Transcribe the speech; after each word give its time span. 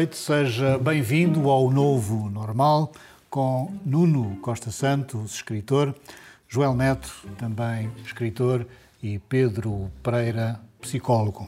Noite, 0.00 0.16
seja 0.16 0.78
bem-vindo 0.78 1.50
ao 1.50 1.70
Novo 1.70 2.30
Normal 2.30 2.90
com 3.28 3.70
Nuno 3.84 4.38
Costa 4.40 4.70
Santos, 4.70 5.34
escritor, 5.34 5.94
Joel 6.48 6.74
Neto, 6.74 7.12
também 7.36 7.90
escritor, 8.02 8.66
e 9.02 9.18
Pedro 9.18 9.90
Pereira, 10.02 10.58
psicólogo. 10.80 11.46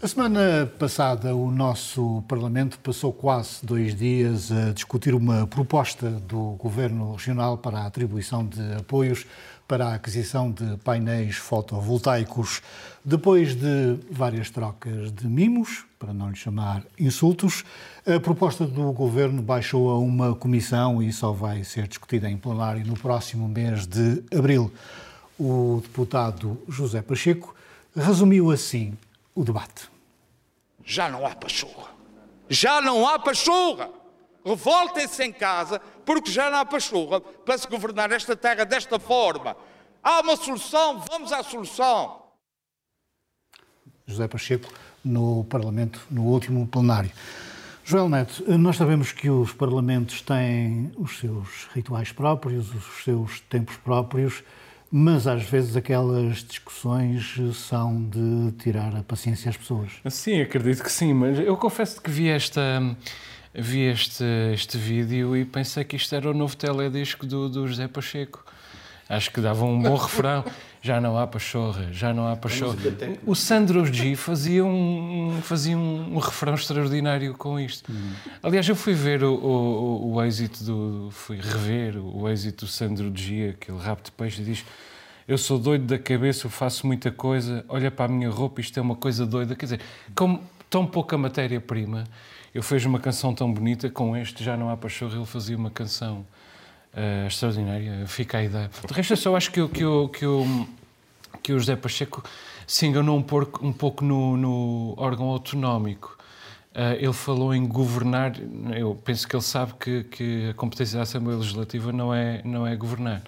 A 0.00 0.06
semana 0.06 0.72
passada, 0.78 1.34
o 1.34 1.50
nosso 1.50 2.22
Parlamento 2.28 2.78
passou 2.78 3.12
quase 3.12 3.66
dois 3.66 3.96
dias 3.96 4.52
a 4.52 4.72
discutir 4.72 5.12
uma 5.12 5.44
proposta 5.44 6.08
do 6.08 6.52
Governo 6.52 7.14
Regional 7.14 7.58
para 7.58 7.80
a 7.80 7.86
atribuição 7.86 8.46
de 8.46 8.74
apoios 8.74 9.26
para 9.66 9.88
a 9.88 9.94
aquisição 9.94 10.52
de 10.52 10.76
painéis 10.78 11.36
fotovoltaicos. 11.36 12.62
Depois 13.02 13.54
de 13.54 13.98
várias 14.10 14.50
trocas 14.50 15.10
de 15.10 15.26
mimos, 15.26 15.86
para 15.98 16.12
não 16.12 16.28
lhe 16.28 16.36
chamar 16.36 16.82
insultos, 16.98 17.64
a 18.06 18.20
proposta 18.20 18.66
do 18.66 18.92
Governo 18.92 19.40
baixou 19.40 19.90
a 19.90 19.98
uma 19.98 20.34
comissão 20.34 21.02
e 21.02 21.10
só 21.10 21.32
vai 21.32 21.64
ser 21.64 21.88
discutida 21.88 22.28
em 22.28 22.36
plenário 22.36 22.86
no 22.86 22.94
próximo 22.94 23.48
mês 23.48 23.86
de 23.86 24.22
abril. 24.36 24.70
O 25.38 25.80
deputado 25.82 26.60
José 26.68 27.00
Pacheco 27.00 27.54
resumiu 27.96 28.50
assim 28.50 28.92
o 29.34 29.44
debate. 29.44 29.88
Já 30.84 31.08
não 31.08 31.26
há 31.26 31.34
pachorra. 31.34 31.88
Já 32.50 32.82
não 32.82 33.08
há 33.08 33.18
pachorra. 33.18 33.88
Revoltem-se 34.44 35.24
em 35.24 35.32
casa, 35.32 35.80
porque 36.04 36.30
já 36.30 36.50
não 36.50 36.58
há 36.58 36.64
pachorra 36.66 37.20
para 37.20 37.56
se 37.56 37.66
governar 37.66 38.12
esta 38.12 38.36
terra 38.36 38.64
desta 38.64 38.98
forma. 38.98 39.56
Há 40.02 40.20
uma 40.20 40.36
solução, 40.36 41.00
vamos 41.10 41.32
à 41.32 41.42
solução. 41.42 42.19
José 44.06 44.26
Pacheco, 44.28 44.68
no 45.04 45.44
Parlamento, 45.44 46.00
no 46.10 46.22
último 46.22 46.66
plenário. 46.66 47.10
Joel 47.84 48.08
Neto, 48.08 48.44
nós 48.58 48.76
sabemos 48.76 49.10
que 49.10 49.28
os 49.28 49.52
Parlamentos 49.52 50.20
têm 50.20 50.92
os 50.96 51.18
seus 51.18 51.68
rituais 51.74 52.12
próprios, 52.12 52.72
os 52.74 53.04
seus 53.04 53.40
tempos 53.40 53.76
próprios, 53.78 54.44
mas 54.90 55.26
às 55.26 55.42
vezes 55.42 55.76
aquelas 55.76 56.44
discussões 56.44 57.36
são 57.54 58.02
de 58.04 58.52
tirar 58.58 58.94
a 58.94 59.02
paciência 59.02 59.48
às 59.48 59.56
pessoas. 59.56 59.92
Sim, 60.08 60.40
acredito 60.40 60.82
que 60.82 60.92
sim, 60.92 61.14
mas 61.14 61.38
eu 61.38 61.56
confesso 61.56 62.00
que 62.00 62.10
vi 62.10 62.28
esta 62.28 62.80
vi 63.54 63.80
este, 63.80 64.24
este 64.52 64.78
vídeo 64.78 65.36
e 65.36 65.44
pensei 65.44 65.84
que 65.84 65.96
isto 65.96 66.14
era 66.14 66.30
o 66.30 66.34
novo 66.34 66.56
teledisco 66.56 67.26
do, 67.26 67.48
do 67.48 67.66
José 67.66 67.88
Pacheco. 67.88 68.44
Acho 69.10 69.32
que 69.32 69.40
dava 69.40 69.64
um 69.64 69.82
bom 69.82 69.96
refrão. 69.96 70.44
Já 70.80 70.98
não 70.98 71.18
há 71.18 71.26
pachorra, 71.26 71.88
já 71.92 72.14
não 72.14 72.26
há 72.26 72.36
pachorra. 72.36 72.76
O 73.26 73.34
Sandro 73.34 73.84
G 73.84 74.16
fazia 74.16 74.64
um, 74.64 75.38
fazia 75.42 75.76
um, 75.76 76.14
um 76.14 76.18
refrão 76.18 76.54
extraordinário 76.54 77.34
com 77.34 77.60
isto. 77.60 77.92
Hum. 77.92 78.12
Aliás, 78.42 78.66
eu 78.66 78.74
fui 78.74 78.94
ver 78.94 79.22
o, 79.22 79.34
o, 79.34 80.14
o, 80.14 80.24
êxito 80.24 80.64
do. 80.64 81.08
fui 81.10 81.38
rever 81.38 81.98
o 81.98 82.26
êxito 82.30 82.64
do 82.64 82.70
Sandro 82.70 83.12
G, 83.14 83.50
aquele 83.50 83.78
rap 83.78 84.02
de 84.04 84.12
peixe, 84.12 84.40
e 84.40 84.44
diz. 84.44 84.64
Eu 85.28 85.36
sou 85.38 85.58
doido 85.58 85.84
da 85.84 85.98
cabeça, 85.98 86.46
eu 86.46 86.50
faço 86.50 86.86
muita 86.86 87.10
coisa, 87.10 87.64
olha 87.68 87.90
para 87.90 88.06
a 88.06 88.08
minha 88.08 88.30
roupa, 88.30 88.60
isto 88.60 88.78
é 88.78 88.82
uma 88.82 88.96
coisa 88.96 89.26
doida. 89.26 89.54
Quer 89.54 89.66
dizer, 89.66 89.80
como 90.14 90.42
tão 90.68 90.86
pouca 90.86 91.16
matéria-prima, 91.18 92.04
eu 92.54 92.62
fiz 92.62 92.84
uma 92.84 92.98
canção 92.98 93.34
tão 93.34 93.52
bonita, 93.52 93.90
com 93.90 94.16
este 94.16 94.42
Já 94.42 94.56
Não 94.56 94.70
Há 94.70 94.76
Pachorra, 94.76 95.16
ele 95.16 95.26
fazia 95.26 95.56
uma 95.56 95.70
canção 95.70 96.24
uh, 96.94 97.26
extraordinária, 97.26 98.06
fica 98.06 98.38
a 98.38 98.44
ideia. 98.44 98.70
De 98.86 98.92
resto, 98.92 99.12
eu 99.12 99.16
só 99.16 99.36
acho 99.36 99.50
que, 99.50 99.66
que, 99.68 99.80
que, 100.12 100.26
o, 100.26 100.68
que 101.42 101.52
o 101.52 101.58
José 101.58 101.76
Pacheco 101.76 102.22
se 102.66 102.86
enganou 102.86 103.16
um 103.16 103.22
pouco, 103.22 103.66
um 103.66 103.72
pouco 103.72 104.04
no, 104.04 104.36
no 104.36 104.94
órgão 104.96 105.28
autonómico. 105.28 106.16
Uh, 106.72 106.94
ele 107.00 107.12
falou 107.12 107.52
em 107.52 107.66
governar, 107.66 108.32
eu 108.76 108.94
penso 109.04 109.26
que 109.26 109.34
ele 109.34 109.42
sabe 109.42 109.74
que, 109.74 110.04
que 110.04 110.48
a 110.50 110.54
competência 110.54 110.96
da 110.96 111.02
Assembleia 111.02 111.38
Legislativa 111.38 111.92
não 111.92 112.14
é, 112.14 112.40
não 112.44 112.66
é 112.66 112.76
governar. 112.76 113.22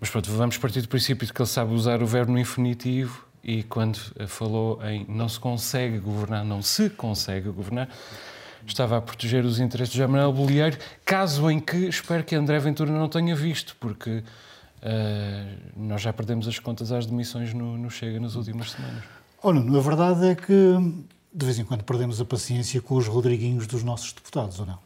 Mas 0.00 0.10
pronto, 0.10 0.30
vamos 0.30 0.56
partir 0.56 0.80
do 0.80 0.88
princípio 0.88 1.26
de 1.26 1.32
que 1.32 1.40
ele 1.40 1.48
sabe 1.48 1.74
usar 1.74 2.02
o 2.02 2.06
verbo 2.06 2.32
no 2.32 2.38
infinitivo 2.38 3.24
e 3.42 3.62
quando 3.62 3.98
falou 4.26 4.80
em 4.82 5.04
não 5.08 5.28
se 5.28 5.38
consegue 5.38 5.98
governar, 5.98 6.44
não 6.44 6.62
se 6.62 6.88
consegue 6.88 7.50
governar, 7.50 7.88
estava 8.66 8.96
a 8.96 9.00
proteger 9.00 9.44
os 9.44 9.60
interesses 9.60 9.94
de 9.94 10.06
Manuel 10.06 10.32
Bolieiro, 10.32 10.78
caso 11.04 11.50
em 11.50 11.60
que 11.60 11.88
espero 11.88 12.24
que 12.24 12.34
André 12.34 12.58
Ventura 12.58 12.90
não 12.90 13.08
tenha 13.08 13.34
visto, 13.34 13.76
porque 13.78 14.10
uh, 14.18 14.22
nós 15.76 16.02
já 16.02 16.12
perdemos 16.12 16.48
as 16.48 16.58
contas 16.58 16.92
às 16.92 17.06
demissões 17.06 17.52
no, 17.52 17.76
no 17.76 17.90
Chega 17.90 18.18
nas 18.20 18.34
últimas 18.34 18.72
semanas. 18.72 19.04
Olha, 19.42 19.60
a 19.60 19.80
verdade 19.80 20.26
é 20.26 20.34
que 20.34 21.04
de 21.34 21.44
vez 21.44 21.58
em 21.58 21.64
quando 21.64 21.82
perdemos 21.82 22.20
a 22.20 22.24
paciência 22.24 22.80
com 22.80 22.94
os 22.94 23.08
Rodriguinhos 23.08 23.66
dos 23.66 23.82
nossos 23.82 24.12
deputados, 24.12 24.60
ou 24.60 24.66
não? 24.66 24.78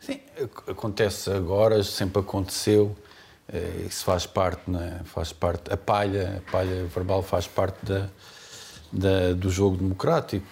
Sim, 0.00 0.18
acontece 0.66 1.30
agora, 1.30 1.82
sempre 1.84 2.20
aconteceu, 2.20 2.96
eh, 3.48 3.86
isso 3.88 4.04
faz 4.04 4.26
parte, 4.26 4.62
é? 4.74 5.04
faz 5.04 5.32
parte, 5.32 5.72
a 5.72 5.76
palha, 5.76 6.42
a 6.44 6.50
palha 6.50 6.86
verbal 6.86 7.22
faz 7.22 7.46
parte 7.46 7.78
da, 7.84 8.08
da, 8.92 9.32
do 9.32 9.48
jogo 9.48 9.76
democrático, 9.76 10.44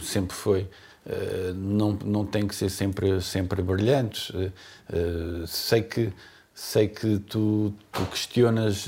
sempre 0.00 0.34
foi. 0.34 0.66
Eh, 1.06 1.52
não, 1.54 1.92
não 2.04 2.24
tem 2.24 2.46
que 2.46 2.54
ser 2.54 2.70
sempre, 2.70 3.20
sempre 3.20 3.62
brilhantes. 3.62 4.32
Eh, 4.34 4.50
eh, 4.92 5.44
sei 5.46 5.82
que, 5.82 6.12
sei 6.54 6.88
que 6.88 7.18
tu, 7.18 7.74
tu 7.92 8.06
questionas 8.06 8.86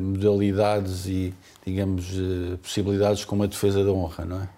modalidades 0.00 1.06
e, 1.06 1.32
digamos, 1.64 2.06
possibilidades 2.60 3.24
como 3.24 3.44
a 3.44 3.46
defesa 3.46 3.84
da 3.84 3.92
honra, 3.92 4.24
não 4.24 4.42
é? 4.42 4.48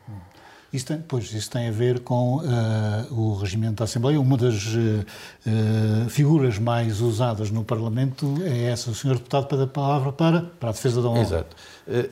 Isso 0.72 0.87
tem, 0.87 0.99
pois, 1.06 1.33
isso 1.33 1.50
tem 1.50 1.69
a 1.69 1.71
ver 1.71 2.00
com 2.00 2.37
uh, 2.37 3.15
o 3.15 3.34
regimento 3.34 3.77
da 3.77 3.84
Assembleia. 3.84 4.21
Uma 4.21 4.37
das 4.37 4.66
uh, 4.66 6.09
figuras 6.10 6.59
mais 6.59 7.00
usadas 7.00 7.50
no 7.50 7.65
Parlamento 7.65 8.37
é 8.43 8.65
essa. 8.65 8.91
O 8.91 8.95
senhor 8.95 9.16
deputado 9.16 9.47
pede 9.47 9.62
a 9.62 9.66
palavra 9.66 10.12
para, 10.12 10.43
para 10.43 10.69
a 10.69 10.72
defesa 10.72 11.03
da 11.03 11.09
honra. 11.09 11.21
Exato. 11.22 11.56
Eu, 11.87 12.10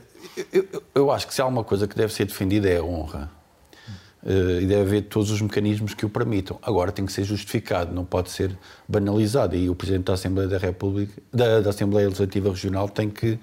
eu, 0.52 0.82
eu, 0.94 1.10
acho 1.10 1.26
que 1.26 1.34
se 1.34 1.40
há 1.40 1.46
uma 1.46 1.62
coisa 1.62 1.86
que 1.86 1.94
deve 1.94 2.12
ser 2.12 2.24
defendida 2.24 2.68
é 2.68 2.78
a 2.78 2.82
honra. 2.82 3.30
Uh, 4.26 4.60
e 4.60 4.66
deve 4.66 4.80
haver 4.80 5.02
todos 5.02 5.30
os 5.30 5.40
mecanismos 5.40 5.94
que 5.94 6.04
o 6.04 6.08
permitam. 6.08 6.58
Agora 6.60 6.90
tem 6.90 7.06
que 7.06 7.12
ser 7.12 7.22
justificado, 7.22 7.94
não 7.94 8.04
pode 8.04 8.30
ser 8.30 8.58
banalizado. 8.88 9.54
E 9.54 9.70
o 9.70 9.74
Presidente 9.76 10.06
da 10.06 10.14
Assembleia 10.14 10.48
da 10.48 10.58
República, 10.58 11.12
da, 11.32 11.60
da 11.60 11.70
Assembleia 11.70 12.08
Legislativa 12.08 12.50
Regional 12.50 12.88
tem 12.88 13.08
que 13.08 13.38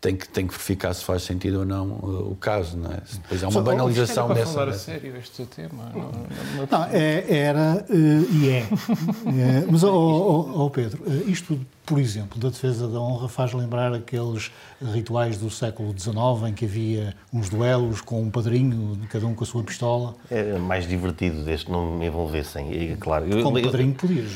tem 0.00 0.14
que, 0.14 0.28
tem 0.28 0.46
que 0.46 0.52
verificar 0.52 0.94
se 0.94 1.04
faz 1.04 1.22
sentido 1.22 1.60
ou 1.60 1.64
não 1.64 1.86
uh, 1.88 2.30
o 2.30 2.36
caso, 2.36 2.76
não 2.76 2.92
é? 2.92 3.00
Depois 3.22 3.42
há 3.42 3.48
uma 3.48 3.62
banalização 3.62 4.26
para 4.26 4.36
dessa. 4.36 4.52
falar 4.52 4.68
a 4.68 4.72
sério 4.72 5.16
este 5.16 5.44
tema. 5.46 5.90
Não, 5.92 6.02
não, 6.02 6.68
não 6.70 6.84
é, 6.92 7.24
era 7.28 7.84
uh, 7.88 8.34
e 8.34 8.48
é. 8.48 8.58
é 8.60 9.66
mas, 9.70 9.82
oh, 9.82 9.90
oh, 9.90 10.64
oh 10.64 10.70
Pedro, 10.70 11.02
uh, 11.04 11.28
isto, 11.28 11.58
por 11.88 11.98
exemplo, 11.98 12.38
da 12.38 12.50
defesa 12.50 12.86
da 12.86 13.00
honra 13.00 13.28
faz 13.28 13.54
lembrar 13.54 13.94
aqueles 13.94 14.52
rituais 14.92 15.38
do 15.38 15.48
século 15.48 15.98
XIX 15.98 16.50
em 16.50 16.52
que 16.52 16.66
havia 16.66 17.14
uns 17.32 17.48
duelos 17.48 18.02
com 18.02 18.20
um 18.20 18.30
padrinho, 18.30 19.00
cada 19.08 19.26
um 19.26 19.34
com 19.34 19.42
a 19.42 19.46
sua 19.46 19.62
pistola. 19.62 20.14
É 20.30 20.58
mais 20.58 20.86
divertido 20.86 21.42
desde 21.44 21.70
não 21.70 21.96
me 21.96 22.06
envolvessem, 22.06 22.70
e, 22.70 22.96
claro. 22.96 23.24
Como 23.42 23.60
padrinho 23.62 23.94
podias... 23.94 24.30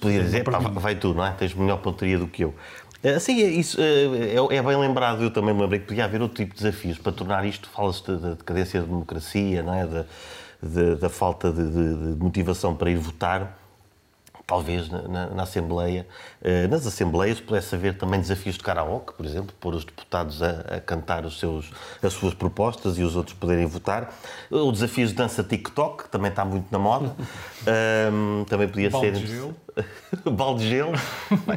Podia 0.00 0.22
dizer, 0.22 0.42
pá, 0.42 0.58
vai 0.58 0.96
tu, 0.96 1.14
não 1.14 1.24
é? 1.24 1.30
Tens 1.30 1.54
melhor 1.54 1.78
pontaria 1.78 2.18
do 2.18 2.26
que 2.26 2.42
eu. 2.42 2.52
Eh, 3.02 3.18
sim, 3.20 3.40
é, 3.40 3.46
isso, 3.46 3.80
eh, 3.80 4.34
é, 4.34 4.56
é, 4.56 4.62
bem 4.62 4.76
lembrado. 4.76 5.22
Eu 5.22 5.30
também 5.30 5.54
me 5.54 5.60
lembrei 5.62 5.80
que 5.80 5.86
podia 5.86 6.04
haver 6.04 6.20
outro 6.20 6.36
tipo 6.36 6.54
de 6.54 6.62
desafios 6.62 6.98
para 6.98 7.12
tornar 7.12 7.44
isto. 7.44 7.68
Fala-se 7.70 8.04
da 8.04 8.30
decadência 8.30 8.80
da 8.80 8.86
democracia, 8.86 9.62
não 9.62 9.74
é? 9.74 9.86
da, 9.86 10.04
de, 10.62 10.96
da 10.96 11.08
falta 11.08 11.52
de, 11.52 11.62
de, 11.62 12.14
de 12.14 12.22
motivação 12.22 12.74
para 12.74 12.90
ir 12.90 12.96
votar 12.96 13.56
talvez 14.48 14.88
na, 14.88 15.26
na, 15.26 15.42
Assembleia, 15.42 16.06
eh, 16.42 16.66
nas 16.68 16.86
Assembleias 16.86 17.38
pudesse 17.38 17.74
haver 17.74 17.98
também 17.98 18.18
desafios 18.18 18.56
de 18.56 18.64
karaoke, 18.64 19.12
por 19.12 19.26
exemplo, 19.26 19.54
pôr 19.60 19.74
os 19.74 19.84
deputados 19.84 20.42
a, 20.42 20.76
a, 20.76 20.80
cantar 20.80 21.26
os 21.26 21.38
seus, 21.38 21.70
as 22.02 22.14
suas 22.14 22.32
propostas 22.32 22.96
e 22.96 23.02
os 23.02 23.14
outros 23.14 23.36
poderem 23.36 23.66
votar. 23.66 24.10
O 24.50 24.72
desafio 24.72 25.06
de 25.06 25.12
dança 25.12 25.44
TikTok, 25.44 26.04
que 26.04 26.08
também 26.08 26.30
está 26.30 26.46
muito 26.46 26.66
na 26.72 26.78
moda. 26.78 27.14
Um, 27.68 28.44
também 28.44 28.66
podia 28.66 28.88
Balde 28.88 29.06
ser. 29.06 29.12
De 29.12 29.26
gelo. 29.26 29.56
Balde 30.32 30.62
de 30.62 30.70
gelo. 30.70 30.92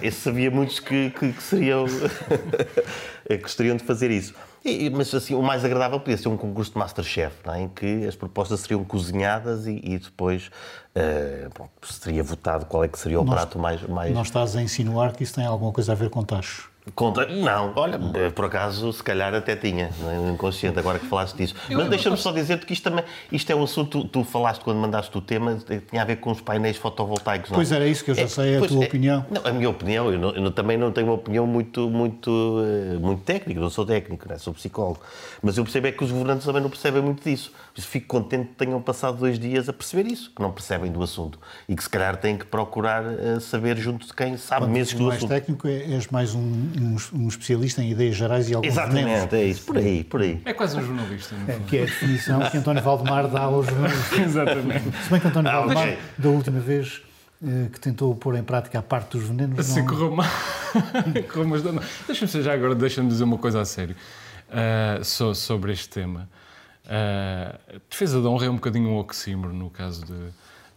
Esse 0.01 0.19
sabia 0.19 0.51
muitos 0.51 0.79
que, 0.79 1.09
que, 1.11 1.31
que 1.31 1.41
seriam. 1.43 1.85
que 3.27 3.37
gostariam 3.37 3.75
de 3.75 3.83
fazer 3.83 4.11
isso. 4.11 4.33
E, 4.63 4.89
mas 4.91 5.13
assim, 5.13 5.33
o 5.33 5.41
mais 5.41 5.65
agradável 5.65 5.99
podia 5.99 6.17
ser 6.17 6.27
um 6.27 6.37
concurso 6.37 6.71
de 6.71 6.77
Masterchef, 6.77 7.35
não 7.45 7.53
é? 7.53 7.61
em 7.63 7.67
que 7.67 8.05
as 8.05 8.15
propostas 8.15 8.59
seriam 8.59 8.83
cozinhadas 8.83 9.65
e, 9.65 9.81
e 9.83 9.97
depois 9.97 10.51
uh, 10.95 11.49
pronto, 11.51 11.71
seria 11.81 12.21
votado 12.21 12.65
qual 12.67 12.83
é 12.83 12.87
que 12.87 12.99
seria 12.99 13.19
o 13.19 13.23
nós, 13.23 13.33
prato 13.33 13.57
mais, 13.57 13.81
mais. 13.87 14.13
Não 14.13 14.21
estás 14.21 14.55
a 14.55 14.61
insinuar 14.61 15.13
que 15.13 15.23
isso 15.23 15.33
tem 15.33 15.45
alguma 15.45 15.71
coisa 15.71 15.93
a 15.93 15.95
ver 15.95 16.11
com 16.11 16.23
tachos? 16.23 16.70
Conta... 16.95 17.27
Não, 17.27 17.73
olha, 17.75 17.99
por 18.33 18.45
acaso, 18.45 18.91
se 18.91 19.03
calhar 19.03 19.33
até 19.35 19.55
tinha, 19.55 19.91
no 19.99 20.29
é? 20.29 20.31
inconsciente, 20.31 20.79
agora 20.79 20.97
que 20.97 21.05
falaste 21.05 21.35
disso. 21.35 21.55
Mas 21.69 21.87
deixa-me 21.87 22.17
só 22.17 22.31
dizer-te 22.31 22.65
que 22.65 22.73
isto 22.73 22.83
também 22.83 23.05
isto 23.31 23.51
é 23.51 23.55
um 23.55 23.63
assunto, 23.63 24.01
tu, 24.01 24.07
tu, 24.07 24.23
falaste 24.23 24.61
quando 24.63 24.77
mandaste 24.77 25.15
o 25.15 25.21
tema, 25.21 25.59
tinha 25.89 26.01
a 26.01 26.05
ver 26.05 26.15
com 26.15 26.31
os 26.31 26.41
painéis 26.41 26.77
fotovoltaicos. 26.77 27.51
Não? 27.51 27.55
Pois 27.55 27.71
era 27.71 27.87
isso 27.87 28.03
que 28.03 28.11
eu 28.11 28.15
já 28.15 28.23
é, 28.23 28.27
sei, 28.27 28.55
é 28.55 28.57
a 28.57 28.67
tua 28.67 28.83
é, 28.83 28.87
opinião. 28.87 29.25
Não, 29.29 29.45
a 29.45 29.53
minha 29.53 29.69
opinião, 29.69 30.11
eu, 30.11 30.17
não, 30.17 30.31
eu, 30.31 30.51
também 30.51 30.75
não 30.75 30.91
tenho 30.91 31.07
uma 31.07 31.13
opinião 31.13 31.45
muito, 31.45 31.87
muito, 31.87 32.57
eh, 32.65 32.97
muito 32.97 33.21
técnica, 33.21 33.59
não 33.59 33.69
sou 33.69 33.85
técnico, 33.85 34.27
não 34.27 34.35
é? 34.35 34.39
sou 34.39 34.51
psicólogo. 34.51 35.01
Mas 35.41 35.57
eu 35.59 35.63
percebo 35.63 35.85
é 35.85 35.91
que 35.91 36.03
os 36.03 36.11
governantes 36.11 36.45
também 36.45 36.63
não 36.63 36.69
percebem 36.69 37.01
muito 37.01 37.23
disso. 37.23 37.53
Por 37.75 37.81
fico 37.81 38.07
contente 38.07 38.49
que 38.49 38.55
tenham 38.55 38.81
passado 38.81 39.17
dois 39.17 39.37
dias 39.37 39.69
a 39.69 39.73
perceber 39.73 40.11
isso, 40.11 40.31
que 40.35 40.41
não 40.41 40.51
percebem 40.51 40.91
do 40.91 41.01
assunto. 41.03 41.39
E 41.69 41.75
que 41.75 41.83
se 41.83 41.89
calhar 41.89 42.17
têm 42.17 42.37
que 42.37 42.45
procurar 42.45 43.03
saber 43.39 43.77
junto 43.77 44.07
de 44.07 44.13
quem 44.13 44.35
sabe 44.35 44.67
mesmo 44.67 44.97
do 44.97 45.05
mais 45.05 45.17
assunto. 45.17 45.29
mais 45.29 45.41
técnico, 45.41 45.67
é, 45.67 45.93
és 45.93 46.07
mais 46.07 46.33
um, 46.33 46.70
um, 46.79 46.95
um 47.13 47.27
especialista 47.27 47.81
em 47.81 47.91
ideias 47.91 48.15
gerais 48.15 48.49
e 48.49 48.53
alguns 48.53 48.71
Exatamente, 48.71 49.05
venenos. 49.05 49.33
é 49.33 49.43
isso, 49.45 49.65
por 49.65 49.77
aí, 49.77 50.03
por 50.03 50.21
aí. 50.21 50.41
É 50.45 50.53
quase 50.53 50.77
um 50.77 50.85
jornalista. 50.85 51.35
É, 51.47 51.59
que 51.67 51.77
é 51.77 51.81
a 51.83 51.85
definição 51.85 52.49
que 52.49 52.57
António 52.57 52.81
Valdemar 52.81 53.27
dá 53.27 53.41
aos 53.41 53.65
jornalistas. 53.65 54.19
Exatamente. 54.19 54.91
Se 55.03 55.09
bem 55.09 55.19
que 55.19 55.27
António 55.27 55.51
ah, 55.51 55.59
Valdemar, 55.59 55.87
mas... 55.87 55.97
da 56.17 56.29
última 56.29 56.59
vez 56.59 57.01
eh, 57.43 57.69
que 57.71 57.79
tentou 57.79 58.13
pôr 58.15 58.35
em 58.35 58.43
prática 58.43 58.77
a 58.77 58.81
parte 58.83 59.17
dos 59.17 59.27
venenos. 59.27 59.57
Assim, 59.57 59.79
não... 59.79 59.87
correu 59.87 60.15
mal. 60.15 60.27
Deixa-me 62.07 62.43
já 62.43 62.53
agora, 62.53 62.75
deixa-me 62.75 63.09
dizer 63.09 63.23
uma 63.23 63.37
coisa 63.37 63.61
a 63.61 63.65
sério 63.65 63.95
uh, 64.51 65.03
so, 65.03 65.33
sobre 65.33 65.71
este 65.71 65.89
tema. 65.89 66.29
Uh, 66.85 67.81
defesa 67.89 68.21
da 68.21 68.29
honra 68.29 68.45
é 68.45 68.49
um 68.49 68.55
bocadinho 68.55 68.89
um 68.89 68.97
oxímoro 68.97 69.53
no 69.53 69.71
caso, 69.71 70.05
de, 70.05 70.13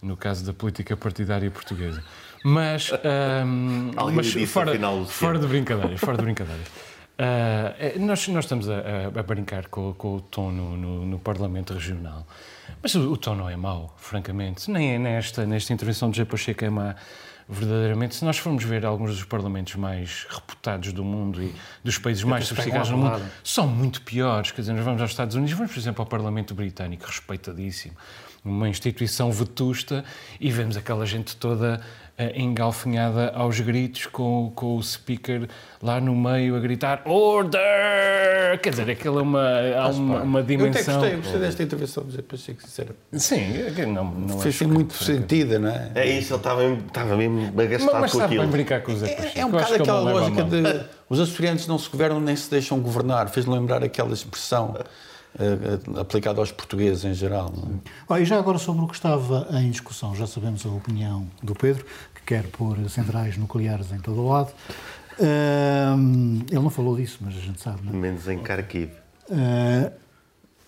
no 0.01 0.17
caso 0.17 0.43
da 0.43 0.53
política 0.53 0.97
partidária 0.97 1.51
portuguesa. 1.51 2.03
Mas, 2.47 2.91
um, 2.91 3.91
mas 4.13 4.31
fora, 4.47 4.71
fora 5.07 5.39
de 5.39 5.47
brincadeiras, 5.47 5.99
fora 5.99 6.15
de 6.15 6.21
brincadeiras. 6.23 6.67
Uh, 6.67 7.99
nós, 8.05 8.27
nós 8.27 8.45
estamos 8.45 8.69
a, 8.69 8.75
a, 9.17 9.23
brincar 9.23 9.67
com, 9.67 9.93
com 9.93 10.17
o 10.17 10.21
tom 10.21 10.51
no, 10.51 10.77
no, 10.77 11.05
no, 11.05 11.17
Parlamento 11.17 11.73
Regional, 11.73 12.27
mas 12.83 12.93
o, 12.93 13.13
o, 13.13 13.17
tom 13.17 13.33
não 13.33 13.49
é 13.49 13.55
mau, 13.55 13.95
francamente. 13.97 14.69
Nem 14.69 14.93
é 14.93 14.99
nesta, 14.99 15.43
nesta 15.43 15.73
intervenção 15.73 16.11
de 16.11 16.17
José 16.17 16.29
Pacheco 16.29 16.63
é 16.63 16.69
má, 16.69 16.95
verdadeiramente. 17.49 18.13
Se 18.13 18.23
nós 18.23 18.37
formos 18.37 18.63
ver 18.63 18.85
alguns 18.85 19.15
dos 19.15 19.23
parlamentos 19.23 19.73
mais 19.75 20.27
reputados 20.29 20.93
do 20.93 21.03
mundo 21.03 21.41
e 21.41 21.51
dos 21.83 21.97
países 21.97 22.23
mais 22.23 22.45
sofisticados 22.45 22.89
do 22.89 22.97
mundo, 22.97 23.25
são 23.43 23.65
muito 23.65 24.03
piores. 24.03 24.51
Quer 24.51 24.61
dizer, 24.61 24.73
nós 24.73 24.85
vamos 24.85 25.01
aos 25.01 25.09
Estados 25.09 25.35
Unidos, 25.35 25.55
vamos, 25.55 25.71
por 25.71 25.79
exemplo, 25.79 26.03
ao 26.03 26.05
Parlamento 26.05 26.53
Britânico, 26.53 27.05
respeitadíssimo, 27.07 27.95
uma 28.43 28.69
instituição 28.69 29.31
vetusta, 29.31 30.05
e 30.39 30.51
vemos 30.51 30.77
aquela 30.77 31.05
gente 31.07 31.35
toda 31.37 31.81
engalfinhada 32.35 33.31
aos 33.35 33.59
gritos 33.59 34.05
com, 34.05 34.51
com 34.55 34.77
o 34.77 34.83
speaker 34.83 35.47
lá 35.81 35.99
no 35.99 36.15
meio 36.15 36.55
a 36.55 36.59
gritar 36.59 37.01
Order! 37.05 38.59
Quer 38.61 38.69
dizer, 38.69 38.89
aquela 38.89 39.19
é 39.19 39.23
uma, 39.23 39.49
há 39.77 39.89
uma, 39.89 40.21
uma 40.21 40.43
dimensão... 40.43 40.93
Eu 40.93 40.99
até 40.99 41.09
gostei, 41.09 41.15
gostei 41.17 41.39
desta 41.41 41.63
intervenção, 41.63 42.05
mas 42.05 42.15
achei 42.33 42.55
que 42.55 42.63
sinceramente... 42.63 42.99
Sim, 43.13 43.85
não, 43.93 44.05
não 44.05 44.39
Fez 44.39 44.61
muito 44.61 44.93
sentido, 44.93 45.59
não 45.59 45.69
é? 45.69 45.91
É 45.95 46.07
isso, 46.07 46.33
ele 46.33 46.39
estava 46.39 46.61
mesmo, 46.61 46.83
estava 46.87 47.17
mesmo 47.17 47.51
bagastado 47.51 47.99
mas, 47.99 48.11
com 48.11 48.21
aquilo. 48.21 48.43
Mas 48.43 48.51
brincar 48.51 48.81
com 48.81 48.93
os 48.93 49.03
é, 49.03 49.31
é 49.35 49.45
um 49.45 49.51
bocado 49.51 49.73
aquela 49.75 49.99
lógica 49.99 50.43
de 50.43 50.85
os 51.09 51.19
açorianos 51.19 51.67
não 51.67 51.77
se 51.77 51.89
governam 51.89 52.19
nem 52.19 52.35
se 52.35 52.49
deixam 52.49 52.79
governar. 52.79 53.29
Fez-me 53.29 53.53
lembrar 53.53 53.83
aquela 53.83 54.13
expressão 54.13 54.75
uh, 55.35 55.99
aplicada 55.99 56.39
aos 56.39 56.51
portugueses 56.51 57.03
em 57.03 57.13
geral. 57.13 57.53
Não 57.55 58.15
é? 58.15 58.21
e 58.21 58.25
já 58.25 58.37
agora 58.37 58.57
sobre 58.57 58.83
o 58.83 58.87
que 58.87 58.95
estava 58.95 59.47
em 59.53 59.69
discussão, 59.69 60.15
já 60.15 60.27
sabemos 60.27 60.65
a 60.65 60.69
opinião 60.69 61.27
do 61.41 61.53
Pedro, 61.53 61.85
que 62.13 62.21
quer 62.25 62.43
pôr 62.47 62.77
centrais 62.89 63.37
nucleares 63.37 63.91
em 63.91 63.99
todo 63.99 64.21
o 64.21 64.29
lado. 64.29 64.51
Uh, 65.19 66.43
ele 66.49 66.59
não 66.59 66.69
falou 66.69 66.95
disso, 66.95 67.19
mas 67.21 67.35
a 67.35 67.39
gente 67.39 67.61
sabe. 67.61 67.81
Não 67.83 67.93
é? 67.93 67.95
Menos 67.95 68.27
em 68.27 68.41
Kharkiv. 68.41 68.91
Uh, 69.29 69.91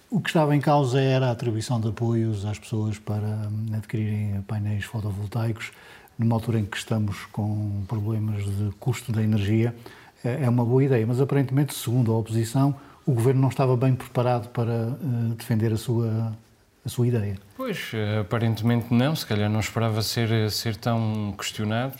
o 0.09 0.21
que 0.21 0.29
estava 0.29 0.55
em 0.55 0.61
causa 0.61 1.01
era 1.01 1.27
a 1.27 1.31
atribuição 1.31 1.81
de 1.81 1.89
apoios 1.89 2.45
às 2.45 2.57
pessoas 2.57 2.97
para 2.97 3.27
hum, 3.27 3.75
adquirirem 3.75 4.41
painéis 4.47 4.85
fotovoltaicos 4.85 5.71
numa 6.17 6.35
altura 6.35 6.59
em 6.59 6.65
que 6.65 6.77
estamos 6.77 7.25
com 7.31 7.83
problemas 7.87 8.43
de 8.43 8.71
custo 8.79 9.11
da 9.11 9.21
energia. 9.21 9.75
É 10.23 10.49
uma 10.49 10.65
boa 10.65 10.83
ideia, 10.83 11.05
mas 11.05 11.21
aparentemente, 11.21 11.75
segundo 11.75 12.11
a 12.11 12.17
oposição, 12.17 12.75
o 13.07 13.13
governo 13.13 13.42
não 13.42 13.50
estava 13.50 13.75
bem 13.77 13.95
preparado 13.95 14.50
para 14.50 14.89
uh, 14.89 15.33
defender 15.36 15.71
a 15.71 15.77
sua, 15.77 16.38
a 16.86 16.89
sua 16.89 17.07
ideia. 17.07 17.38
Pois, 17.56 17.92
aparentemente 18.19 18.94
não, 18.94 19.15
se 19.15 19.25
calhar 19.25 19.50
não 19.50 19.62
esperava 19.62 20.01
ser, 20.04 20.51
ser 20.51 20.75
tão 20.75 21.33
questionado, 21.38 21.95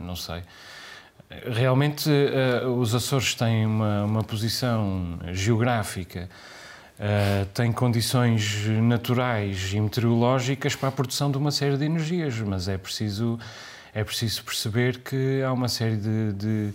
não 0.00 0.16
sei. 0.16 0.42
Realmente, 1.50 2.10
os 2.76 2.94
Açores 2.94 3.34
têm 3.34 3.64
uma, 3.64 4.04
uma 4.04 4.22
posição 4.22 5.18
geográfica, 5.32 6.28
têm 7.54 7.72
condições 7.72 8.66
naturais 8.82 9.72
e 9.72 9.80
meteorológicas 9.80 10.76
para 10.76 10.90
a 10.90 10.92
produção 10.92 11.30
de 11.30 11.38
uma 11.38 11.50
série 11.50 11.78
de 11.78 11.86
energias, 11.86 12.38
mas 12.40 12.68
é 12.68 12.76
preciso, 12.76 13.38
é 13.94 14.04
preciso 14.04 14.44
perceber 14.44 14.98
que 14.98 15.42
há 15.42 15.50
uma 15.50 15.68
série 15.68 15.96
de, 15.96 16.32
de 16.34 16.74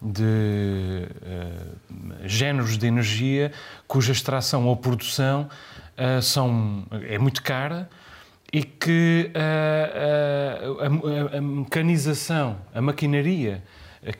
de 0.00 0.22
uh, 0.22 1.78
géneros 2.24 2.78
de 2.78 2.86
energia 2.86 3.52
cuja 3.86 4.12
extração 4.12 4.66
ou 4.66 4.76
produção 4.76 5.48
uh, 5.96 6.22
são, 6.22 6.86
é 7.08 7.18
muito 7.18 7.42
cara 7.42 7.88
e 8.52 8.62
que 8.62 9.30
uh, 9.34 10.80
a, 10.80 11.34
a, 11.34 11.38
a, 11.38 11.40
mecanização, 11.40 12.56
a 12.74 12.80
maquinaria 12.80 13.62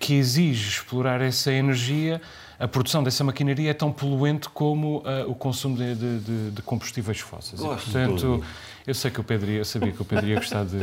que 0.01 0.15
exige 0.15 0.69
explorar 0.69 1.21
essa 1.21 1.53
energia, 1.53 2.21
a 2.59 2.67
produção 2.67 3.03
dessa 3.03 3.23
maquinaria 3.23 3.71
é 3.71 3.75
tão 3.75 3.93
poluente 3.93 4.49
como 4.49 5.05
o 5.29 5.35
consumo 5.37 5.77
de, 5.77 5.95
de, 5.95 6.51
de 6.51 6.63
combustíveis 6.63 7.21
fósseis. 7.21 7.61
Gosto 7.61 7.89
e, 7.89 7.93
portanto, 7.93 8.45
eu 8.89 8.95
sei 8.95 9.11
que 9.11 9.21
o 9.21 9.25
Pedro 9.25 9.51
ia, 9.51 9.65
sabia 9.67 9.93
que 9.93 10.01
o 10.01 10.05
Pedro 10.05 10.27
ia 10.27 10.37
gostar 10.37 10.65
de, 10.65 10.79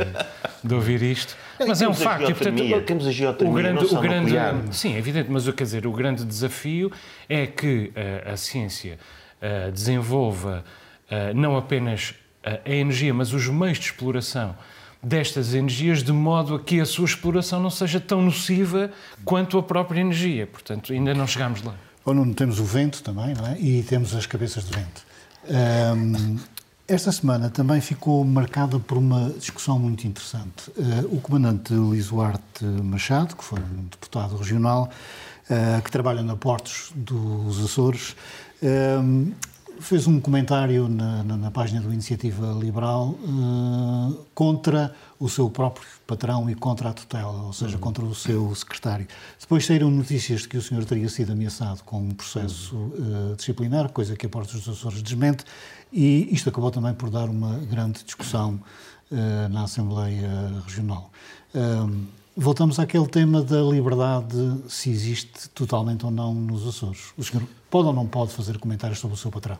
de 0.62 0.74
ouvir 0.74 1.02
isto, 1.02 1.36
mas 1.66 1.82
é 1.82 1.88
um 1.88 1.92
facto. 1.92 2.30
E, 2.30 2.34
portanto, 2.34 2.82
temos 2.86 3.04
a 3.04 3.10
geotermia, 3.10 3.52
o 3.52 3.54
grande, 3.56 3.84
o 3.84 4.00
grande, 4.00 4.76
Sim, 4.76 4.94
é 4.94 4.98
evidente, 4.98 5.28
mas 5.28 5.48
quer 5.50 5.64
dizer, 5.64 5.86
o 5.88 5.92
grande 5.92 6.24
desafio 6.24 6.92
é 7.28 7.48
que 7.48 7.92
uh, 7.96 8.32
a 8.32 8.36
ciência 8.36 8.96
uh, 9.42 9.72
desenvolva 9.72 10.64
uh, 11.10 11.34
não 11.34 11.56
apenas 11.56 12.14
a 12.44 12.70
energia, 12.70 13.12
mas 13.12 13.32
os 13.32 13.48
meios 13.48 13.76
de 13.76 13.86
exploração 13.86 14.54
destas 15.02 15.52
energias 15.52 16.00
de 16.00 16.12
modo 16.12 16.54
a 16.54 16.60
que 16.60 16.80
a 16.80 16.86
sua 16.86 17.06
exploração 17.06 17.60
não 17.60 17.70
seja 17.70 17.98
tão 17.98 18.22
nociva 18.22 18.92
quanto 19.24 19.58
a 19.58 19.62
própria 19.64 20.00
energia. 20.00 20.46
Portanto, 20.46 20.92
ainda 20.92 21.12
não 21.12 21.26
chegámos 21.26 21.60
lá. 21.62 21.74
Ou 22.04 22.14
não 22.14 22.32
temos 22.32 22.60
o 22.60 22.64
vento 22.64 23.02
também, 23.02 23.34
não 23.34 23.48
é? 23.48 23.58
E 23.58 23.82
temos 23.82 24.14
as 24.14 24.26
cabeças 24.26 24.64
de 24.64 24.76
vento. 24.76 25.04
Um, 25.48 26.38
esta 26.88 27.10
semana 27.10 27.50
também 27.50 27.80
ficou 27.80 28.24
marcada 28.24 28.78
por 28.78 28.96
uma 28.96 29.30
discussão 29.30 29.78
muito 29.78 30.06
interessante. 30.06 30.70
Uh, 30.70 31.16
o 31.16 31.20
comandante 31.20 31.72
Luís 31.72 32.08
Duarte 32.08 32.64
Machado, 32.64 33.34
que 33.34 33.42
foi 33.42 33.58
um 33.58 33.86
deputado 33.90 34.36
regional, 34.36 34.88
uh, 35.50 35.82
que 35.82 35.90
trabalha 35.90 36.22
na 36.22 36.36
Portos 36.36 36.92
dos 36.94 37.64
Açores, 37.64 38.14
uh, 38.62 39.34
fez 39.80 40.06
um 40.06 40.20
comentário 40.20 40.88
na, 40.88 41.24
na, 41.24 41.36
na, 41.36 41.50
página 41.50 41.80
do 41.80 41.92
Iniciativa 41.92 42.56
Liberal 42.58 43.14
contra 44.34 44.94
o 45.20 45.28
seu 45.28 45.50
próprio 45.50 45.86
patrão 46.06 46.48
e 46.48 46.54
contra 46.54 46.88
a 46.88 46.92
tutela, 46.94 47.42
ou 47.42 47.52
seja, 47.52 47.76
contra 47.76 48.02
o 48.02 48.14
seu 48.14 48.54
secretário. 48.54 49.06
Depois 49.38 49.66
saíram 49.66 49.90
notícias 49.90 50.42
de 50.42 50.48
que 50.48 50.56
o 50.56 50.62
senhor 50.62 50.82
teria 50.86 51.10
sido 51.10 51.32
ameaçado 51.32 51.82
com 51.84 51.98
um 51.98 52.14
processo 52.14 52.90
disciplinar, 53.36 53.90
coisa 53.90 54.16
que 54.16 54.24
a 54.24 54.28
Portos 54.30 54.54
dos 54.62 54.78
Açores 54.78 55.02
desmente, 55.02 55.44
e 55.96 56.28
isto 56.30 56.50
acabou 56.50 56.70
também 56.70 56.92
por 56.92 57.08
dar 57.08 57.30
uma 57.30 57.56
grande 57.60 58.04
discussão 58.04 58.60
uh, 59.10 59.48
na 59.48 59.62
Assembleia 59.62 60.62
Regional. 60.66 61.10
Uh, 61.54 62.04
voltamos 62.36 62.78
àquele 62.78 63.06
tema 63.06 63.42
da 63.42 63.62
liberdade, 63.62 64.36
se 64.68 64.90
existe 64.90 65.48
totalmente 65.54 66.04
ou 66.04 66.10
não 66.10 66.34
nos 66.34 66.68
Açores. 66.68 67.14
O 67.16 67.24
senhor 67.24 67.42
pode 67.70 67.88
ou 67.88 67.94
não 67.94 68.06
pode 68.06 68.32
fazer 68.32 68.58
comentários 68.58 68.98
sobre 68.98 69.14
o 69.14 69.18
seu 69.18 69.30
patrão? 69.30 69.58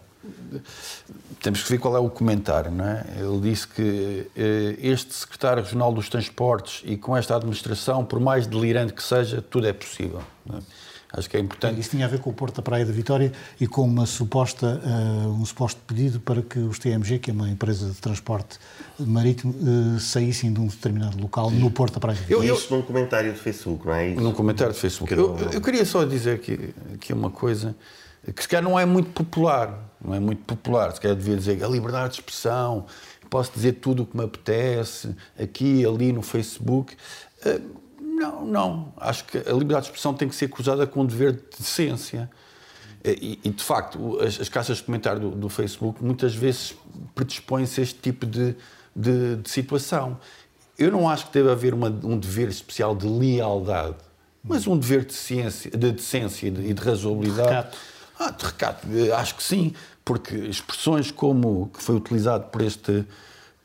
Temos 1.40 1.62
que 1.62 1.70
ver 1.70 1.78
qual 1.78 1.96
é 1.96 2.00
o 2.00 2.10
comentário, 2.10 2.70
não 2.70 2.84
é? 2.84 3.06
Ele 3.16 3.40
disse 3.40 3.66
que 3.68 4.30
eh, 4.36 4.76
este 4.80 5.14
secretário 5.14 5.62
regional 5.62 5.92
dos 5.92 6.08
transportes 6.08 6.82
e 6.84 6.96
com 6.96 7.16
esta 7.16 7.36
administração, 7.36 8.04
por 8.04 8.18
mais 8.18 8.46
delirante 8.46 8.92
que 8.92 9.02
seja, 9.02 9.40
tudo 9.40 9.68
é 9.68 9.72
possível. 9.72 10.20
É? 10.52 10.58
Acho 11.12 11.30
que 11.30 11.36
é 11.36 11.40
importante. 11.40 11.80
Isso 11.80 11.90
tinha 11.90 12.04
a 12.04 12.08
ver 12.08 12.20
com 12.20 12.30
o 12.30 12.32
Porto 12.32 12.56
da 12.56 12.62
Praia 12.62 12.84
da 12.84 12.92
Vitória 12.92 13.32
e 13.60 13.66
com 13.66 13.82
uma 13.82 14.06
suposta, 14.06 14.80
uh, 14.84 15.28
um 15.28 15.44
suposto 15.44 15.80
pedido 15.86 16.20
para 16.20 16.42
que 16.42 16.58
os 16.58 16.78
TMG, 16.78 17.18
que 17.18 17.30
é 17.30 17.32
uma 17.32 17.48
empresa 17.48 17.88
de 17.88 17.96
transporte 17.96 18.58
marítimo, 18.98 19.54
uh, 19.54 20.00
saíssem 20.00 20.52
de 20.52 20.60
um 20.60 20.66
determinado 20.66 21.20
local 21.20 21.50
no 21.50 21.70
Porto 21.70 21.94
da 21.94 22.00
Praia 22.00 22.16
da 22.16 22.22
Vitória. 22.22 22.46
Eu, 22.46 22.48
eu, 22.48 22.56
Isso 22.56 22.74
num 22.74 22.82
comentário 22.82 23.32
de 23.32 23.38
Facebook, 23.38 23.86
não 23.86 23.94
é 23.94 24.08
isso? 24.10 24.20
Num 24.20 24.32
comentário 24.32 24.72
de 24.72 24.78
Facebook. 24.78 25.12
Eu, 25.12 25.36
eu, 25.52 25.60
queria 25.60 25.84
só 25.84 26.04
dizer 26.04 26.34
aqui, 26.34 26.74
aqui 26.94 27.12
uma 27.12 27.30
coisa. 27.30 27.74
que 28.34 28.42
se 28.42 28.48
calhar 28.48 28.64
não 28.64 28.78
é 28.78 28.84
muito 28.84 29.10
popular, 29.10 29.78
não 30.04 30.14
é 30.14 30.20
muito 30.20 30.42
popular, 30.44 30.92
se 30.92 31.00
calhar 31.00 31.16
devia 31.16 31.36
dizer 31.36 31.62
a 31.62 31.68
liberdade 31.68 32.14
de 32.14 32.20
expressão, 32.20 32.86
posso 33.30 33.52
dizer 33.54 33.74
tudo 33.74 34.02
o 34.02 34.06
que 34.06 34.16
me 34.16 34.24
apetece, 34.24 35.14
aqui, 35.38 35.84
ali, 35.84 36.12
no 36.12 36.22
Facebook. 36.22 36.96
Eh, 37.44 37.60
não, 38.16 38.46
não. 38.46 38.92
Acho 38.96 39.24
que 39.26 39.36
a 39.36 39.52
liberdade 39.52 39.82
de 39.82 39.88
expressão 39.88 40.14
tem 40.14 40.28
que 40.28 40.34
ser 40.34 40.48
cruzada 40.48 40.86
com 40.86 41.02
um 41.02 41.06
dever 41.06 41.32
de 41.32 41.58
decência. 41.58 42.30
E, 43.04 43.38
e 43.44 43.50
de 43.50 43.62
facto, 43.62 44.18
as, 44.20 44.40
as 44.40 44.48
caixas 44.48 44.78
de 44.78 44.84
comentário 44.84 45.20
do, 45.20 45.30
do 45.30 45.48
Facebook 45.48 46.02
muitas 46.02 46.34
vezes 46.34 46.74
predispõem-se 47.14 47.80
a 47.80 47.82
este 47.82 48.00
tipo 48.00 48.24
de, 48.26 48.56
de, 48.94 49.36
de, 49.36 49.50
situação. 49.50 50.18
Eu 50.78 50.90
não 50.90 51.08
acho 51.08 51.26
que 51.26 51.32
deve 51.32 51.50
haver 51.50 51.74
uma, 51.74 51.88
um 51.88 52.18
dever 52.18 52.48
especial 52.48 52.96
de 52.96 53.06
lealdade, 53.06 53.96
mas 54.42 54.66
um 54.66 54.76
dever 54.76 55.04
de, 55.04 55.12
ciência, 55.12 55.70
de 55.70 55.92
decência 55.92 56.48
e 56.48 56.50
de, 56.50 56.72
de 56.72 56.82
razoabilidade. 56.82 57.48
Recato. 57.48 57.78
Ah, 58.18 58.30
de 58.30 58.44
recato, 58.46 58.88
eh, 58.92 59.12
acho 59.12 59.34
que 59.34 59.42
sim, 59.42 59.74
porque 60.02 60.34
expressões 60.34 61.10
como 61.10 61.68
que 61.68 61.82
foi 61.82 61.96
utilizado 61.96 62.46
por 62.46 62.62
este 62.62 63.04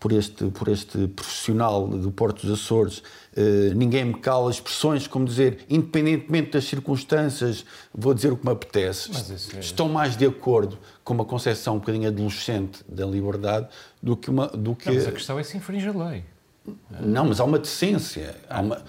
por 0.02 0.12
este, 0.12 0.46
por 0.46 0.68
este 0.68 1.08
profissional 1.10 1.88
do 1.88 2.12
Porto 2.12 2.48
dos 2.48 2.60
Açores, 2.60 3.04
eh, 3.38 3.72
ninguém 3.76 4.04
me 4.04 4.16
cala 4.16 4.50
expressões 4.50 5.06
como 5.06 5.26
dizer, 5.26 5.60
independentemente 5.70 6.54
das 6.54 6.64
circunstâncias, 6.64 7.64
vou 7.94 8.12
dizer 8.12 8.34
o 8.34 8.36
que 8.36 8.44
me 8.44 8.52
apetece, 8.52 9.12
é... 9.56 9.60
estão 9.60 9.88
mais 9.88 10.18
de 10.18 10.26
acordo 10.26 10.80
com 11.04 11.14
uma 11.14 11.24
concepção 11.24 11.76
um 11.76 11.80
bocadinho 11.80 12.08
adolescente 12.08 12.84
da 12.90 13.06
liberdade 13.06 13.68
do 14.02 14.18
que 14.18 14.32
uma. 14.32 14.48
Do 14.48 14.74
que... 14.74 14.88
Não, 14.88 14.96
mas 14.96 15.08
a 15.08 15.12
questão 15.12 15.38
é 15.38 15.44
se 15.44 15.56
infringe 15.56 15.88
a 15.88 15.92
lei. 15.92 16.24
Não, 17.00 17.26
mas 17.26 17.40
há 17.40 17.44
uma 17.44 17.60
decência. 17.60 18.36
Há 18.50 18.62
uma... 18.62 18.82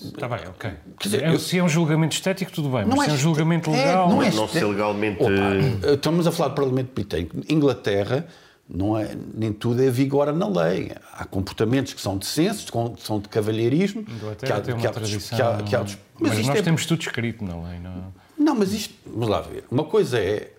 Está 0.00 0.26
bem, 0.26 0.48
ok. 0.48 0.70
Dizer, 1.02 1.22
é, 1.22 1.34
eu... 1.34 1.38
Se 1.38 1.58
é 1.58 1.62
um 1.62 1.68
julgamento 1.68 2.14
estético, 2.14 2.50
tudo 2.50 2.70
bem, 2.70 2.86
mas 2.86 3.00
é 3.00 3.04
se 3.04 3.10
é 3.10 3.12
um 3.12 3.16
julgamento 3.18 3.70
legal. 3.70 4.06
É, 4.06 4.14
não, 4.14 4.22
é 4.22 4.30
não 4.30 4.48
ser 4.48 4.64
legalmente. 4.64 5.22
Opa, 5.22 5.92
estamos 5.92 6.26
a 6.26 6.32
falar 6.32 6.48
do 6.48 6.54
Parlamento 6.54 6.94
Britânico. 6.94 7.36
Inglaterra 7.46 8.26
não 8.68 8.98
é, 8.98 9.16
nem 9.34 9.52
tudo 9.52 9.82
é 9.82 9.90
vigora 9.90 10.32
na 10.32 10.48
lei. 10.48 10.92
Há 11.12 11.24
comportamentos 11.24 11.94
que 11.94 12.00
são 12.00 12.16
decentes, 12.18 12.64
que 12.64 13.02
são 13.02 13.20
de 13.20 13.28
cavalheirismo. 13.28 14.04
que 14.04 14.52
há, 14.52 14.60
tem 14.60 14.74
uma 14.74 14.80
que 14.80 14.86
há, 14.86 14.90
tradição. 14.90 15.36
Que 15.36 15.42
há, 15.42 15.62
que 15.62 15.76
há, 15.76 15.80
mas, 15.80 15.98
mas 16.18 16.46
nós 16.46 16.56
é... 16.56 16.62
temos 16.62 16.84
tudo 16.86 17.00
escrito 17.00 17.44
na 17.44 17.54
lei, 17.68 17.78
não 17.78 17.90
é? 17.90 18.02
Não, 18.38 18.54
mas 18.54 18.72
isto, 18.72 18.94
vamos 19.06 19.28
lá 19.28 19.40
ver. 19.40 19.64
Uma 19.70 19.84
coisa 19.84 20.18
é, 20.18 20.52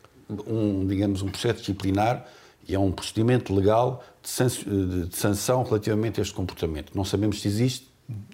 um, 0.47 0.87
digamos, 0.87 1.21
um 1.21 1.27
processo 1.27 1.59
disciplinar 1.59 2.25
e 2.67 2.73
é 2.73 2.79
um 2.79 2.91
procedimento 2.91 3.53
legal 3.53 4.03
de, 4.23 5.15
sanção 5.15 5.63
relativamente 5.63 6.19
a 6.19 6.23
este 6.23 6.33
comportamento. 6.33 6.91
Não 6.95 7.05
sabemos 7.05 7.41
se 7.41 7.47
existe. 7.47 7.87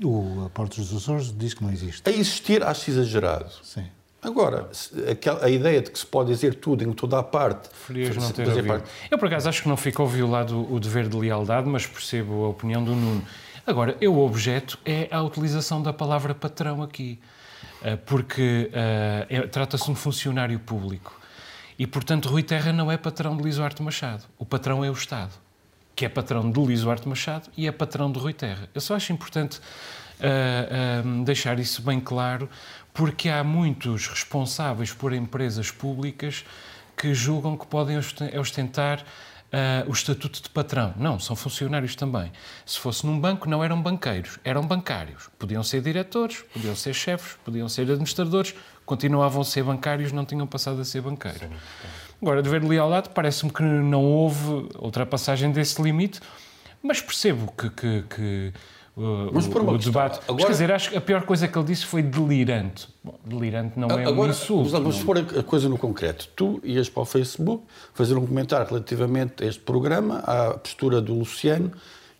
O 0.04 0.50
Portos 0.54 0.88
dos 0.88 1.04
Açores 1.04 1.36
diz 1.36 1.54
que 1.54 1.64
não 1.64 1.72
existe. 1.72 2.08
A 2.08 2.12
existir, 2.12 2.64
acho 2.64 2.90
exagerado. 2.92 3.52
Sim. 3.64 3.86
Agora, 4.24 4.70
a, 5.42 5.50
ideia 5.50 5.82
de 5.82 5.92
que 5.92 6.00
se 6.00 6.06
pode 6.06 6.30
dizer 6.30 6.56
tudo 6.56 6.84
em 6.84 6.94
toda 6.94 7.20
a 7.20 7.24
parte. 7.24 7.68
Preferias 7.70 8.16
não 8.16 8.32
ter. 8.32 8.66
Parte... 8.66 8.90
Eu, 9.12 9.18
por 9.18 9.28
acaso, 9.28 9.50
acho 9.50 9.64
que 9.64 9.68
não 9.68 9.76
ficou 9.76 10.08
violado 10.08 10.74
o 10.74 10.80
dever 10.80 11.10
de 11.10 11.18
lealdade, 11.18 11.68
mas 11.68 11.86
percebo 11.86 12.46
a 12.46 12.50
opinião 12.50 12.84
do 12.84 12.96
Nuno. 12.96 13.26
Agora, 13.68 13.98
eu 14.00 14.18
objeto 14.20 14.80
é 14.86 15.08
a 15.12 15.22
utilização 15.22 15.82
da 15.82 15.92
palavra 15.92 16.34
patrão 16.34 16.82
aqui, 16.82 17.20
eh, 17.82 17.96
porque 17.96 18.70
uh, 18.72 19.26
é, 19.30 19.48
trata-se 19.48 19.86
de 19.86 19.92
um 19.92 19.96
funcionário 19.96 20.60
público. 20.60 21.20
E, 21.78 21.88
portanto, 21.88 22.30
Rui 22.30 22.44
Terra 22.44 22.72
não 22.72 22.92
é 22.92 22.98
patrão 22.98 23.36
de 23.36 23.44
Liso 23.44 23.64
Arte 23.64 23.82
Machado. 23.82 24.24
O 24.38 24.46
patrão 24.46 24.84
é 24.84 24.90
o 24.90 24.94
Estado, 24.94 25.32
que 25.96 26.06
é 26.06 26.10
patrão 26.10 26.50
de 26.52 26.60
Liso 26.62 26.90
Arte 26.90 27.08
Machado 27.08 27.50
e 27.58 27.68
é 27.68 27.72
patrão 27.72 28.12
de 28.12 28.20
Rui 28.20 28.34
Terra. 28.34 28.70
Eu 28.74 28.82
só 28.82 28.96
acho 28.96 29.12
importante 29.12 29.60
uh, 30.20 31.08
uh, 31.08 31.24
deixar 31.24 31.60
isso 31.60 31.82
bem 31.82 32.00
claro, 32.00 32.50
porque 32.94 33.30
há 33.30 33.44
muitos 33.44 34.08
responsáveis 34.08 34.94
por 34.94 35.14
empresas 35.14 35.72
públicas 35.72 36.46
que 36.96 37.14
julgam 37.14 37.58
que 37.58 37.66
podem 37.66 37.98
ostentar 37.98 39.04
uh, 39.54 39.90
o 39.90 39.94
estatuto 39.94 40.42
de 40.42 40.50
patrão. 40.50 40.94
Não, 40.98 41.20
são 41.20 41.36
funcionários 41.36 41.96
também. 41.96 42.32
Se 42.66 42.80
fosse 42.80 43.06
num 43.06 43.20
banco, 43.20 43.50
não 43.50 43.64
eram 43.64 43.82
banqueiros, 43.82 44.40
eram 44.44 44.62
bancários. 44.66 45.30
Podiam 45.38 45.64
ser 45.64 45.82
diretores, 45.82 46.44
podiam 46.54 46.76
ser 46.76 46.94
chefes, 46.94 47.38
podiam 47.44 47.68
ser 47.68 47.84
administradores, 47.84 48.54
continuavam 48.86 49.42
a 49.42 49.46
ser 49.46 49.64
bancários, 49.64 50.12
não 50.12 50.26
tinham 50.26 50.46
passado 50.46 50.82
a 50.82 50.86
ser 50.86 51.02
banqueiros. 51.02 51.42
Sim. 51.42 51.50
Agora, 52.22 52.42
de 52.42 52.50
lealdade, 52.50 53.10
parece-me 53.10 53.52
que 53.52 53.62
não 53.62 54.04
houve 54.04 54.70
ultrapassagem 54.80 55.52
desse 55.52 55.82
limite, 55.82 56.22
mas 56.82 57.02
percebo 57.02 57.52
que, 57.52 57.70
que, 57.70 58.04
que 58.04 58.54
mas 58.96 59.48
por 59.48 59.62
o, 59.62 59.72
o 59.72 59.78
debate. 59.78 60.20
Agora, 60.28 60.46
Quer 60.46 60.52
dizer, 60.52 60.72
acho 60.72 60.92
que 60.92 60.98
a 60.98 61.02
pior 61.02 61.24
coisa 61.24 61.48
que 61.48 61.58
ele 61.58 61.66
disse 61.66 61.86
foi 61.86 62.04
delirante. 62.04 62.88
Bom, 63.04 63.20
delirante 63.26 63.80
não 63.80 63.90
é 63.90 64.06
agora, 64.06 64.30
um 64.30 64.32
insulto. 64.32 64.70
Vamos 64.70 65.02
pôr 65.04 65.18
a 65.18 65.44
coisa 65.44 65.68
no 65.68 65.78
concreto. 65.78 66.28
Tu 66.36 66.60
ias 66.64 66.90
para 66.90 67.02
o 67.02 67.06
Facebook 67.06 67.64
fazer 67.94 68.16
um 68.16 68.26
comentário 68.26 68.68
relativamente 68.68 69.44
a 69.44 69.48
este 69.48 69.62
programa, 69.62 70.20
à 70.20 70.54
postura 70.54 71.02
do 71.02 71.16
Luciano 71.16 71.72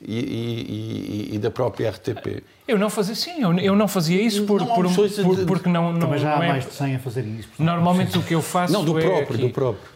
e, 0.02 1.30
e, 1.32 1.36
e, 1.36 1.38
da 1.38 1.52
própria 1.52 1.92
RTP. 1.92 2.44
Eu 2.68 2.80
não 2.80 2.90
fazia, 2.90 3.16
sim, 3.16 3.42
eu, 3.42 3.54
eu 3.60 3.76
não 3.76 3.88
fazia 3.88 4.22
isso 4.22 4.44
por, 4.44 4.60
não 4.60 4.68
por, 4.74 4.86
um, 4.86 4.94
por, 4.94 5.36
de, 5.36 5.46
porque 5.46 5.70
não, 5.70 5.94
não. 5.94 6.00
Também 6.00 6.20
já 6.20 6.38
há 6.38 6.44
é, 6.44 6.48
mais 6.48 6.66
de 6.66 6.74
100 6.74 6.96
a 6.96 7.00
fazer 7.00 7.22
isso. 7.22 7.50
Normalmente 7.60 8.18
o 8.18 8.24
que 8.24 8.34
eu 8.34 8.42
faço. 8.42 8.74
Não, 8.74 8.84
do 8.84 8.98
é 9.00 9.04
próprio, 9.04 9.38
do 9.38 9.50
próprio. 9.50 9.94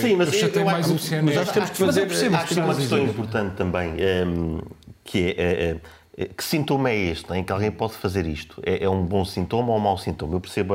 Sim, 0.00 0.16
mas 0.16 0.32
eu, 0.34 0.48
eu, 0.48 0.64
mais 0.64 0.88
o 0.88 0.94
mas 1.24 1.36
acho 1.36 1.46
que 1.48 1.54
temos 1.54 1.70
que 1.70 1.76
fazer. 1.76 2.34
Acho 2.34 2.54
que 2.54 2.60
uma 2.60 2.74
questão 2.74 2.98
importante 2.98 3.54
também. 3.54 3.90
Um, 3.90 3.96
ehm, 3.98 4.58
que 5.04 5.34
é, 5.36 5.42
é, 5.42 5.80
é, 6.16 6.26
que 6.26 6.44
sintoma 6.44 6.90
é 6.90 6.96
este 6.96 7.32
em 7.32 7.42
que 7.42 7.52
alguém 7.52 7.70
pode 7.70 7.94
fazer 7.94 8.26
isto? 8.26 8.62
É, 8.64 8.84
é, 8.84 8.88
um 8.88 9.04
bom 9.04 9.24
sintoma 9.24 9.70
ou 9.70 9.76
um 9.76 9.80
mau 9.80 9.96
sintoma? 9.96 10.34
Eu 10.34 10.40
percebo 10.40 10.74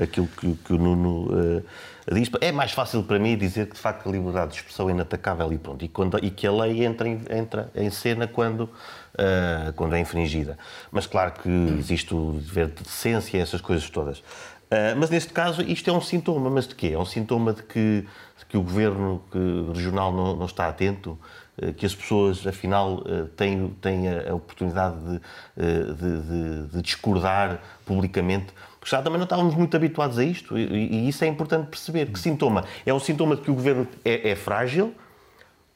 aquilo 0.00 0.26
que, 0.26 0.54
que 0.54 0.72
o 0.72 0.78
Nuno 0.78 1.32
uh, 1.32 1.64
diz. 2.12 2.28
É 2.40 2.50
mais 2.50 2.72
fácil 2.72 3.02
para 3.04 3.18
mim 3.18 3.36
dizer 3.36 3.66
que, 3.66 3.74
de 3.74 3.80
facto, 3.80 4.08
a 4.08 4.12
liberdade 4.12 4.50
de 4.50 4.56
expressão 4.56 4.88
é 4.88 4.92
inatacável 4.92 5.52
e 5.52 5.58
pronto. 5.58 5.84
E, 5.84 5.88
quando, 5.88 6.18
e 6.22 6.30
que 6.30 6.46
a 6.46 6.52
lei 6.52 6.84
entra 6.84 7.08
entra 7.08 7.70
em 7.74 7.90
cena 7.90 8.26
quando, 8.26 8.62
uh, 8.62 9.72
quando 9.76 9.94
é 9.94 10.00
infringida. 10.00 10.58
Mas, 10.90 11.06
claro 11.06 11.32
que 11.32 11.48
existe 11.78 12.12
o 12.12 12.32
dever 12.32 12.66
de 12.66 12.82
decência 12.82 13.38
essas 13.40 13.60
coisas 13.60 13.88
todas. 13.88 14.18
Uh, 14.18 14.98
mas, 14.98 15.10
neste 15.10 15.32
caso, 15.32 15.62
isto 15.62 15.88
é 15.88 15.92
um 15.92 16.00
sintoma. 16.00 16.50
Mas 16.50 16.66
de 16.66 16.74
quê? 16.74 16.90
É 16.92 16.98
um 16.98 17.06
sintoma 17.06 17.52
de 17.52 17.62
que, 17.62 18.04
de 18.36 18.46
que 18.48 18.56
o 18.56 18.62
governo 18.62 19.22
regional 19.72 20.12
não, 20.12 20.34
não 20.34 20.46
está 20.46 20.68
atento 20.68 21.16
eh, 21.16 21.45
que 21.76 21.86
as 21.86 21.94
pessoas, 21.94 22.46
afinal, 22.46 23.02
eh, 23.06 23.24
têm, 23.36 23.68
têm 23.80 24.08
a 24.10 24.34
oportunidade 24.34 24.96
de, 24.96 25.20
eh, 25.56 25.82
de, 25.92 26.20
de, 26.20 26.66
de 26.68 26.82
discordar 26.82 27.60
publicamente 27.84 28.52
porque 28.86 28.94
já 28.94 29.02
também 29.02 29.18
não 29.18 29.24
estávamos 29.24 29.56
muito 29.56 29.76
habituados 29.76 30.16
a 30.16 30.24
isto 30.24 30.56
e, 30.56 31.08
isso 31.08 31.24
é 31.24 31.26
importante 31.26 31.66
perceber. 31.66 32.06
Que 32.06 32.20
sintoma? 32.20 32.64
É 32.86 32.94
um 32.94 33.00
sintoma 33.00 33.34
de 33.34 33.42
que 33.42 33.50
o 33.50 33.54
governo 33.54 33.88
é, 34.04 34.30
é 34.30 34.36
frágil 34.36 34.94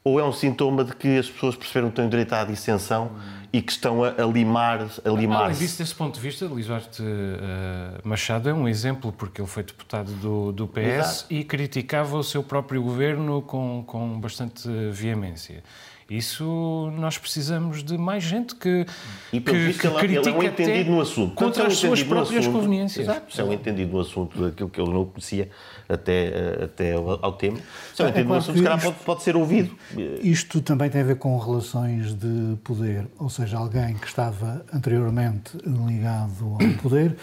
ou 0.04 0.20
é 0.20 0.24
um 0.24 0.32
sintoma 0.32 0.84
de 0.84 0.94
que 0.94 1.18
as 1.18 1.28
pessoas 1.28 1.56
perceberam 1.56 1.90
que 1.90 1.96
têm 1.96 2.08
direito 2.08 2.32
à 2.32 2.44
dissensão 2.44 3.10
e 3.52 3.60
que 3.60 3.72
estão 3.72 4.04
a, 4.04 4.10
a 4.10 4.26
limar 4.26 4.88
a 5.04 5.08
limar 5.10 5.42
Além 5.44 5.56
disso, 5.56 5.78
desse 5.78 5.94
ponto 5.94 6.14
de 6.14 6.20
vista, 6.20 6.46
Luís 6.46 6.66
Duarte 6.66 7.02
uh, 7.02 8.08
Machado 8.08 8.48
é 8.48 8.54
um 8.54 8.68
exemplo, 8.68 9.12
porque 9.12 9.40
ele 9.40 9.48
foi 9.48 9.62
deputado 9.62 10.12
do, 10.12 10.52
do 10.52 10.68
PS 10.68 10.78
Exato. 10.78 11.26
e 11.30 11.44
criticava 11.44 12.16
o 12.16 12.22
seu 12.22 12.42
próprio 12.42 12.82
governo 12.82 13.42
com, 13.42 13.82
com 13.86 14.20
bastante 14.20 14.68
veemência. 14.92 15.62
Isso 16.10 16.90
nós 16.96 17.16
precisamos 17.16 17.84
de 17.84 17.96
mais 17.96 18.24
gente 18.24 18.56
que, 18.56 18.84
e, 19.32 19.38
pelo 19.38 19.56
que, 19.56 19.66
visto, 19.66 19.80
que 19.80 19.86
ele, 19.86 20.16
ele 20.16 20.28
é 20.28 20.32
um 20.32 20.42
entendido 20.42 20.90
no 20.90 21.00
assunto. 21.00 21.36
Contra 21.36 21.62
é 21.62 21.66
as 21.68 21.76
suas 21.76 22.02
próprias 22.02 22.40
assunto, 22.40 22.56
conveniências. 22.56 23.06
Exato, 23.06 23.32
se 23.32 23.40
é 23.40 23.44
um 23.44 23.52
entendido 23.52 23.92
no 23.92 24.00
assunto 24.00 24.42
daquilo 24.42 24.68
que 24.68 24.80
ele 24.80 24.92
não 24.92 25.04
conhecia 25.04 25.48
até, 25.88 26.64
até 26.64 26.94
ao 26.94 27.32
tema. 27.34 27.58
Se 27.94 28.02
é 28.02 28.04
um 28.04 28.08
é, 28.08 28.10
entendido 28.10 28.28
claro 28.28 28.28
no 28.28 28.36
assunto, 28.36 28.58
se 28.58 28.64
calhar 28.64 28.82
pode, 28.82 28.96
pode 29.04 29.22
ser 29.22 29.36
ouvido. 29.36 29.78
Isto 30.20 30.60
também 30.60 30.90
tem 30.90 31.00
a 31.00 31.04
ver 31.04 31.16
com 31.16 31.38
relações 31.38 32.12
de 32.12 32.56
poder, 32.64 33.06
ou 33.16 33.28
seja, 33.28 33.56
alguém 33.58 33.94
que 33.94 34.08
estava 34.08 34.66
anteriormente 34.74 35.56
ligado 35.64 36.56
ao 36.60 36.82
poder 36.82 37.16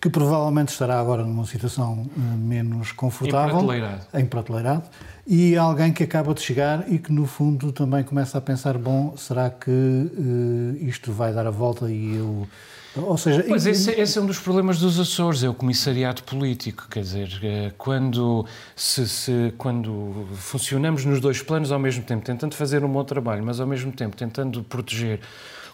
que 0.00 0.10
provavelmente 0.10 0.68
estará 0.68 1.00
agora 1.00 1.24
numa 1.24 1.46
situação 1.46 2.06
eh, 2.16 2.20
menos 2.36 2.92
confortável. 2.92 3.58
Em 4.14 4.26
prateleirado. 4.26 4.84
E 5.26 5.56
alguém 5.56 5.92
que 5.92 6.04
acaba 6.04 6.34
de 6.34 6.40
chegar 6.40 6.84
e 6.90 6.98
que, 6.98 7.12
no 7.12 7.26
fundo, 7.26 7.72
também 7.72 8.04
começa 8.04 8.38
a 8.38 8.40
pensar: 8.40 8.78
bom, 8.78 9.16
será 9.16 9.50
que 9.50 9.70
uh, 9.70 10.76
isto 10.80 11.12
vai 11.12 11.32
dar 11.32 11.46
a 11.46 11.50
volta 11.50 11.90
e 11.90 12.16
eu. 12.16 12.46
Ou 12.94 13.18
seja, 13.18 13.44
pois 13.46 13.66
esse, 13.66 13.90
esse, 13.90 14.18
é 14.18 14.22
um 14.22 14.26
dos 14.26 14.38
problemas 14.38 14.78
dos 14.78 14.98
Açores, 14.98 15.42
é 15.42 15.48
o 15.48 15.52
comissariado 15.52 16.22
político. 16.22 16.86
Quer 16.88 17.00
dizer, 17.00 17.38
eh, 17.42 17.72
quando, 17.76 18.46
se, 18.74 19.06
se, 19.06 19.52
quando 19.58 20.26
funcionamos 20.34 21.04
nos 21.04 21.20
dois 21.20 21.42
planos 21.42 21.70
ao 21.70 21.78
mesmo 21.78 22.02
tempo, 22.04 22.24
tentando 22.24 22.54
fazer 22.54 22.82
um 22.84 22.88
bom 22.88 23.04
trabalho, 23.04 23.44
mas 23.44 23.60
ao 23.60 23.66
mesmo 23.66 23.92
tempo 23.92 24.16
tentando 24.16 24.62
proteger 24.62 25.20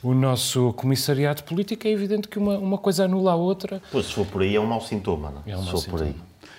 o 0.03 0.15
nosso 0.15 0.73
comissariado 0.73 1.43
político, 1.45 1.87
é 1.87 1.91
evidente 1.91 2.29
que 2.29 2.39
uma, 2.39 2.59
uma 2.59 2.79
coisa 2.79 3.05
anula 3.05 3.33
a 3.33 3.37
outra. 3.37 3.81
Pois, 3.91 4.07
se 4.07 4.13
for 4.13 4.27
por 4.27 4.43
aí, 4.43 4.57
é 4.57 4.61
um 4.61 4.67
mau 4.67 4.81
sintoma, 4.81 5.31
não 5.31 5.43
é? 5.47 5.53
É 5.53 5.57
um 5.57 5.63
mau 5.63 5.77
sintoma. 5.77 5.99
por 5.99 6.07
aí. 6.07 6.15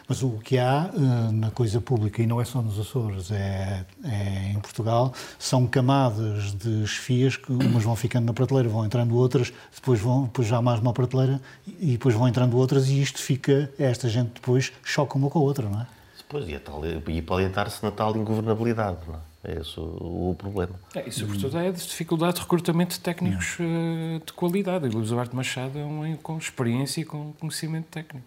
Mas 0.07 0.21
o 0.21 0.31
que 0.31 0.57
há 0.57 0.89
uh, 0.93 1.31
na 1.31 1.49
coisa 1.49 1.79
pública, 1.79 2.21
e 2.21 2.27
não 2.27 2.39
é 2.41 2.45
só 2.45 2.61
nos 2.61 2.77
Açores, 2.77 3.31
é, 3.31 3.85
é, 4.03 4.51
em 4.51 4.59
Portugal, 4.59 5.13
são 5.39 5.65
camadas 5.65 6.53
de 6.53 6.83
esfias 6.83 7.37
que 7.37 7.51
umas 7.51 7.83
vão 7.83 7.95
ficando 7.95 8.25
na 8.25 8.33
prateleira, 8.33 8.67
vão 8.67 8.85
entrando 8.85 9.15
outras, 9.15 9.53
depois, 9.73 9.99
vão, 9.99 10.23
depois 10.23 10.47
já 10.47 10.57
há 10.57 10.61
mais 10.61 10.79
uma 10.81 10.93
prateleira 10.93 11.41
e 11.79 11.93
depois 11.93 12.15
vão 12.15 12.27
entrando 12.27 12.57
outras 12.57 12.89
e 12.89 13.01
isto 13.01 13.19
fica, 13.19 13.71
esta 13.79 14.09
gente 14.09 14.33
depois 14.33 14.73
choca 14.83 15.17
uma 15.17 15.29
com 15.29 15.39
a 15.39 15.41
outra, 15.41 15.69
não 15.69 15.81
é? 15.81 15.87
Depois, 16.17 16.49
e, 16.49 16.59
tal, 16.59 16.81
e 16.85 17.21
pode 17.21 17.45
entrar-se 17.45 17.81
na 17.81 17.91
tal 17.91 18.15
ingovernabilidade, 18.17 18.97
não 19.07 19.15
é? 19.15 19.32
É 19.45 19.59
esse 19.59 19.77
o, 19.77 20.29
o 20.29 20.35
problema. 20.37 20.73
É, 20.95 21.05
e, 21.05 21.11
sobretudo, 21.11 21.57
é 21.57 21.67
a 21.67 21.71
dificuldade 21.71 22.35
de 22.35 22.41
recrutamento 22.41 22.95
de 22.95 23.01
técnicos 23.01 23.57
uh, 23.59 24.25
de 24.25 24.31
qualidade. 24.31 24.87
E 24.87 24.89
Luís 24.89 25.09
Duarte 25.09 25.35
Machado 25.35 25.77
é 25.77 25.83
um 25.83 26.15
com 26.15 26.37
experiência 26.37 27.01
e 27.01 27.03
com 27.03 27.33
conhecimento 27.33 27.87
técnico. 27.91 28.25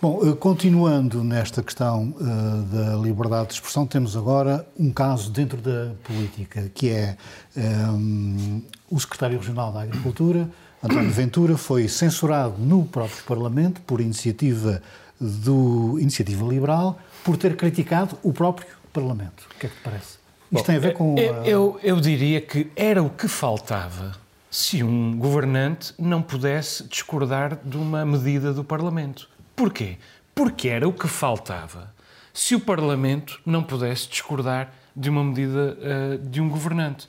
Bom, 0.00 0.18
uh, 0.18 0.36
continuando 0.36 1.24
nesta 1.24 1.62
questão 1.62 2.14
uh, 2.20 2.62
da 2.64 2.96
liberdade 2.96 3.48
de 3.48 3.54
expressão, 3.54 3.86
temos 3.86 4.14
agora 4.14 4.66
um 4.78 4.92
caso 4.92 5.30
dentro 5.30 5.56
da 5.56 5.94
política, 6.04 6.70
que 6.74 6.90
é 6.90 7.16
um, 7.56 8.60
o 8.90 9.00
secretário 9.00 9.38
regional 9.38 9.72
da 9.72 9.82
Agricultura, 9.82 10.50
António 10.82 11.08
Ventura, 11.12 11.56
foi 11.56 11.88
censurado 11.88 12.58
no 12.58 12.84
próprio 12.84 13.24
Parlamento 13.24 13.80
por 13.80 14.02
iniciativa 14.02 14.82
do 15.18 15.98
Iniciativa 15.98 16.44
Liberal 16.46 16.98
por 17.24 17.38
ter 17.38 17.56
criticado 17.56 18.18
o 18.22 18.34
próprio 18.34 18.66
Parlamento. 18.92 19.48
O 19.54 19.58
que 19.58 19.66
é 19.66 19.68
que 19.70 19.76
te 19.76 19.82
parece? 19.82 20.21
Isto 20.52 20.66
tem 20.66 20.76
a 20.76 20.80
ver 20.80 20.92
com. 20.94 21.16
Eu, 21.18 21.44
eu, 21.44 21.80
eu 21.82 22.00
diria 22.00 22.40
que 22.40 22.70
era 22.76 23.02
o 23.02 23.08
que 23.08 23.26
faltava 23.26 24.12
se 24.50 24.82
um 24.82 25.16
governante 25.16 25.94
não 25.98 26.20
pudesse 26.20 26.84
discordar 26.84 27.58
de 27.64 27.76
uma 27.78 28.04
medida 28.04 28.52
do 28.52 28.62
Parlamento. 28.62 29.28
Porquê? 29.56 29.96
Porque 30.34 30.68
era 30.68 30.86
o 30.86 30.92
que 30.92 31.08
faltava 31.08 31.92
se 32.34 32.54
o 32.54 32.60
Parlamento 32.60 33.40
não 33.44 33.62
pudesse 33.62 34.08
discordar 34.08 34.72
de 34.94 35.08
uma 35.08 35.24
medida 35.24 35.76
uh, 35.78 36.18
de 36.18 36.40
um 36.40 36.48
governante. 36.48 37.08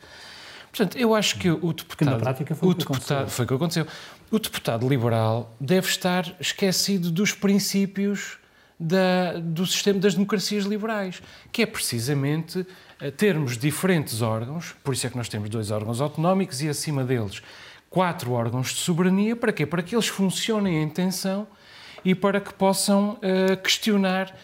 Portanto, 0.72 0.98
eu 0.98 1.14
acho 1.14 1.38
que 1.38 1.50
o 1.50 1.74
deputado. 1.74 1.98
Que 1.98 2.06
na 2.06 2.16
prática 2.18 2.56
foi 2.56 2.70
o, 2.70 2.74
deputado, 2.74 3.30
foi 3.30 3.46
o 3.46 3.48
que 3.48 3.54
aconteceu. 3.54 3.88
O 4.32 4.40
deputado 4.40 4.88
liberal 4.88 5.54
deve 5.60 5.88
estar 5.88 6.34
esquecido 6.40 7.12
dos 7.12 7.34
princípios 7.34 8.38
da, 8.84 9.40
do 9.40 9.66
sistema 9.66 10.00
das 10.00 10.14
democracias 10.14 10.66
liberais, 10.66 11.22
que 11.52 11.62
é 11.62 11.66
precisamente 11.66 12.66
termos 13.18 13.58
diferentes 13.58 14.22
órgãos, 14.22 14.76
por 14.84 14.94
isso 14.94 15.06
é 15.08 15.10
que 15.10 15.18
nós 15.18 15.28
temos 15.28 15.50
dois 15.50 15.72
órgãos 15.72 16.00
autonómicos 16.00 16.62
e 16.62 16.70
acima 16.70 17.04
deles 17.04 17.42
quatro 17.94 18.32
órgãos 18.32 18.70
de 18.70 18.80
soberania, 18.80 19.36
para 19.36 19.54
quê? 19.54 19.68
Para 19.68 19.84
que 19.84 19.94
eles 19.94 20.08
funcionem 20.08 20.82
em 20.82 20.90
tensão 20.90 21.46
e 22.04 22.16
para 22.16 22.42
que 22.42 22.52
possam 22.52 23.20
uh, 23.22 23.56
questionar 23.62 24.36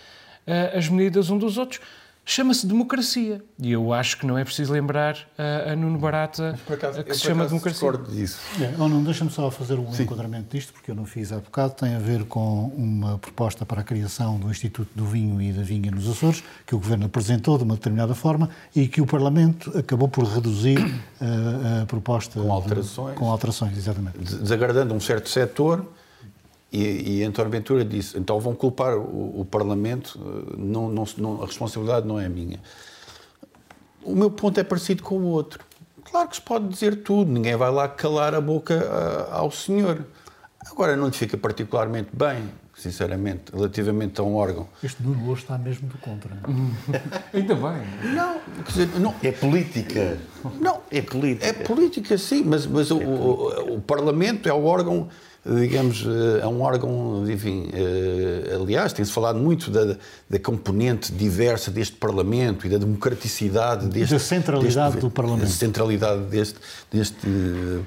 uh, 0.45 0.77
as 0.77 0.87
medidas 0.87 1.31
um 1.31 1.37
dos 1.39 1.57
outros 1.57 1.81
chama-se 2.29 2.67
democracia. 2.67 3.41
E 3.57 3.71
eu 3.71 3.91
acho 3.91 4.17
que 4.17 4.25
não 4.25 4.37
é 4.37 4.43
preciso 4.43 4.71
lembrar 4.71 5.17
a, 5.37 5.71
a 5.71 5.75
Nuno 5.75 5.97
Barata 5.97 6.57
acaso, 6.69 7.03
que 7.03 7.13
se 7.15 7.21
chama 7.21 7.45
democracia. 7.45 7.91
disso. 8.09 8.39
É, 8.61 8.73
oh, 8.77 8.87
não, 8.87 9.03
deixa-me 9.03 9.31
só 9.31 9.49
fazer 9.49 9.79
um 9.79 9.91
Sim. 9.91 10.03
enquadramento 10.03 10.55
disto, 10.55 10.71
porque 10.71 10.91
eu 10.91 10.95
não 10.95 11.05
fiz 11.05 11.31
há 11.31 11.37
bocado. 11.37 11.73
Tem 11.73 11.95
a 11.95 11.99
ver 11.99 12.25
com 12.25 12.67
uma 12.77 13.17
proposta 13.17 13.65
para 13.65 13.81
a 13.81 13.83
criação 13.83 14.37
do 14.37 14.49
Instituto 14.49 14.89
do 14.93 15.05
Vinho 15.05 15.41
e 15.41 15.51
da 15.51 15.63
Vinha 15.63 15.89
nos 15.89 16.07
Açores, 16.07 16.43
que 16.67 16.75
o 16.75 16.79
Governo 16.79 17.07
apresentou 17.07 17.57
de 17.57 17.63
uma 17.63 17.73
determinada 17.73 18.13
forma 18.13 18.49
e 18.75 18.87
que 18.87 19.01
o 19.01 19.07
Parlamento 19.07 19.75
acabou 19.75 20.07
por 20.07 20.25
reduzir 20.25 20.77
a, 21.19 21.81
a 21.81 21.85
proposta. 21.87 22.39
Com 22.39 22.51
alterações. 22.51 23.13
De, 23.13 23.19
com 23.19 23.31
alterações, 23.31 23.77
exatamente. 23.77 24.17
Desagradando 24.19 24.93
um 24.93 24.99
certo 24.99 25.29
setor 25.29 25.85
e, 26.71 27.19
e 27.19 27.23
António 27.23 27.51
Ventura 27.51 27.83
disse: 27.83 28.17
então 28.17 28.39
vão 28.39 28.53
culpar 28.53 28.95
o, 28.95 29.41
o 29.41 29.45
Parlamento, 29.45 30.19
eh, 30.19 30.55
não, 30.57 30.89
não, 30.89 31.03
não, 31.17 31.43
a 31.43 31.45
responsabilidade 31.45 32.07
não 32.07 32.19
é 32.19 32.29
minha. 32.29 32.59
O 34.03 34.15
meu 34.15 34.29
ponto 34.29 34.59
é 34.59 34.63
parecido 34.63 35.03
com 35.03 35.15
o 35.15 35.25
outro. 35.25 35.63
Claro 36.09 36.29
que 36.29 36.35
se 36.35 36.41
pode 36.41 36.67
dizer 36.67 37.03
tudo, 37.03 37.31
ninguém 37.31 37.55
vai 37.55 37.71
lá 37.71 37.87
calar 37.87 38.33
a 38.33 38.41
boca 38.41 38.79
a, 39.31 39.37
ao 39.37 39.51
senhor. 39.51 40.05
Agora, 40.65 40.95
não 40.95 41.07
lhe 41.07 41.13
fica 41.13 41.37
particularmente 41.37 42.09
bem, 42.13 42.49
sinceramente, 42.75 43.51
relativamente 43.51 44.19
a 44.19 44.23
um 44.23 44.35
órgão. 44.35 44.67
Este 44.83 45.01
Nuno 45.01 45.31
hoje 45.31 45.41
está 45.41 45.57
mesmo 45.57 45.87
do 45.87 45.97
contra. 45.97 46.31
Ainda 47.33 47.55
bem. 47.55 48.13
Não, 48.13 48.39
quer 48.63 48.71
dizer, 48.71 48.99
não. 48.99 49.15
É 49.23 49.31
política. 49.31 50.17
Não, 50.59 50.81
é 50.91 51.01
política. 51.01 51.47
É 51.47 51.53
política, 51.53 52.17
sim, 52.17 52.43
mas, 52.43 52.65
mas 52.65 52.91
é 52.91 52.93
o, 52.93 52.97
o, 52.97 53.75
o 53.75 53.81
Parlamento 53.81 54.47
é 54.47 54.53
o 54.53 54.65
órgão 54.65 55.09
digamos, 55.45 56.05
é 56.41 56.45
um 56.45 56.61
órgão, 56.61 57.25
enfim, 57.29 57.69
eh, 57.73 58.55
aliás, 58.55 58.91
tem-se 58.93 59.11
falado 59.11 59.39
muito 59.39 59.71
da, 59.71 59.95
da 60.29 60.39
componente 60.39 61.11
diversa 61.11 61.71
deste 61.71 61.95
Parlamento 61.95 62.67
e 62.67 62.69
da 62.69 62.77
democraticidade 62.77 63.87
deste... 63.87 64.13
Da 64.13 64.19
centralidade 64.19 64.93
deste, 64.93 65.05
do 65.05 65.09
Parlamento. 65.09 65.47
Da 65.47 65.47
centralidade 65.47 66.21
deste, 66.23 66.59
deste 66.91 67.27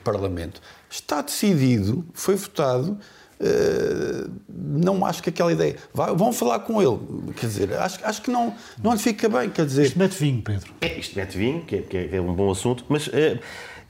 Parlamento. 0.03 0.61
Está 0.91 1.21
decidido, 1.23 2.05
foi 2.13 2.35
votado, 2.37 2.99
Uh, 3.43 4.31
não 4.49 5.05
acho 5.05 5.21
que 5.21 5.29
aquela 5.29 5.53
ideia. 5.53 5.75
Vai, 5.93 6.15
vão 6.15 6.33
falar 6.33 6.61
com 6.61 6.81
ele. 6.81 7.33
Quer 7.35 7.47
dizer, 7.47 7.73
acho, 7.73 7.99
acho 8.05 8.23
que 8.23 8.31
não, 8.31 8.55
não 8.81 8.93
lhe 8.93 9.01
fica 9.01 9.29
bem. 9.29 9.51
Quer 9.51 9.67
dizer... 9.67 9.87
Isto 9.87 9.99
mete 9.99 10.17
vinho, 10.17 10.43
Pedro. 10.43 10.73
É, 10.81 10.97
isto 10.97 11.19
mete 11.19 11.37
vinho, 11.37 11.65
que 11.65 11.75
é, 11.75 11.83
que 11.83 12.09
é 12.13 12.21
um 12.21 12.33
bom 12.35 12.53
assunto, 12.53 12.85
mas. 12.89 13.09
Uh, 13.09 13.41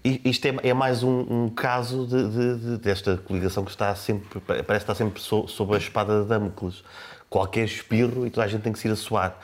isto 0.04 0.46
é, 0.46 0.56
é 0.64 0.74
mais 0.74 1.02
um, 1.02 1.44
um 1.44 1.48
caso 1.48 2.06
de, 2.06 2.28
de, 2.28 2.58
de, 2.58 2.76
desta 2.78 3.16
coligação 3.16 3.64
que 3.64 3.70
está 3.70 3.94
sempre, 3.94 4.40
parece 4.40 4.84
estar 4.84 4.94
sempre 4.94 5.20
so, 5.20 5.46
sob 5.46 5.74
a 5.74 5.78
espada 5.78 6.22
de 6.22 6.28
Damocles. 6.28 6.82
Qualquer 7.30 7.64
espirro 7.64 8.26
e 8.26 8.30
toda 8.30 8.44
a 8.44 8.48
gente 8.48 8.60
tem 8.60 8.72
que 8.74 8.78
se 8.78 8.88
ir 8.88 8.90
a 8.90 8.96
suar. 8.96 9.38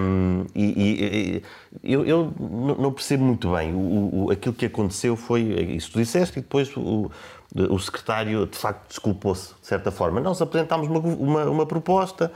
Um, 0.00 0.46
e, 0.52 0.64
e 1.80 1.92
eu, 1.92 2.04
eu, 2.04 2.32
não 2.76 2.92
percebo 2.92 3.22
muito 3.22 3.52
bem. 3.52 3.72
O, 3.72 4.24
o, 4.24 4.30
aquilo 4.32 4.52
que 4.52 4.66
aconteceu 4.66 5.14
foi 5.14 5.42
isso 5.42 5.92
tu 5.92 5.98
disseste 6.00 6.40
e 6.40 6.42
depois 6.42 6.76
o, 6.76 7.08
o 7.54 7.78
secretário 7.78 8.46
de 8.46 8.58
facto 8.58 8.88
desculpou-se, 8.88 9.54
de 9.60 9.66
certa 9.66 9.92
forma. 9.92 10.20
Nós 10.20 10.42
apresentámos 10.42 10.88
uma, 10.88 10.98
uma, 10.98 11.44
uma 11.44 11.66
proposta 11.66 12.32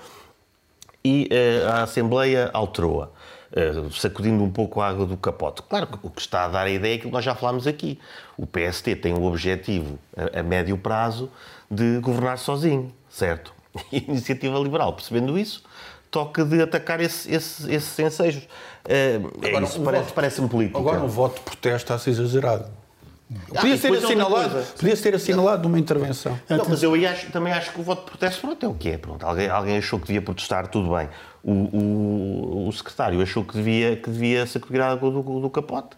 e 1.04 1.28
uh, 1.32 1.68
a 1.70 1.82
Assembleia 1.82 2.48
alterou-a. 2.52 3.08
Uh, 3.50 3.90
sacudindo 3.92 4.44
um 4.44 4.50
pouco 4.50 4.80
a 4.80 4.88
água 4.88 5.06
do 5.06 5.16
capote. 5.16 5.62
Claro 5.62 5.86
que 5.86 5.98
o 6.02 6.10
que 6.10 6.20
está 6.20 6.44
a 6.44 6.48
dar 6.48 6.66
a 6.66 6.70
ideia 6.70 6.92
é 6.92 6.96
aquilo 6.96 7.10
que 7.10 7.14
nós 7.14 7.24
já 7.24 7.34
falámos 7.34 7.66
aqui. 7.66 7.98
O 8.36 8.46
PST 8.46 8.96
tem 8.96 9.14
o 9.14 9.24
objetivo, 9.24 9.98
a, 10.14 10.40
a 10.40 10.42
médio 10.42 10.76
prazo, 10.76 11.30
de 11.70 11.98
governar 12.00 12.36
sozinho, 12.36 12.92
certo? 13.08 13.54
E 13.90 13.98
a 14.06 14.10
Iniciativa 14.10 14.58
Liberal, 14.58 14.92
percebendo 14.92 15.38
isso, 15.38 15.62
toca 16.10 16.44
de 16.44 16.62
atacar 16.62 17.00
esse, 17.00 17.32
esse, 17.32 17.72
esses 17.72 17.98
ensejos. 17.98 18.42
Uh, 18.44 19.28
agora, 19.46 19.64
é 19.64 19.68
isso, 19.68 19.80
parece, 19.80 20.12
parece-me 20.12 20.48
político. 20.48 20.78
Agora, 20.78 21.00
um 21.00 21.08
voto 21.08 21.36
de 21.36 21.40
protesto 21.42 21.76
está 21.76 21.94
a 21.94 21.98
ser 21.98 22.10
exagerado. 22.10 22.66
Ah, 23.54 23.60
podia, 23.60 23.76
ser 23.76 23.92
assinalado, 23.92 24.64
podia 24.78 24.96
ser 24.96 25.14
assinalado 25.14 25.68
numa 25.68 25.78
intervenção. 25.78 26.38
Não, 26.48 26.64
mas 26.66 26.82
eu 26.82 26.94
acho, 26.94 27.30
também 27.30 27.52
acho 27.52 27.72
que 27.72 27.80
o 27.80 27.82
voto 27.82 28.04
de 28.04 28.10
protesto 28.10 28.40
pronto, 28.40 28.64
é 28.64 28.68
o 28.68 28.74
que 28.74 28.88
é. 28.88 28.96
Pronto. 28.96 29.26
Alguém, 29.26 29.48
alguém 29.50 29.76
achou 29.76 30.00
que 30.00 30.06
devia 30.06 30.22
protestar, 30.22 30.66
tudo 30.68 30.96
bem. 30.96 31.10
O, 31.42 31.52
o, 31.52 32.68
o 32.68 32.72
secretário 32.72 33.20
achou 33.22 33.44
que 33.44 33.54
devia, 33.54 33.96
que 33.96 34.10
devia 34.10 34.46
sacudir 34.46 34.80
a 34.80 34.90
água 34.90 35.10
do, 35.10 35.40
do 35.40 35.50
capote. 35.50 35.96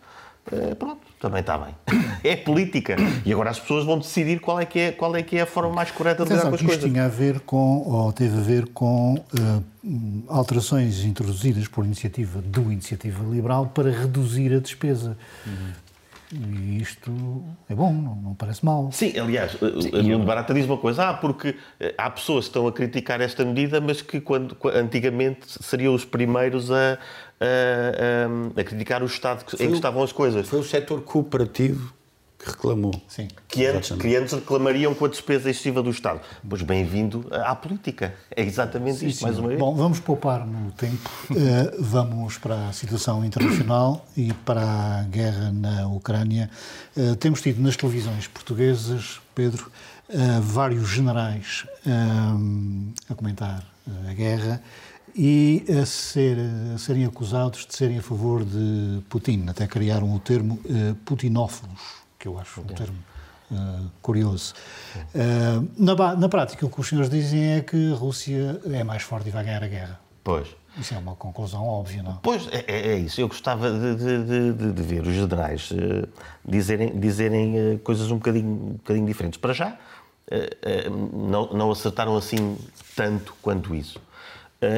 É, 0.52 0.74
pronto, 0.74 1.00
também 1.20 1.40
está 1.40 1.56
bem. 1.58 1.74
É 2.22 2.36
política. 2.36 2.96
E 3.24 3.32
agora 3.32 3.48
as 3.48 3.58
pessoas 3.58 3.84
vão 3.84 3.98
decidir 3.98 4.40
qual 4.40 4.60
é 4.60 4.66
que 4.66 4.78
é, 4.78 4.92
qual 4.92 5.16
é, 5.16 5.22
que 5.22 5.36
é 5.38 5.42
a 5.42 5.46
forma 5.46 5.72
mais 5.72 5.90
correta 5.90 6.22
de 6.22 6.30
lidar 6.30 6.48
com 6.48 6.54
as 6.54 6.60
coisas. 6.60 6.76
Isto 6.76 6.88
tinha 6.90 7.06
a 7.06 7.08
ver 7.08 7.40
com, 7.40 7.82
ou 7.86 8.12
teve 8.12 8.36
a 8.36 8.42
ver 8.42 8.66
com 8.68 9.14
uh, 9.14 9.64
alterações 10.28 11.02
introduzidas 11.04 11.66
por 11.66 11.84
iniciativa 11.84 12.42
do 12.42 12.70
Iniciativa 12.70 13.24
Liberal 13.24 13.68
para 13.74 13.90
reduzir 13.90 14.52
a 14.54 14.58
despesa. 14.58 15.16
Uhum. 15.46 15.72
E 16.32 16.78
isto 16.80 17.10
é 17.68 17.74
bom, 17.74 17.92
não, 17.92 18.14
não 18.14 18.34
parece 18.34 18.64
mal. 18.64 18.90
Sim, 18.92 19.18
aliás, 19.18 19.52
Sim, 19.52 20.14
a 20.14 20.18
Barata 20.18 20.54
diz 20.54 20.64
uma 20.64 20.76
coisa, 20.76 21.08
ah, 21.08 21.14
porque 21.14 21.56
eh, 21.80 21.92
há 21.98 22.08
pessoas 22.08 22.44
que 22.44 22.50
estão 22.50 22.68
a 22.68 22.72
criticar 22.72 23.20
esta 23.20 23.44
medida, 23.44 23.80
mas 23.80 24.00
que 24.00 24.20
quando, 24.20 24.56
antigamente 24.72 25.46
seriam 25.62 25.92
os 25.92 26.04
primeiros 26.04 26.70
a, 26.70 26.98
a, 27.40 28.56
a, 28.56 28.60
a 28.60 28.64
criticar 28.64 29.02
o 29.02 29.06
Estado 29.06 29.44
em 29.58 29.68
que 29.68 29.74
estavam 29.74 30.02
as 30.02 30.12
coisas. 30.12 30.48
Foi 30.48 30.60
o 30.60 30.64
setor 30.64 31.02
cooperativo 31.02 31.99
que 32.42 32.50
reclamou. 32.50 32.92
Sim. 33.06 33.28
Que 33.46 33.66
antes, 33.66 33.92
que 33.92 34.16
antes 34.16 34.32
reclamariam 34.32 34.94
com 34.94 35.04
a 35.04 35.08
despesa 35.08 35.50
excessiva 35.50 35.82
do 35.82 35.90
Estado. 35.90 36.20
Pois 36.48 36.62
bem-vindo 36.62 37.26
à 37.30 37.54
política. 37.54 38.14
É 38.34 38.42
exatamente 38.42 39.00
sim, 39.00 39.08
isto, 39.08 39.18
sim. 39.18 39.24
mais 39.24 39.38
uma 39.38 39.48
vez. 39.48 39.60
Bom, 39.60 39.74
vamos 39.74 40.00
poupar 40.00 40.46
no 40.46 40.72
tempo. 40.72 41.10
Uh, 41.30 41.36
vamos 41.78 42.38
para 42.38 42.68
a 42.68 42.72
situação 42.72 43.22
internacional 43.24 44.06
e 44.16 44.32
para 44.32 44.62
a 44.62 45.02
guerra 45.02 45.52
na 45.52 45.86
Ucrânia. 45.88 46.50
Uh, 46.96 47.14
temos 47.16 47.42
tido 47.42 47.60
nas 47.60 47.76
televisões 47.76 48.26
portuguesas, 48.26 49.20
Pedro, 49.34 49.70
uh, 50.08 50.40
vários 50.40 50.88
generais 50.88 51.66
a 53.08 53.14
comentar 53.14 53.64
a 54.08 54.12
guerra 54.12 54.62
e 55.14 55.64
a, 55.80 55.84
ser, 55.84 56.36
a, 56.74 56.78
serem 56.78 57.04
acusados 57.04 57.66
de 57.66 57.74
serem 57.74 57.98
a 57.98 58.02
favor 58.02 58.44
de 58.44 59.00
Putin. 59.08 59.46
Até 59.48 59.66
criaram 59.66 60.14
o 60.14 60.18
termo 60.18 60.58
putinófilos 61.04 62.00
que 62.20 62.28
eu 62.28 62.38
acho 62.38 62.60
um 62.60 62.64
termo 62.64 62.98
uh, 63.50 63.90
curioso. 64.02 64.54
Uh, 65.14 65.66
na, 65.76 66.14
na 66.14 66.28
prática, 66.28 66.66
o 66.66 66.70
que 66.70 66.78
os 66.78 66.86
senhores 66.86 67.10
dizem 67.10 67.54
é 67.54 67.60
que 67.62 67.92
a 67.92 67.96
Rússia 67.96 68.60
é 68.70 68.84
mais 68.84 69.02
forte 69.02 69.28
e 69.28 69.32
vai 69.32 69.42
ganhar 69.42 69.64
a 69.64 69.66
guerra. 69.66 70.00
Pois. 70.22 70.48
Isso 70.78 70.94
é 70.94 70.98
uma 70.98 71.16
conclusão 71.16 71.66
óbvia, 71.66 72.02
não? 72.02 72.16
Pois, 72.22 72.46
é, 72.52 72.92
é 72.92 72.96
isso. 72.98 73.20
Eu 73.20 73.26
gostava 73.26 73.70
de, 73.72 73.96
de, 73.96 74.52
de, 74.52 74.72
de 74.72 74.82
ver 74.82 75.00
os 75.04 75.14
generais 75.14 75.70
uh, 75.70 76.06
dizerem, 76.46 76.96
dizerem 77.00 77.78
coisas 77.78 78.10
um 78.10 78.16
bocadinho, 78.16 78.50
um 78.50 78.72
bocadinho 78.74 79.06
diferentes. 79.06 79.40
Para 79.40 79.54
já, 79.54 79.76
não, 81.12 81.52
não 81.52 81.70
acertaram 81.72 82.16
assim 82.16 82.56
tanto 82.94 83.34
quanto 83.42 83.74
isso. 83.74 84.00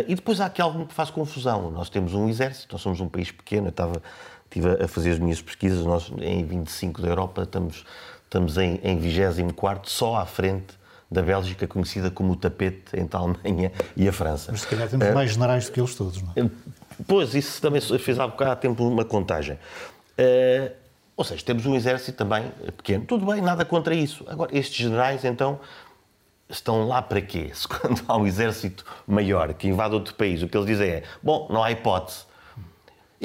e 0.09 0.15
depois 0.15 0.41
há 0.41 0.47
aqui 0.47 0.63
algo 0.63 0.87
que 0.87 0.95
faz 0.95 1.11
confusão. 1.11 1.71
Nós 1.71 1.91
temos 1.91 2.15
um 2.15 2.27
exército, 2.27 2.73
nós 2.73 2.81
somos 2.81 3.01
um 3.01 3.09
país 3.09 3.31
pequeno. 3.31 3.67
Eu 3.67 3.71
estava, 3.71 4.03
estive 4.53 4.83
a 4.83 4.89
fazer 4.89 5.13
as 5.13 5.19
minhas 5.19 5.41
pesquisas. 5.41 5.85
Nós, 5.85 6.13
em 6.21 6.45
25 6.45 7.01
da 7.01 7.09
Europa, 7.09 7.43
estamos, 7.43 7.85
estamos 8.25 8.59
em, 8.59 8.79
em 8.83 8.99
24, 8.99 9.91
só 9.91 10.17
à 10.17 10.27
frente 10.27 10.75
da 11.11 11.23
Bélgica, 11.23 11.67
conhecida 11.67 12.11
como 12.11 12.33
o 12.33 12.37
tapete 12.37 12.99
entre 12.99 13.17
a 13.17 13.21
Alemanha 13.21 13.73
e 13.97 14.09
a 14.09 14.13
França. 14.13 14.51
Mas 14.53 14.63
se 14.63 14.67
calhar 14.67 14.89
temos 14.89 15.07
uh, 15.07 15.15
mais 15.15 15.33
generais 15.33 15.67
do 15.67 15.73
que 15.73 15.81
eles 15.81 15.95
todos, 15.95 16.23
não 16.23 16.33
é? 16.37 16.51
Pois, 17.07 17.35
isso 17.35 17.61
também 17.61 17.81
fez 17.81 18.19
há 18.19 18.27
bocado 18.27 18.61
tempo 18.61 18.87
uma 18.87 19.05
contagem. 19.05 19.59
Uh, 20.19 20.73
ou 21.17 21.25
seja, 21.25 21.45
temos 21.45 21.67
um 21.67 21.75
exército 21.75 22.17
também 22.17 22.51
pequeno. 22.77 23.05
Tudo 23.05 23.27
bem, 23.27 23.41
nada 23.41 23.65
contra 23.65 23.95
isso. 23.95 24.25
Agora, 24.29 24.57
estes 24.57 24.77
generais, 24.77 25.25
então, 25.25 25.61
estão 26.49 26.87
lá 26.87 27.03
para 27.03 27.21
quê? 27.21 27.51
Se 27.55 27.69
quando 27.69 28.03
há 28.09 28.17
um 28.17 28.27
exército 28.27 28.85
maior 29.07 29.53
que 29.53 29.69
invade 29.69 29.95
outro 29.95 30.15
país, 30.15 30.43
o 30.43 30.49
que 30.49 30.57
eles 30.57 30.67
dizem 30.67 30.89
é: 30.89 31.03
bom, 31.23 31.47
não 31.51 31.63
há 31.63 31.71
hipótese 31.71 32.32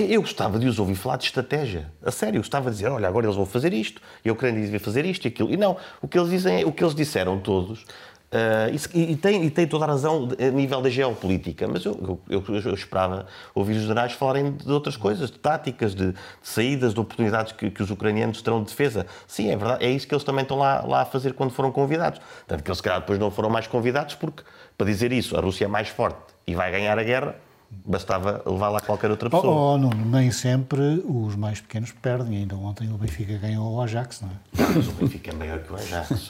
eu 0.03 0.21
gostava 0.21 0.59
de 0.59 0.67
os 0.67 0.77
ouvir 0.77 0.93
falar 0.93 1.17
de 1.17 1.25
estratégia. 1.25 1.91
A 2.03 2.11
sério, 2.11 2.37
eu 2.37 2.41
gostava 2.41 2.69
de 2.69 2.75
dizer, 2.75 2.89
olha, 2.89 3.07
agora 3.07 3.25
eles 3.25 3.35
vão 3.35 3.47
fazer 3.47 3.73
isto, 3.73 3.99
e 4.23 4.29
a 4.29 4.33
Ucrânia 4.33 4.61
devia 4.61 4.79
fazer 4.79 5.03
isto 5.05 5.25
e 5.25 5.27
aquilo. 5.29 5.51
E 5.51 5.57
não, 5.57 5.75
o 6.01 6.07
que 6.07 6.19
eles 6.19 6.29
dizem, 6.29 6.63
o 6.65 6.71
que 6.71 6.83
eles 6.83 6.93
disseram 6.93 7.39
todos, 7.39 7.81
uh, 7.81 8.93
e, 8.93 9.13
e, 9.13 9.15
tem, 9.15 9.43
e 9.43 9.49
tem 9.49 9.65
toda 9.65 9.85
a 9.85 9.87
razão 9.87 10.29
a 10.37 10.51
nível 10.51 10.81
da 10.81 10.89
geopolítica, 10.91 11.67
mas 11.67 11.83
eu, 11.83 12.19
eu, 12.29 12.43
eu, 12.47 12.61
eu 12.63 12.73
esperava 12.75 13.25
ouvir 13.55 13.75
os 13.75 13.81
generais 13.81 14.13
falarem 14.13 14.51
de 14.51 14.71
outras 14.71 14.95
coisas, 14.95 15.31
de 15.31 15.39
táticas, 15.39 15.95
de, 15.95 16.11
de 16.11 16.17
saídas, 16.43 16.93
de 16.93 16.99
oportunidades 16.99 17.53
que, 17.53 17.71
que, 17.71 17.81
os 17.81 17.89
ucranianos 17.89 18.39
terão 18.43 18.61
de 18.61 18.69
defesa. 18.69 19.07
Sim, 19.25 19.49
é 19.49 19.57
verdade, 19.57 19.83
é 19.83 19.89
isso 19.89 20.07
que 20.07 20.13
eles 20.13 20.23
também 20.23 20.43
estão 20.43 20.59
lá, 20.59 20.85
lá 20.85 21.01
a 21.01 21.05
fazer 21.05 21.33
quando 21.33 21.49
foram 21.49 21.71
convidados. 21.71 22.21
Tanto 22.45 22.63
que 22.63 22.69
eles, 22.69 22.77
se 22.77 22.83
calhar, 22.83 22.99
depois 22.99 23.17
não 23.17 23.31
foram 23.31 23.49
mais 23.49 23.65
convidados, 23.65 24.13
porque, 24.13 24.43
para 24.77 24.85
dizer 24.85 25.11
isso, 25.11 25.35
a 25.35 25.41
Rússia 25.41 25.65
é 25.65 25.67
mais 25.67 25.89
forte 25.89 26.19
e 26.45 26.53
vai 26.53 26.71
ganhar 26.71 26.99
a 26.99 27.03
guerra, 27.03 27.46
bastava 27.69 28.41
levar 28.45 28.69
lá 28.69 28.79
qualquer 28.81 29.09
outra 29.11 29.29
pessoa. 29.29 29.53
Oh, 29.53 29.73
oh, 29.73 29.77
não, 29.77 29.89
nem 29.89 30.31
sempre 30.31 31.03
os 31.05 31.35
mais 31.35 31.61
pequenos 31.61 31.91
perdem. 31.91 32.37
Ainda 32.37 32.55
ontem 32.55 32.91
o 32.91 32.97
Benfica 32.97 33.37
ganhou 33.37 33.75
o 33.75 33.81
Ajax, 33.81 34.21
não 34.21 34.29
é? 34.29 34.33
Mas 34.75 34.87
o 34.87 34.91
Benfica 34.91 35.31
é 35.31 35.33
maior 35.33 35.59
que 35.59 35.71
o 35.71 35.75
Ajax. 35.75 36.29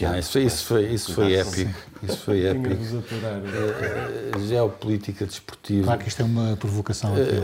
Não, 0.00 0.18
isso, 0.18 0.38
isso, 0.38 0.64
foi, 0.64 0.86
isso 0.86 1.14
foi 1.14 1.34
épico. 1.34 1.70
Isso 2.02 2.18
foi 2.18 2.46
épico. 2.46 2.74
Uh, 2.74 4.46
geopolítica 4.46 5.26
desportiva. 5.26 5.84
Claro 5.84 6.00
que 6.00 6.08
isto 6.08 6.22
é 6.22 6.24
uma 6.24 6.56
provocação 6.56 7.12
aqui 7.14 7.36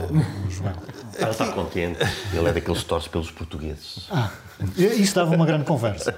ao 0.44 0.50
João. 0.50 0.72
Ele 1.18 1.31
está 1.31 1.52
contente. 1.52 1.98
Ele 2.33 2.48
é 2.48 2.52
daqueles 2.52 2.81
que 2.81 2.87
torce 2.87 3.09
pelos 3.09 3.31
portugueses. 3.31 4.09
Ah, 4.11 4.31
isso 4.76 5.14
dava 5.14 5.35
uma 5.35 5.46
grande 5.46 5.64
conversa. 5.64 6.14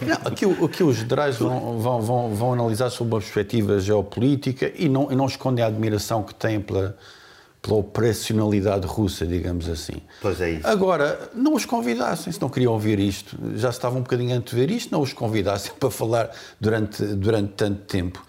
Não, 0.00 0.32
aqui, 0.32 0.44
aqui 0.64 0.82
os 0.82 0.96
generais 0.96 1.36
vão, 1.36 1.78
vão, 1.78 2.00
vão, 2.00 2.34
vão 2.34 2.52
analisar 2.52 2.90
sob 2.90 3.12
uma 3.12 3.20
perspectiva 3.20 3.78
geopolítica 3.80 4.72
e 4.76 4.88
não, 4.88 5.12
e 5.12 5.16
não 5.16 5.26
escondem 5.26 5.64
a 5.64 5.68
admiração 5.68 6.22
que 6.22 6.34
têm 6.34 6.47
pela, 6.60 6.96
pela 7.60 7.76
operacionalidade 7.76 8.86
russa, 8.86 9.26
digamos 9.26 9.68
assim. 9.68 10.00
Pois 10.20 10.40
é 10.40 10.52
isso. 10.52 10.66
Agora, 10.66 11.30
não 11.34 11.54
os 11.54 11.64
convidassem, 11.64 12.32
se 12.32 12.40
não 12.40 12.48
queriam 12.48 12.72
ouvir 12.72 12.98
isto, 12.98 13.36
já 13.56 13.70
estavam 13.70 13.98
um 13.98 14.02
bocadinho 14.02 14.34
antes 14.36 14.54
de 14.54 14.60
ver 14.60 14.70
isto, 14.70 14.92
não 14.92 15.02
os 15.02 15.12
convidassem 15.12 15.72
para 15.78 15.90
falar 15.90 16.30
durante, 16.60 17.02
durante 17.02 17.52
tanto 17.54 17.82
tempo. 17.82 18.24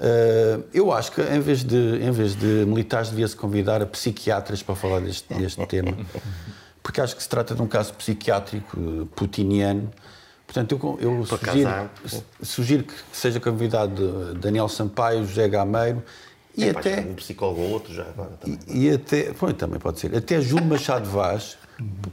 Uh, 0.00 0.64
eu 0.72 0.90
acho 0.90 1.12
que 1.12 1.20
em 1.20 1.40
vez, 1.40 1.62
de, 1.62 1.98
em 2.02 2.10
vez 2.10 2.34
de 2.34 2.64
militares 2.66 3.10
devia-se 3.10 3.36
convidar 3.36 3.82
a 3.82 3.86
psiquiatras 3.86 4.62
para 4.62 4.74
falar 4.74 5.00
deste, 5.00 5.32
deste 5.34 5.66
tema, 5.66 5.94
porque 6.82 7.02
acho 7.02 7.14
que 7.14 7.22
se 7.22 7.28
trata 7.28 7.54
de 7.54 7.60
um 7.60 7.66
caso 7.66 7.92
psiquiátrico 7.92 9.06
putiniano. 9.14 9.90
Portanto, 10.46 10.98
eu, 11.00 11.18
eu 11.20 11.26
sugiro, 11.26 11.90
sugiro, 12.42 12.84
que 12.84 12.94
seja 13.12 13.38
convidado 13.38 14.34
Daniel 14.34 14.68
Sampaio, 14.68 15.24
José 15.24 15.46
Gameiro 15.48 16.02
e 16.56 16.64
é, 16.64 16.70
até 16.70 17.00
um 17.00 17.14
psicólogo 17.14 17.60
ou 17.60 17.70
outro 17.70 17.94
já 17.94 18.02
agora 18.02 18.30
também. 18.40 18.58
E, 18.68 18.86
e 18.86 18.90
até, 18.90 19.32
bom, 19.32 19.52
também 19.52 19.78
pode 19.78 20.00
ser. 20.00 20.14
Até 20.14 20.40
Júlio 20.40 20.66
Machado 20.66 21.08
Vaz, 21.08 21.56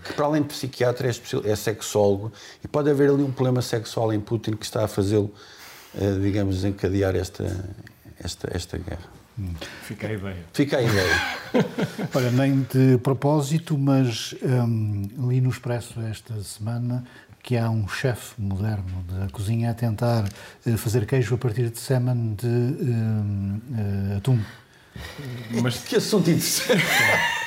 que 0.03 0.13
para 0.13 0.25
além 0.25 0.41
de 0.41 0.49
psiquiatra 0.49 1.07
é, 1.07 1.11
é 1.51 1.55
sexólogo 1.55 2.31
e 2.63 2.67
pode 2.67 2.89
haver 2.89 3.09
ali 3.09 3.23
um 3.23 3.31
problema 3.31 3.61
sexual 3.61 4.13
em 4.13 4.19
Putin 4.19 4.51
que 4.51 4.65
está 4.65 4.85
a 4.85 4.87
fazê-lo, 4.87 5.33
uh, 5.95 6.19
digamos, 6.21 6.55
desencadear 6.55 7.15
esta 7.15 7.45
esta 8.19 8.49
esta 8.55 8.77
guerra. 8.77 9.17
Fica 9.83 10.07
a 10.07 10.13
ideia. 10.13 10.45
Fica 10.51 10.77
a 10.77 10.81
ideia. 10.81 11.21
Olha, 12.13 12.31
nem 12.31 12.61
de 12.61 12.97
propósito, 12.97 13.77
mas 13.77 14.33
um, 14.41 15.07
li 15.29 15.39
no 15.39 15.49
Expresso 15.49 16.01
esta 16.01 16.41
semana 16.41 17.03
que 17.47 17.55
há 17.55 17.69
um 17.69 17.87
chefe 17.87 18.33
moderno 18.37 19.05
da 19.09 19.29
cozinha 19.29 19.71
a 19.71 19.73
tentar 19.73 20.25
uh, 20.65 20.77
fazer 20.77 21.05
queijo 21.05 21.33
a 21.33 21.37
partir 21.37 21.69
de 21.69 21.79
sêmen 21.79 22.35
de 22.35 22.45
uh, 22.45 24.11
uh, 24.11 24.17
atum. 24.17 24.37
Mas 25.61 25.77
que 25.77 25.95
assunto 25.95 26.29
interessante! 26.29 26.83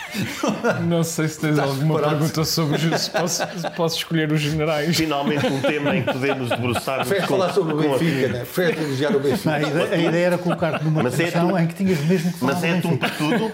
Não 0.86 1.02
sei 1.02 1.28
se 1.28 1.40
tens 1.40 1.52
Estás 1.52 1.70
alguma 1.70 1.94
preparado? 1.94 2.18
pergunta 2.18 2.44
sobre 2.44 2.98
se 2.98 3.10
posso, 3.10 3.42
se 3.42 3.70
posso 3.76 3.96
escolher 3.96 4.32
os 4.32 4.40
generais. 4.40 4.96
Finalmente 4.96 5.46
um 5.46 5.60
tema 5.60 5.96
em 5.96 6.02
que 6.02 6.12
podemos 6.12 6.48
debruçar. 6.48 7.04
Foi 7.06 7.20
falar 7.20 7.52
sobre 7.52 7.74
o 7.74 7.76
Benfica, 7.76 8.28
né? 8.28 8.44
Foi 8.44 8.70
elogiar 8.72 9.14
o 9.14 9.20
Benfica. 9.20 9.54
a, 9.54 9.62
ideia, 9.62 9.88
a 9.92 9.98
ideia 9.98 10.26
era 10.26 10.38
colocar-te 10.38 10.84
numa 10.84 11.02
mas 11.02 11.14
é 11.18 11.24
posição 11.24 11.56
é 11.56 11.62
em 11.62 11.66
que 11.66 11.74
tinhas 11.74 12.00
mesmo 12.00 12.32
que 12.32 12.38
falar 12.38 12.54
Mas 12.54 12.64
é 12.64 12.78
atum 12.78 12.96
para 12.96 13.10
tudo? 13.10 13.52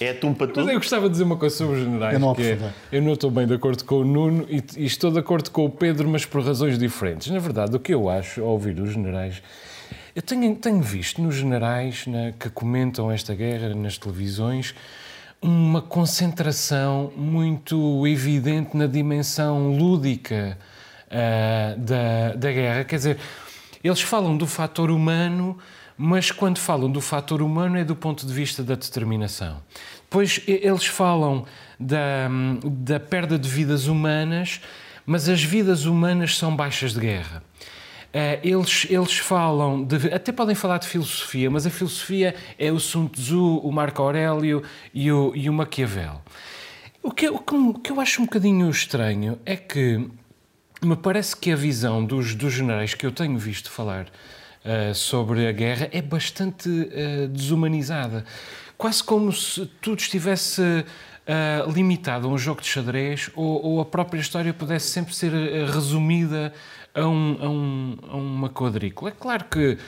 É 0.00 0.10
atum 0.10 0.34
para 0.34 0.46
tudo? 0.46 0.64
Mas 0.64 0.74
eu 0.74 0.80
gostava 0.80 1.06
de 1.06 1.10
dizer 1.12 1.24
uma 1.24 1.36
coisa 1.36 1.56
sobre 1.56 1.76
os 1.76 1.84
generais. 1.84 2.14
Eu 2.14 2.20
não, 2.20 2.34
que 2.34 2.42
é, 2.42 2.58
eu 2.92 3.02
não 3.02 3.12
estou 3.12 3.30
bem 3.30 3.46
de 3.46 3.54
acordo 3.54 3.84
com 3.84 3.96
o 3.96 4.04
Nuno 4.04 4.46
e, 4.48 4.62
e 4.76 4.86
estou 4.86 5.10
de 5.10 5.18
acordo 5.18 5.50
com 5.50 5.64
o 5.64 5.70
Pedro, 5.70 6.08
mas 6.08 6.24
por 6.24 6.42
razões 6.42 6.78
diferentes. 6.78 7.30
Na 7.30 7.38
verdade, 7.38 7.76
o 7.76 7.80
que 7.80 7.92
eu 7.92 8.08
acho 8.08 8.40
ao 8.40 8.48
ouvir 8.48 8.78
os 8.80 8.92
generais 8.92 9.42
eu 10.14 10.22
tenho, 10.22 10.54
tenho 10.56 10.82
visto 10.82 11.22
nos 11.22 11.36
generais 11.36 12.06
né, 12.06 12.34
que 12.38 12.50
comentam 12.50 13.10
esta 13.10 13.34
guerra 13.34 13.74
nas 13.74 13.96
televisões 13.96 14.74
uma 15.42 15.80
concentração 15.80 17.12
muito 17.16 18.06
evidente 18.06 18.76
na 18.76 18.86
dimensão 18.86 19.76
lúdica 19.76 20.58
uh, 21.06 21.80
da, 21.80 22.34
da 22.36 22.52
guerra. 22.52 22.84
Quer 22.84 22.96
dizer, 22.96 23.18
eles 23.82 24.02
falam 24.02 24.36
do 24.36 24.46
fator 24.46 24.90
humano, 24.90 25.56
mas 25.96 26.30
quando 26.30 26.58
falam 26.58 26.90
do 26.90 27.00
fator 27.00 27.40
humano 27.40 27.78
é 27.78 27.84
do 27.84 27.96
ponto 27.96 28.26
de 28.26 28.32
vista 28.32 28.62
da 28.62 28.74
determinação. 28.74 29.62
Depois 30.02 30.42
eles 30.46 30.86
falam 30.86 31.46
da, 31.78 32.28
da 32.64 33.00
perda 33.00 33.38
de 33.38 33.48
vidas 33.48 33.86
humanas, 33.86 34.60
mas 35.06 35.28
as 35.28 35.42
vidas 35.42 35.86
humanas 35.86 36.36
são 36.36 36.54
baixas 36.54 36.92
de 36.92 37.00
guerra. 37.00 37.42
Uh, 38.10 38.42
eles, 38.42 38.86
eles 38.90 39.18
falam, 39.18 39.84
de, 39.84 40.12
até 40.12 40.32
podem 40.32 40.54
falar 40.54 40.78
de 40.78 40.88
filosofia, 40.88 41.48
mas 41.48 41.64
a 41.64 41.70
filosofia 41.70 42.34
é 42.58 42.72
o 42.72 42.80
Sun 42.80 43.06
Tzu, 43.06 43.58
o 43.58 43.70
Marco 43.70 44.02
Aurélio 44.02 44.64
e 44.92 45.12
o, 45.12 45.32
e 45.34 45.48
o 45.48 45.52
Maquiavel. 45.52 46.20
O 47.02 47.12
que, 47.12 47.28
o, 47.28 47.38
que, 47.38 47.54
o 47.54 47.74
que 47.74 47.92
eu 47.92 48.00
acho 48.00 48.20
um 48.20 48.24
bocadinho 48.24 48.68
estranho 48.68 49.38
é 49.46 49.56
que 49.56 50.10
me 50.82 50.96
parece 50.96 51.36
que 51.36 51.52
a 51.52 51.56
visão 51.56 52.04
dos, 52.04 52.34
dos 52.34 52.52
generais 52.52 52.94
que 52.94 53.06
eu 53.06 53.12
tenho 53.12 53.38
visto 53.38 53.70
falar 53.70 54.06
uh, 54.06 54.94
sobre 54.94 55.46
a 55.46 55.52
guerra 55.52 55.88
é 55.92 56.02
bastante 56.02 56.68
uh, 56.68 57.28
desumanizada. 57.28 58.24
Quase 58.76 59.04
como 59.04 59.32
se 59.32 59.66
tudo 59.80 59.98
estivesse 59.98 60.62
uh, 60.62 61.70
limitado 61.70 62.26
a 62.26 62.30
um 62.30 62.38
jogo 62.38 62.60
de 62.60 62.68
xadrez 62.68 63.30
ou, 63.34 63.64
ou, 63.64 63.80
a 63.80 63.84
própria 63.84 64.20
história 64.20 64.54
pudesse 64.54 64.88
sempre 64.88 65.14
ser 65.14 65.32
resumida 65.66 66.52
a, 66.94 67.06
um, 67.06 67.38
a, 67.40 67.48
um, 67.48 67.96
a 68.08 68.16
uma 68.16 68.48
quadrícula. 68.48 69.10
É 69.10 69.14
claro 69.14 69.44
que 69.44 69.78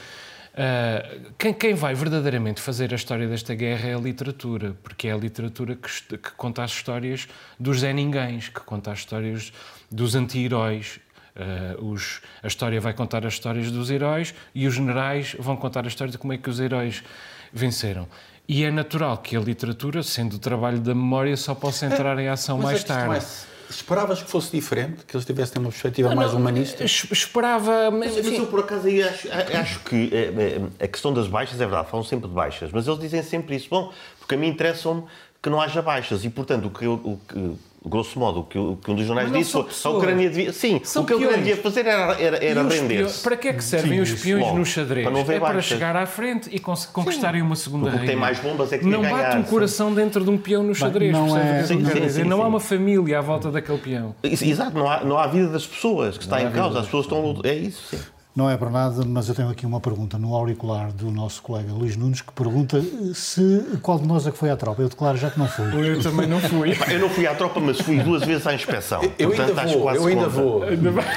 Uh, 0.53 1.33
quem, 1.39 1.55
quem, 1.55 1.73
vai 1.73 1.95
verdadeiramente 1.95 2.61
fazer 2.61 2.93
a 2.93 2.97
história 2.97 3.27
desta 3.27 3.55
guerra 3.55 3.89
é 3.89 3.95
a 3.95 3.99
literatura, 3.99 4.77
porque 4.83 5.09
é 5.09 5.13
a 5.13 5.17
literatura 5.17 5.75
que, 5.75 6.19
que 6.19 6.31
conta 6.33 6.63
as 6.63 6.73
histórias 6.73 7.27
dos 7.59 7.81
Zé 7.81 7.91
Ninguéms, 7.95 8.51
que 8.51 8.61
conta 8.61 8.93
as 8.93 8.99
histórias 8.99 9.51
dos 9.91 10.15
anti-heróis. 10.15 11.01
Uh, 11.35 11.97
a 12.43 12.47
história 12.47 12.79
vai 12.83 12.93
contar 12.93 13.25
as 13.25 13.33
histórias 13.33 13.71
dos 13.71 13.91
heróis 13.91 14.35
e 14.55 14.67
os 14.67 14.75
generais 14.75 15.35
vão 15.39 15.57
contar 15.57 15.87
a 15.87 15.89
história 15.89 16.11
de 16.11 16.19
como 16.19 16.35
é 16.35 16.37
que 16.37 16.51
os 16.51 16.61
heróis 16.61 17.03
venceram. 17.51 18.07
E 18.47 18.65
é 18.65 18.71
natural 18.71 19.17
que 19.19 19.35
a 19.35 19.41
literatura, 19.41 20.03
sendo 20.03 20.35
o 20.35 20.39
trabalho 20.39 20.81
da 20.81 20.95
memória, 20.95 21.35
só 21.35 21.55
possa 21.55 21.87
entrar 21.87 22.19
em 22.19 22.29
ação 22.29 22.59
mais 22.59 22.85
tarde. 22.85 23.25
É 23.25 23.52
Esperavas 23.75 24.23
que 24.23 24.31
fosse 24.31 24.51
diferente, 24.53 25.05
que 25.07 25.17
eles 25.17 25.25
tivessem 25.25 25.61
uma 25.61 25.71
perspectiva 25.71 26.11
não, 26.11 26.17
mais 26.17 26.33
humanista? 26.33 26.85
Esperava. 26.85 27.91
Mas, 27.91 28.17
mas 28.17 28.27
eu, 28.27 28.47
por 28.47 28.61
acaso, 28.61 28.87
aí 28.87 29.03
acho, 29.03 29.29
acho 29.31 29.81
que 29.81 30.11
eh, 30.13 30.61
eh, 30.79 30.85
a 30.85 30.89
questão 30.89 31.13
das 31.13 31.27
baixas 31.27 31.61
é 31.61 31.65
verdade, 31.65 31.91
falam 31.91 32.05
sempre 32.05 32.29
de 32.29 32.35
baixas, 32.35 32.71
mas 32.73 32.87
eles 32.87 33.01
dizem 33.01 33.23
sempre 33.23 33.57
isso. 33.57 33.69
Bom, 33.71 33.93
porque 34.19 34.35
a 34.35 34.39
mim 34.39 34.49
interessam-me 34.49 35.05
que 35.43 35.51
não 35.51 35.61
haja 35.61 35.83
baixas 35.83 36.25
e, 36.25 36.31
portanto, 36.31 36.67
o 36.67 36.71
que, 36.71 36.85
eu, 36.85 36.95
o 36.95 37.19
que 37.29 37.57
grosso 37.85 38.19
modo, 38.19 38.41
o 38.41 38.45
que, 38.45 38.59
o 38.59 38.77
que 38.77 38.91
um 38.91 38.95
dos 38.95 39.07
jornais 39.07 39.31
disse 39.33 39.51
são 39.51 39.65
foi 39.69 39.93
a. 39.93 39.95
Ucrânia 39.97 40.29
devia. 40.31 40.53
Sim, 40.53 40.81
São 40.85 41.03
o 41.03 41.07
que 41.07 41.13
a 41.13 41.17
Ucrânia 41.17 41.39
devia 41.39 41.57
fazer 41.57 41.87
era, 41.87 42.21
era, 42.21 42.45
era 42.45 42.63
render-se. 42.63 43.23
Para 43.23 43.37
que 43.37 43.49
é 43.49 43.53
que 43.53 43.65
servem 43.65 44.05
Sim, 44.05 44.13
os 44.15 44.23
peões 44.23 44.45
Logo, 44.45 44.59
no 44.59 44.65
xadrez? 44.65 45.05
para 45.05 45.13
não 45.13 45.21
haver 45.23 45.37
é 45.37 45.41
para 45.41 45.55
baixas. 45.55 45.65
chegar 45.65 45.97
à 45.97 46.07
frente 46.07 46.49
e 46.53 46.59
conquistarem 46.59 47.43
uma 47.43 47.57
segunda 47.57 47.85
Porque 47.91 47.97
o 47.97 48.01
que 48.01 48.07
tem 48.07 48.17
rainha. 48.17 48.21
mais 48.21 48.39
bombas 48.41 48.73
é 48.73 48.79
que 48.79 48.87
Não 48.87 49.03
bate 49.03 49.15
ganhar, 49.15 49.39
um 49.39 49.45
sim. 49.45 49.51
coração 49.51 49.93
dentro 49.95 50.25
de 50.25 50.31
um 50.31 50.39
peão 50.39 50.63
no 50.63 50.75
xadrez. 50.75 51.13
não 51.13 51.37
é- 51.37 51.65
sim, 51.65 51.79
sim, 51.79 51.83
dizer? 51.83 52.11
sim, 52.11 52.25
não 52.25 52.41
há 52.41 52.45
sim. 52.45 52.49
uma 52.51 52.61
família 52.61 53.19
à 53.19 53.21
volta 53.23 53.51
daquele 53.51 53.79
peão. 53.79 54.15
Exato, 54.23 54.77
não 54.79 54.89
há, 54.91 55.05
não 55.05 55.19
há 55.19 55.25
a 55.25 55.29
vida 55.29 55.49
das 55.49 55.67
pessoas 55.67 56.17
que 56.17 56.25
está 56.25 56.43
em 56.43 56.51
causa. 56.51 56.79
As 56.81 56.85
pessoas 56.87 57.05
estão. 57.07 57.41
É 57.45 57.55
isso, 57.55 57.97
sim. 57.97 58.03
Não 58.35 58.49
é 58.49 58.57
para 58.57 58.71
nada, 58.71 59.05
mas 59.05 59.29
eu 59.29 59.35
tenho 59.35 59.51
aqui 59.51 59.67
uma 59.67 59.79
pergunta 59.79 60.17
no 60.17 60.35
auricular 60.35 60.91
do 60.91 61.11
nosso 61.11 61.43
colega 61.43 61.71
Luís 61.71 61.97
Nunes 61.99 62.23
que 62.23 62.33
pergunta 62.33 62.83
se 63.15 63.63
qual 63.83 63.99
de 63.99 64.07
nós 64.09 64.27
é 64.27 64.31
que 64.31 64.39
foi 64.39 64.49
à 64.49 64.57
tropa. 64.57 64.81
Eu 64.81 64.89
declaro 64.89 65.19
já 65.19 65.31
que 65.31 65.39
não 65.39 65.47
fui. 65.47 65.67
Eu 65.91 66.03
também 66.03 66.27
não 66.27 66.41
fui. 66.41 66.73
Eu 66.91 66.99
não 66.99 67.11
fui 67.11 67.27
à 67.27 67.35
tropa, 67.35 67.61
mas 67.61 67.79
fui 67.81 67.99
duas 68.01 68.23
vezes 68.25 68.47
à 68.47 68.55
inspeção. 68.55 69.03
Eu 69.19 69.29
Portanto, 69.29 69.59
ainda 69.59 69.73
vou, 69.73 69.83
quase 69.83 69.99
eu 69.99 70.07
ainda 70.07 70.25
conta. 70.25 70.31
vou. 70.31 70.61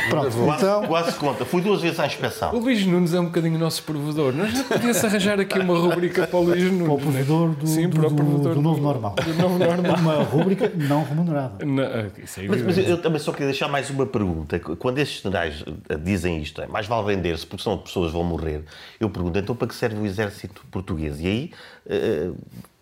Pronto, 0.09 0.31
Quase, 0.37 0.39
então, 0.63 0.87
quase 0.87 1.11
conta. 1.17 1.45
Fui 1.45 1.61
duas 1.61 1.81
vezes 1.81 1.99
à 1.99 2.05
inspeção. 2.05 2.53
O 2.53 2.59
Luís 2.59 2.85
Nunes 2.85 3.13
é 3.13 3.19
um 3.19 3.25
bocadinho 3.25 3.55
o 3.55 3.59
nosso 3.59 3.83
provedor. 3.83 4.33
Nós 4.33 4.51
já 4.51 4.63
podia-se 4.65 5.05
arranjar 5.05 5.39
aqui 5.39 5.57
uma 5.59 5.77
rubrica 5.77 6.27
para 6.27 6.37
o 6.39 6.43
Luís 6.43 6.63
Nunes. 6.63 6.83
para 6.83 6.93
o 6.93 6.97
provedor 6.99 7.49
do, 7.51 7.67
Sim, 7.67 7.87
do, 7.89 7.95
para 7.97 8.07
o 8.07 8.09
do- 8.09 8.15
provedor 8.15 8.55
do 8.55 8.61
novo 8.61 8.81
normal. 8.81 9.15
Do 9.23 9.33
novo 9.41 9.57
normal. 9.57 9.95
Uma 9.99 10.23
rúbrica 10.23 10.71
não 10.75 11.03
remunerada. 11.05 11.65
Não, 11.65 11.83
isso 12.23 12.41
é 12.41 12.47
Mas, 12.47 12.61
mas 12.61 12.77
eu 12.77 13.01
também 13.01 13.19
só 13.19 13.31
queria 13.31 13.47
deixar 13.47 13.67
mais 13.69 13.89
uma 13.89 14.05
pergunta. 14.05 14.59
Quando 14.59 14.97
estes 14.99 15.21
generais 15.21 15.63
eh, 15.89 15.95
dizem 15.95 16.41
isto, 16.41 16.61
é, 16.61 16.67
mais 16.67 16.85
vale 16.87 17.04
render-se 17.05 17.45
porque 17.45 17.63
senão 17.63 17.77
pessoas 17.77 18.11
vão 18.11 18.23
morrer, 18.23 18.63
eu 18.99 19.09
pergunto, 19.09 19.37
então 19.39 19.55
para 19.55 19.67
que 19.67 19.75
serve 19.75 19.97
o 19.99 20.05
exército 20.05 20.65
português? 20.71 21.19
E 21.19 21.27
aí, 21.27 21.51
eh, 21.87 22.31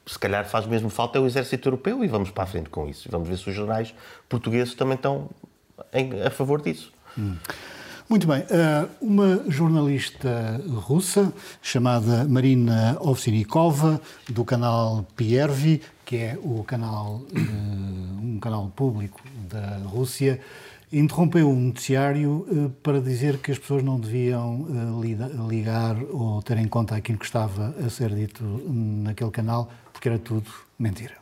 se 0.05 0.17
calhar 0.19 0.45
faz 0.45 0.65
mesmo 0.65 0.89
falta 0.89 1.17
é 1.17 1.21
o 1.21 1.25
exército 1.25 1.67
europeu 1.67 2.03
e 2.03 2.07
vamos 2.07 2.31
para 2.31 2.43
a 2.43 2.47
frente 2.47 2.69
com 2.69 2.87
isso. 2.87 3.07
Vamos 3.09 3.27
ver 3.29 3.37
se 3.37 3.49
os 3.49 3.55
jornais 3.55 3.93
portugueses 4.27 4.73
também 4.73 4.95
estão 4.95 5.29
a 6.25 6.29
favor 6.29 6.61
disso. 6.61 6.91
Muito 8.09 8.27
bem. 8.27 8.43
eh, 8.49 8.85
Uma 9.01 9.43
jornalista 9.49 10.61
russa 10.69 11.33
chamada 11.61 12.25
Marina 12.25 12.97
Ovsinikova, 12.99 13.99
do 14.29 14.43
canal 14.43 15.05
Piervi, 15.15 15.81
que 16.05 16.17
é 16.17 16.37
o 16.43 16.63
canal, 16.65 17.21
eh, 17.33 17.39
um 18.21 18.39
canal 18.39 18.69
público 18.75 19.21
da 19.49 19.77
Rússia, 19.85 20.39
interrompeu 20.92 21.48
um 21.48 21.60
noticiário 21.68 22.46
eh, 22.50 22.70
para 22.82 23.00
dizer 23.00 23.38
que 23.38 23.52
as 23.52 23.58
pessoas 23.58 23.82
não 23.82 23.98
deviam 24.00 24.66
eh, 24.68 25.06
lida- 25.06 25.30
ligar 25.48 25.96
ou 26.10 26.40
ter 26.42 26.56
em 26.58 26.68
conta 26.68 26.94
aquilo 26.96 27.18
que 27.18 27.24
estava 27.26 27.74
a 27.84 27.90
ser 27.90 28.10
dito 28.14 28.42
naquele 28.44 29.30
canal, 29.30 29.70
porque 29.92 30.08
era 30.08 30.18
tudo 30.18 30.50
mentira. 30.78 31.16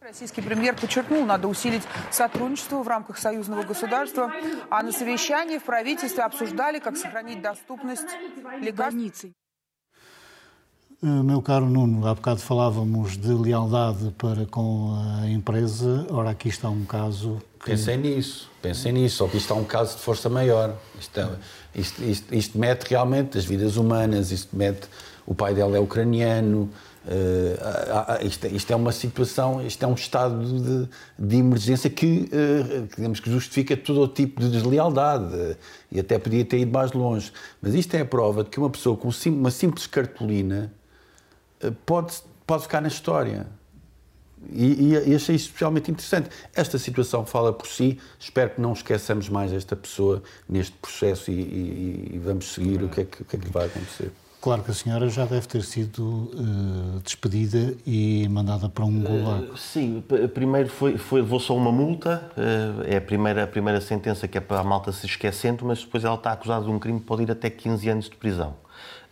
Российский 0.00 0.40
премьер 0.40 0.76
подчеркнул, 0.76 1.24
надо 1.26 1.48
усилить 1.48 1.82
сотрудничество 2.12 2.80
в 2.80 2.86
рамках 2.86 3.18
союзного 3.18 3.64
государства, 3.64 4.32
а 4.70 4.82
на 4.84 4.92
совещании 4.92 5.58
в 5.58 5.64
правительстве 5.64 6.22
обсуждали, 6.22 6.78
как 6.78 6.96
сохранить 6.96 7.42
доступность 7.42 8.06
лекарств. 8.60 9.26
Eh, 11.03 11.07
Meu 11.23 11.41
caro 11.41 11.67
Nuno, 11.67 12.05
há 12.05 12.13
bocado 12.13 12.39
falávamos 12.41 13.17
de 13.17 13.33
lealdade 13.33 14.11
para 14.17 14.45
com 14.45 14.93
a 15.21 15.27
empresa, 15.27 16.05
ora 16.11 16.29
aqui 16.29 16.47
está 16.49 16.69
um 16.69 16.85
caso 16.85 17.41
que... 17.59 17.71
Pensei 17.71 17.97
nisso, 17.97 18.49
pensei 18.61 18.91
nisso, 18.91 19.17
só 19.17 19.27
que 19.27 19.37
isto 19.37 19.51
é 19.51 19.55
um 19.55 19.63
caso 19.63 19.95
de 19.97 20.03
força 20.03 20.29
maior. 20.29 20.75
Isto, 20.99 21.19
é- 21.19 21.29
isto, 21.73 22.03
isto, 22.03 22.35
isto 22.35 22.57
mete 22.57 22.83
realmente 22.89 23.35
as 23.37 23.45
vidas 23.45 23.77
humanas, 23.77 24.31
isto 24.31 24.55
mete. 24.55 24.87
O 25.25 25.33
pai 25.33 25.53
dela 25.55 25.75
é 25.75 25.79
ucraniano. 25.79 26.69
há- 27.89 28.19
isto, 28.23 28.45
isto 28.47 28.71
é 28.71 28.75
uma 28.75 28.91
situação, 28.91 29.65
isto 29.65 29.81
é 29.83 29.87
um 29.87 29.95
estado 29.95 30.39
de, 30.43 30.89
de 31.17 31.35
emergência 31.37 31.89
que, 31.89 32.27
que, 32.27 32.95
digamos, 32.95 33.19
que 33.19 33.31
justifica 33.31 33.75
todo 33.75 34.01
o 34.01 34.07
tipo 34.07 34.39
de 34.39 34.49
deslealdade 34.51 35.33
eh, 35.33 35.55
e 35.91 35.99
até 35.99 36.19
podia 36.19 36.45
ter 36.45 36.59
ido 36.59 36.71
mais 36.71 36.91
longe. 36.91 37.31
Mas 37.59 37.73
isto 37.73 37.95
é 37.95 38.01
a 38.01 38.05
prova 38.05 38.43
de 38.43 38.51
que 38.51 38.59
uma 38.59 38.69
pessoa 38.69 38.95
com 38.95 39.09
uma 39.27 39.49
simples 39.51 39.87
cartolina 39.87 40.71
pode, 41.85 42.15
pode 42.47 42.63
ficar 42.63 42.81
na 42.81 42.87
história. 42.87 43.45
E, 44.51 44.65
e, 44.65 45.09
e 45.11 45.15
achei 45.15 45.35
isso 45.35 45.45
especialmente 45.45 45.91
interessante. 45.91 46.29
Esta 46.55 46.79
situação 46.79 47.25
fala 47.25 47.53
por 47.53 47.67
si. 47.67 47.99
Espero 48.19 48.49
que 48.51 48.61
não 48.61 48.73
esqueçamos 48.73 49.29
mais 49.29 49.53
esta 49.53 49.75
pessoa 49.75 50.23
neste 50.49 50.75
processo 50.77 51.29
e, 51.29 51.35
e- 51.35 52.11
e 52.15 52.17
vamos 52.17 52.45
seguir 52.51 52.81
o 52.81 52.89
que, 52.89 53.01
é 53.01 53.05
que, 53.05 53.21
o 53.21 53.25
que 53.25 53.35
é 53.35 53.39
que 53.39 53.49
vai 53.51 53.67
acontecer. 53.67 54.11
Claro 54.41 54.63
que 54.63 54.71
a 54.71 54.73
senhora 54.73 55.07
já 55.07 55.23
deve 55.25 55.45
ter 55.47 55.61
sido 55.61 56.31
eh, 56.33 56.99
despedida 57.03 57.75
e 57.85 58.27
mandada 58.29 58.67
para 58.67 58.83
um 58.83 58.99
gulag. 58.99 59.51
Sim, 59.55 60.01
p- 60.09 60.27
primeiro 60.29 60.67
foi, 60.67 60.97
foi, 60.97 61.21
levou 61.21 61.39
só 61.39 61.55
uma 61.55 61.71
multa, 61.71 62.31
eh, 62.35 62.95
é 62.95 62.97
a 62.97 63.01
primeira, 63.01 63.43
a 63.43 63.47
primeira 63.47 63.79
sentença 63.79 64.27
que 64.27 64.39
é 64.39 64.41
para 64.41 64.59
a 64.59 64.63
malta 64.63 64.91
se 64.91 65.05
esquecendo, 65.05 65.63
mas 65.63 65.83
depois 65.83 66.03
ela 66.03 66.15
está 66.15 66.31
acusada 66.31 66.65
de 66.65 66.71
um 66.71 66.79
crime 66.79 66.99
que 66.99 67.05
pode 67.05 67.21
ir 67.21 67.29
até 67.29 67.51
15 67.51 67.87
anos 67.87 68.09
de 68.09 68.15
prisão. 68.15 68.55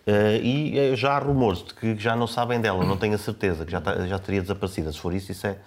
Eh, 0.07 0.39
E 0.43 0.77
eh, 0.79 0.95
já 0.95 1.13
há 1.13 1.19
rumores 1.19 1.63
de 1.63 1.73
que 1.73 1.95
já 1.97 2.15
não 2.15 2.27
sabem 2.27 2.59
dela, 2.61 2.83
não 2.85 2.97
tenho 2.97 3.15
a 3.15 3.17
certeza, 3.17 3.65
que 3.65 3.71
já, 3.71 3.81
tá- 3.81 4.05
já 4.07 4.17
teria 4.19 4.41
desaparecido. 4.41 4.91
Se 4.93 4.99
for 4.99 5.13
isso, 5.13 5.31
isso 5.31 5.45
é 5.47 5.57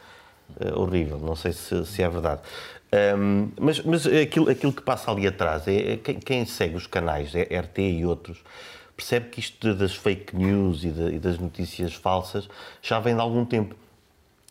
eh, 0.61 0.73
horrível, 0.75 1.18
não 1.18 1.37
sei 1.37 1.53
se, 1.53 1.85
se 1.87 2.03
é 2.03 2.09
verdade. 2.09 2.40
Ahm, 2.92 3.49
mas 3.59 3.81
mas 3.83 4.07
aquilo, 4.07 4.51
aquilo 4.51 4.73
que 4.73 4.83
passa 4.83 5.11
ali 5.11 5.27
atrás, 5.27 5.66
é, 5.66 5.92
é 5.92 5.97
quem, 5.97 6.18
quem 6.18 6.45
segue 6.47 6.75
os 6.77 6.87
canais, 6.87 7.35
é 7.35 7.47
RT 7.55 7.79
e 7.81 8.05
outros, 8.05 8.42
percebe 8.97 9.29
que 9.31 9.40
isto 9.40 9.75
das 9.75 9.95
fake 9.95 10.37
news 10.37 10.85
e, 10.85 10.90
de- 10.90 11.14
e 11.14 11.18
das 11.18 11.38
notícias 11.38 11.95
falsas 11.95 12.49
já 12.83 13.01
vem 13.01 13.14
de 13.14 13.21
algum 13.21 13.45
tempo. 13.45 13.75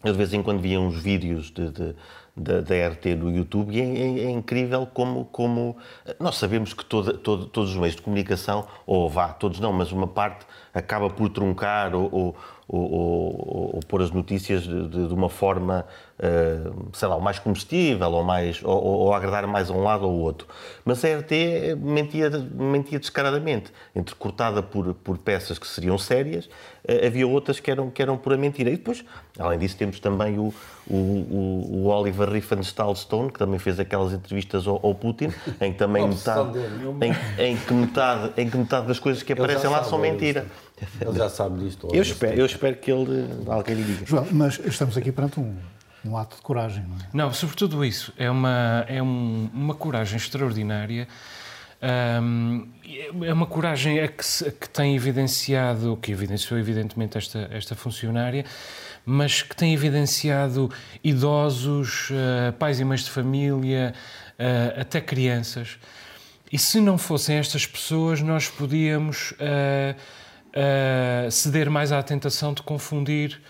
Eu 0.03 0.13
de 0.13 0.17
vez 0.17 0.33
em 0.33 0.41
quando 0.41 0.59
via 0.59 0.79
uns 0.79 0.95
vídeos 0.99 1.51
de, 1.51 1.69
de- 1.69 1.95
da, 2.35 2.61
da 2.61 2.75
RT 2.89 3.15
no 3.15 3.29
YouTube 3.29 3.73
e 3.75 3.81
é, 3.81 3.83
é- 3.83 4.23
é 4.25 4.29
incrível 4.29 4.85
como, 4.93 5.25
como 5.25 5.75
nós 6.19 6.37
sabemos 6.37 6.73
que 6.73 6.83
toda- 6.85 7.13
todo- 7.17 7.45
todos 7.47 7.71
os 7.71 7.77
meios 7.77 7.95
de 7.95 8.01
comunicação, 8.01 8.65
ou 8.85 9.09
vá, 9.09 9.29
todos 9.29 9.59
não, 9.59 9.73
mas 9.73 9.91
uma 9.91 10.07
parte 10.07 10.45
acaba 10.73 11.09
por 11.09 11.29
truncar 11.29 11.93
ou, 11.93 12.09
ou, 12.11 12.35
ou- 12.73 12.91
ou- 12.91 13.69
ou 13.75 13.79
pôr 13.87 14.01
as 14.01 14.11
notícias 14.11 14.63
de, 14.63 14.87
de- 14.87 15.07
de 15.09 15.13
uma 15.13 15.27
forma, 15.29 15.85
eh, 16.17 16.59
sei 16.93 17.07
lá, 17.07 17.19
mais 17.19 17.37
comestível 17.37 18.09
ou, 18.11 18.23
mais, 18.23 18.63
ou, 18.63 18.81
ou- 18.81 19.13
agradar 19.13 19.45
mais 19.45 19.69
a 19.69 19.73
um 19.73 19.83
lado 19.83 20.05
ou 20.05 20.11
ao 20.11 20.17
outro. 20.17 20.47
Mas 20.85 21.03
a 21.03 21.09
RT 21.09 21.75
mentia, 21.77 22.29
mentia 22.53 22.97
descaradamente, 22.99 23.71
entrecortada 23.95 24.63
por, 24.63 24.93
por 24.93 25.17
peças 25.17 25.59
que 25.59 25.67
seriam 25.67 25.97
sérias, 25.97 26.49
eh, 26.87 27.05
havia 27.07 27.27
outras 27.27 27.59
que 27.59 27.69
eram, 27.69 27.89
que 27.89 28.01
eram 28.01 28.17
pura 28.17 28.37
mentira. 28.37 28.69
E 28.69 28.77
depois, 28.77 29.03
além 29.37 29.59
disso, 29.59 29.75
temos 29.77 29.99
também 29.99 30.39
o, 30.39 30.53
o, 30.89 30.95
o, 30.95 31.69
o 31.73 31.87
Oliver 31.87 32.29
Riefenstahl-Stone, 32.29 33.31
que 33.31 33.39
também 33.39 33.59
fez 33.59 33.79
aquelas 33.79 34.13
entrevistas 34.13 34.65
ao, 34.67 34.79
ao 34.81 34.95
Putin, 34.95 35.29
em 35.59 35.73
que 35.73 35.77
também 35.77 36.03
metade, 36.07 36.59
em, 37.37 37.51
em 37.51 37.57
que 37.57 37.73
metade, 37.73 38.31
em 38.37 38.49
que 38.49 38.57
metade 38.57 38.87
das 38.87 38.99
coisas 38.99 39.21
que 39.23 39.33
aparecem 39.33 39.69
lá 39.69 39.83
são 39.83 39.99
ele- 40.05 40.11
mentira. 40.13 40.45
Ele 40.99 41.17
já 41.17 41.29
sabe 41.29 41.63
disto. 41.63 41.87
Eu 41.93 42.01
espero, 42.01 42.39
eu 42.39 42.45
espero 42.45 42.75
que 42.77 42.91
ele, 42.91 43.27
alguém 43.47 43.75
lhe 43.75 43.83
diga. 43.83 44.05
João, 44.05 44.27
mas 44.31 44.59
estamos 44.65 44.97
aqui 44.97 45.11
perante 45.11 45.39
um, 45.39 45.55
um 46.05 46.17
ato 46.17 46.35
de 46.35 46.41
coragem, 46.41 46.83
não 46.87 46.97
é? 46.97 47.09
Não, 47.13 47.33
sobretudo 47.33 47.83
isso. 47.85 48.13
É 48.17 48.29
uma, 48.29 48.85
é 48.87 49.01
um- 49.01 49.49
uma 49.53 49.73
coragem 49.75 50.17
extraordinária. 50.17 51.07
Ahm, 51.83 52.67
é 53.23 53.33
uma 53.33 53.47
coragem 53.47 53.99
a 53.99 54.07
que, 54.07 54.23
se- 54.23 54.51
que 54.51 54.69
tem 54.69 54.95
evidenciado, 54.95 55.97
que 55.99 56.11
evidenciou 56.11 56.59
evidentemente 56.59 57.17
esta, 57.17 57.47
esta 57.51 57.75
funcionária, 57.75 58.45
mas 59.03 59.41
que 59.41 59.55
tem 59.55 59.73
evidenciado 59.73 60.69
idosos, 61.03 62.09
ah, 62.11 62.51
pais 62.53 62.79
e 62.79 62.85
mães 62.85 63.03
de 63.03 63.09
família, 63.09 63.93
ah, 64.37 64.81
até 64.81 65.01
crianças. 65.01 65.79
E 66.51 66.57
se 66.59 66.79
não 66.79 66.97
fossem 66.99 67.37
estas 67.37 67.65
pessoas, 67.65 68.21
nós 68.21 68.47
podíamos 68.47 69.33
ah, 69.39 69.95
ah, 70.55 71.29
ceder 71.29 71.69
mais 71.69 71.91
à 71.91 72.01
tentação 72.01 72.53
de 72.53 72.61
confundir 72.61 73.41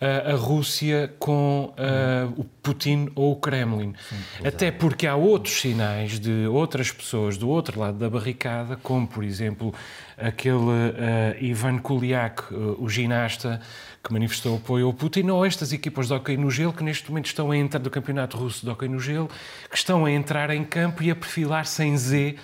a 0.00 0.34
Rússia 0.34 1.12
com 1.18 1.74
ah, 1.76 2.26
o 2.34 2.42
Putin 2.42 3.10
ou 3.14 3.32
o 3.32 3.36
Kremlin. 3.36 3.94
Até 4.42 4.70
porque 4.70 5.06
há 5.06 5.14
outros 5.14 5.60
sinais 5.60 6.18
de 6.18 6.46
outras 6.46 6.90
pessoas 6.90 7.36
do 7.36 7.48
outro 7.48 7.78
lado 7.78 7.98
da 7.98 8.08
barricada, 8.08 8.78
como, 8.82 9.06
por 9.06 9.22
exemplo, 9.22 9.74
aquele 10.16 10.56
ah, 10.98 11.36
Ivan 11.38 11.78
Kuliak, 11.78 12.42
ah, 12.50 12.76
o 12.78 12.88
ginasta 12.88 13.60
que 14.02 14.10
manifestou 14.10 14.56
apoio 14.56 14.86
ao 14.86 14.94
Putin, 14.94 15.28
ou 15.28 15.44
estas 15.44 15.70
equipas 15.70 16.06
de 16.06 16.14
hóquei 16.14 16.38
no 16.38 16.50
gelo 16.50 16.72
que 16.72 16.82
neste 16.82 17.06
momento 17.10 17.26
estão 17.26 17.50
a 17.50 17.56
entrar 17.56 17.80
do 17.80 17.90
Campeonato 17.90 18.38
Russo 18.38 18.64
de 18.64 18.70
hóquei 18.70 18.88
no 18.88 18.98
gelo, 18.98 19.28
que 19.68 19.76
estão 19.76 20.06
a 20.06 20.10
entrar 20.10 20.48
em 20.48 20.64
campo 20.64 21.02
e 21.02 21.10
a 21.10 21.14
perfilar-se 21.14 21.84
em 21.84 21.94
Z 21.98 22.36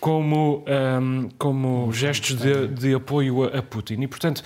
como, 0.00 0.64
ahm, 0.66 1.28
como 1.38 1.92
gestos 1.92 2.36
de, 2.36 2.68
de 2.68 2.94
apoio 2.94 3.44
a, 3.44 3.58
a 3.58 3.62
Putin. 3.62 4.00
E, 4.02 4.06
portanto, 4.08 4.42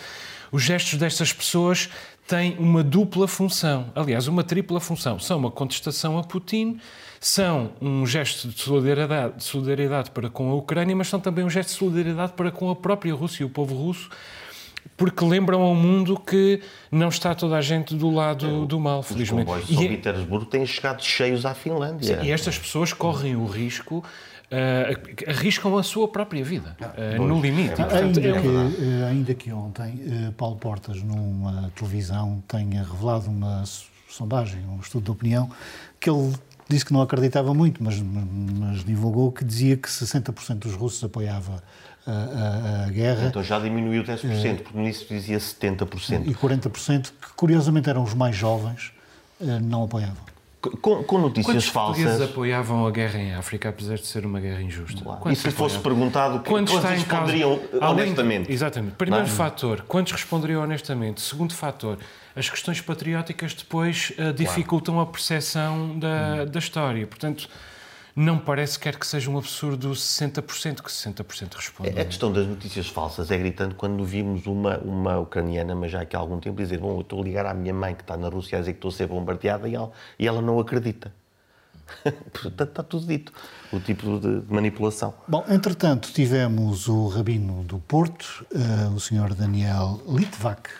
os 0.51 0.63
gestos 0.63 0.99
destas 0.99 1.33
pessoas 1.33 1.89
têm 2.27 2.57
uma 2.59 2.83
dupla 2.83 3.29
função, 3.29 3.93
aliás, 3.95 4.27
uma 4.29 4.43
tripla 4.43 4.81
função. 4.81 5.19
São 5.19 5.39
uma 5.39 5.51
contestação 5.51 6.19
a 6.19 6.23
Putin, 6.25 6.79
são 7.21 7.71
um 7.81 8.07
gesto 8.07 8.49
de 8.49 8.61
solidariedade, 8.61 9.37
de 9.37 9.45
solidariedade 9.45 10.11
para 10.11 10.29
com 10.29 10.51
a 10.51 10.55
Ucrânia, 10.55 10.97
mas 10.97 11.09
são 11.09 11.21
também 11.21 11.45
um 11.45 11.51
gesto 11.51 11.69
de 11.71 11.77
solidariedade 11.77 12.33
para 12.33 12.51
com 12.51 12.71
a 12.71 12.77
própria 12.77 13.15
Rússia 13.15 13.43
e 13.43 13.47
o 13.47 13.51
povo 13.51 13.75
russo, 13.75 14.09
porque 14.97 15.25
lembram 15.25 15.61
ao 15.63 15.75
mundo 15.75 16.19
que 16.19 16.61
não 16.91 17.09
está 17.09 17.35
toda 17.35 17.57
a 17.57 17.61
gente 17.61 17.95
do 17.95 18.11
lado 18.11 18.65
do 18.67 18.79
mal, 18.79 19.01
Os 19.01 19.07
felizmente. 19.09 19.45
comboios 19.47 19.67
de 19.67 19.73
E 19.73 19.77
São 19.77 19.85
é- 19.85 19.89
Petersburgo 19.89 20.47
têm 20.47 20.67
chegado 20.67 21.03
cheios 21.03 21.45
à 21.47 21.55
Finlândia. 21.55 22.21
e 22.23 22.31
estas 22.31 22.59
pessoas 22.59 22.93
correm 22.93 23.35
o 23.37 23.47
risco, 23.47 24.05
uh, 24.55 25.31
arriscam 25.31 25.77
a 25.77 25.83
sua 25.83 26.09
própria 26.09 26.45
vida, 26.45 26.77
uh, 27.19 27.23
no 27.27 27.41
limite. 27.41 27.73
E, 27.73 27.77
portanto, 27.77 27.95
Ainda 28.19 28.21
é 28.21 28.41
que, 28.41 28.49
eh, 28.49 29.09
ainda 29.11 29.35
que 29.35 29.53
ontem 29.53 30.33
Paulo 30.37 30.57
Portas, 30.57 31.03
numa 31.03 31.71
televisão, 31.75 32.43
tenha 32.49 32.83
revelado 32.83 33.29
uma 33.31 33.65
sondagem, 34.09 34.61
um 34.69 34.79
estudo 34.81 35.05
de 35.05 35.11
opinião, 35.11 35.51
que 35.99 36.09
ele 36.09 36.33
disse 36.69 36.85
que 36.85 36.93
não 36.93 37.03
acreditava 37.03 37.53
muito, 37.53 37.83
mas, 37.83 38.01
mas 38.01 38.85
divulgou 38.85 39.31
que 39.33 39.45
dizia 39.45 39.77
que 39.77 39.89
60% 39.89 40.55
dos 40.61 40.75
russos 40.75 41.03
apoiava 41.05 41.63
a, 42.07 42.11
a- 42.13 42.85
a 42.87 42.91
guerra 42.91 43.27
Então 43.29 43.43
já 43.43 43.59
diminuiu 43.59 44.03
10%, 44.05 44.57
porque 44.63 44.77
no 44.79 44.83
início 44.85 45.07
dizia 45.09 45.39
70%. 45.39 46.27
e 46.27 46.35
40%, 46.35 47.03
que 47.21 47.33
curiosamente 47.35 47.89
eram 47.91 48.03
os 48.03 48.15
mais 48.15 48.37
jovens, 48.37 48.93
não 49.63 49.85
apoiavam. 49.85 50.23
Com, 50.71 51.03
com 51.05 51.19
notícias 51.19 51.47
Quantos 51.47 51.71
portugueses 51.71 52.11
falsas. 52.11 52.31
apoiavam 52.31 52.87
a 52.87 52.91
guerra 52.91 53.19
em 53.19 53.35
África, 53.35 53.69
apesar 53.69 53.97
de 53.97 54.07
ser 54.07 54.25
uma 54.25 54.41
guerra 54.41 54.63
injusta? 54.63 55.01
E 55.01 55.05
Quantos 55.05 55.39
se 55.41 55.51
fosse 55.51 55.77
apoiavam? 55.77 55.83
perguntado, 55.83 56.39
que- 56.41 56.49
Quantos 56.49 56.73
quantos 56.75 56.89
causa? 57.05 57.27
responderiam 57.33 57.59
de- 57.73 57.85
honestamente? 57.85 58.53
exatamente. 58.53 58.95
Primeiro 58.97 59.27
Não 59.27 59.33
é? 59.33 59.37
fator, 59.37 59.83
quantos 59.87 60.13
responderiam 60.13 60.63
honestamente? 60.63 61.21
Segundo 61.21 61.55
fator, 61.55 61.99
as 62.37 62.49
questões 62.49 62.81
patrióticas 62.81 63.55
depois 63.55 64.13
eh, 64.19 64.33
dificultam 64.33 64.99
a 65.01 65.07
percepção 65.07 65.99
da, 65.99 66.45
da 66.45 66.59
história. 66.59 67.07
Portanto, 67.07 67.49
não 68.17 68.39
parece 68.39 68.79
quer 68.79 68.97
que 68.97 69.07
seja 69.07 69.29
um 69.29 69.37
absurdo 69.37 69.91
60%, 69.91 70.83
que 70.83 70.91
60% 70.91 71.55
respondem. 71.55 71.99
A 71.99 72.05
questão 72.05 72.33
das 72.33 72.47
notícias 72.47 72.87
falsas 72.87 73.31
é 73.31 73.37
gritante 73.37 73.75
quando 73.75 74.05
vimos 74.05 74.47
uma, 74.47 74.79
uma 74.79 75.19
ucraniana, 75.19 75.75
mas 75.75 75.91
já 75.91 76.03
aqui 76.03 76.15
há 76.15 76.19
algum 76.19 76.39
tempo, 76.39 76.57
dizer: 76.57 76.79
Bom, 76.79 76.97
eu 76.97 77.01
estou 77.01 77.21
a 77.21 77.25
ligar 77.25 77.47
à 77.47 77.53
minha 77.53 77.75
mãe 77.75 77.95
que 77.95 78.03
está 78.03 78.17
na 78.17 78.29
Rússia 78.29 78.59
a 78.59 78.61
dizer 78.61 78.73
que 78.73 78.79
estou 78.79 78.91
a 78.91 78.93
ser 78.93 79.09
bombardeada 79.09 79.69
e 79.69 79.75
ela, 79.75 79.91
e 80.19 80.29
ela 80.29 80.41
não 80.41 80.61
acredita. 80.61 81.13
Portanto, 82.33 82.71
está 82.71 82.83
tudo 82.83 83.07
dito. 83.07 83.33
O 83.73 83.81
tipo 83.81 84.19
de 84.19 84.43
manipulação. 84.49 85.15
Bom, 85.27 85.45
entretanto, 85.49 86.13
tivemos 86.13 86.89
o 86.89 87.09
rabino 87.09 87.65
do 87.65 87.79
Porto, 87.79 88.47
eh, 88.55 88.89
o 88.95 89.01
senhor 89.01 89.35
Daniel 89.35 90.01
Litvak, 90.09 90.71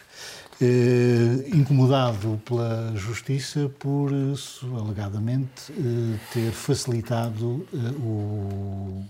eh, 0.61 1.49
incomodado 1.55 2.41
pela 2.45 2.93
justiça 2.97 3.71
por, 3.79 4.11
eh, 4.13 4.35
alegadamente, 4.81 5.73
eh, 5.73 6.19
ter 6.33 6.51
facilitado 6.53 7.67
eh, 7.73 7.77
o, 8.01 9.05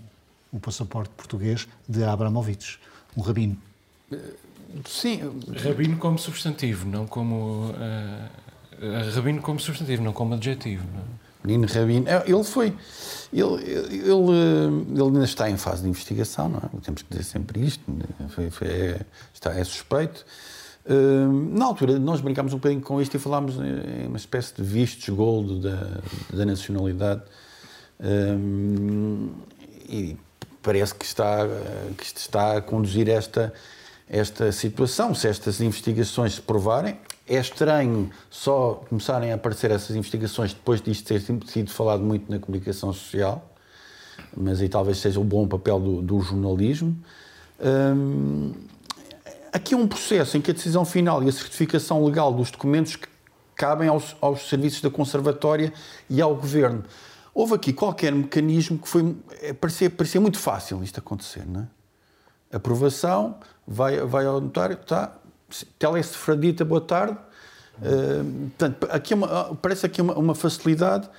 o 0.51 0.59
passaporte 0.59 1.11
português 1.15 1.67
de 1.87 2.03
Abramovich, 2.03 2.79
um 3.15 3.21
rabino. 3.21 3.57
Sim, 4.85 5.21
Rabino 5.63 5.97
como 5.97 6.17
substantivo, 6.19 6.87
não 6.87 7.05
como. 7.07 7.73
eh, 7.79 8.27
eh, 8.81 9.09
rabino 9.13 9.41
como 9.41 9.59
substantivo, 9.59 10.03
não 10.03 10.11
como 10.13 10.33
adjetivo. 10.33 10.83
não 10.93 10.99
é? 11.01 11.03
Menino 11.45 11.67
Rabino, 11.67 12.09
é, 12.09 12.23
ele 12.27 12.43
foi. 12.43 12.73
Ele, 13.31 13.63
ele, 13.63 14.91
ele 14.91 15.01
ainda 15.01 15.23
está 15.23 15.47
em 15.49 15.57
fase 15.57 15.83
de 15.83 15.87
investigação, 15.89 16.49
não 16.49 16.57
é? 16.57 16.81
Temos 16.81 17.03
que 17.03 17.09
dizer 17.11 17.23
sempre 17.23 17.63
isto. 17.63 17.83
Foi, 18.29 18.49
foi- 18.49 18.67
é, 18.67 19.01
está, 19.33 19.53
é 19.53 19.63
suspeito. 19.63 20.25
Hum, 20.87 21.57
na 21.57 21.65
altura, 21.65 21.97
nós 21.97 22.21
brincámos 22.21 22.53
um 22.53 22.57
bocadinho 22.57 22.81
com 22.81 23.01
isto 23.01 23.15
e 23.15 23.19
falámos 23.19 23.55
em 23.57 24.07
uma 24.07 24.17
espécie 24.17 24.53
de 24.55 24.61
vistos 24.61 25.09
gold 25.09 25.61
da, 25.61 26.01
da 26.31 26.45
nacionalidade. 26.45 27.23
Hum, 27.99 29.31
e 29.89 30.15
parece 30.61 30.93
que 30.93 31.05
está, 31.05 31.39
que 31.97 32.03
está 32.03 32.57
a 32.57 32.61
conduzir 32.61 33.09
esta, 33.09 33.53
esta 34.07 34.51
situação. 34.51 35.15
Se 35.15 35.27
estas 35.27 35.59
investigações 35.59 36.35
se 36.35 36.41
provarem, 36.41 36.99
é 37.27 37.37
estranho 37.37 38.11
só 38.29 38.83
começarem 38.87 39.31
a 39.31 39.35
aparecer 39.35 39.71
essas 39.71 39.95
investigações 39.95 40.53
depois 40.53 40.81
disto 40.81 41.07
ter 41.07 41.21
sido 41.21 41.71
falado 41.71 42.03
muito 42.03 42.31
na 42.31 42.37
comunicação 42.37 42.93
social, 42.93 43.51
mas 44.37 44.61
aí 44.61 44.69
talvez 44.69 44.99
seja 44.99 45.19
o 45.19 45.23
bom 45.23 45.47
papel 45.47 45.79
do, 45.79 46.01
do 46.03 46.21
jornalismo. 46.21 46.95
Hum, 47.59 48.53
aqui 49.55 49.73
é 49.73 49.77
um 49.77 49.87
processo 49.87 50.35
em 50.35 50.41
que 50.41 50.51
a 50.51 50.53
decisão 50.53 50.83
final 50.83 51.23
e 51.23 51.29
a 51.29 51.31
certificação 51.31 52.03
legal 52.03 52.33
dos 52.33 52.51
documentos 52.51 52.97
cabem 53.55 53.87
aos, 53.87 54.15
aos 54.19 54.49
serviços 54.49 54.81
da 54.81 54.89
Conservatória 54.89 55.71
e 56.09 56.21
ao 56.21 56.35
Governo. 56.35 56.83
Houve 57.33 57.55
aqui 57.55 57.71
qualquer 57.71 58.11
mecanismo 58.13 58.77
que 58.77 58.87
foi. 58.87 59.15
é, 59.41 59.53
Parecia, 59.53 59.89
parecia 59.89 60.19
muito 60.19 60.37
fácil 60.37 60.83
isto 60.83 60.99
acontecer, 60.99 61.45
não 61.47 61.61
é? 61.61 62.55
Aprovação, 62.55 63.37
vai, 63.65 63.99
vai 64.01 64.25
ao 64.25 64.39
notário, 64.41 64.77
está. 64.79 65.15
Telesefradita, 65.79 66.65
boa 66.65 66.81
tarde. 66.81 67.17
Uh, 67.77 68.49
portanto, 68.57 68.87
aqui 68.89 69.13
é 69.13 69.15
uma, 69.15 69.55
parece 69.55 69.85
aqui 69.85 70.01
uma, 70.01 70.17
uma 70.17 70.35
facilidade 70.35 71.09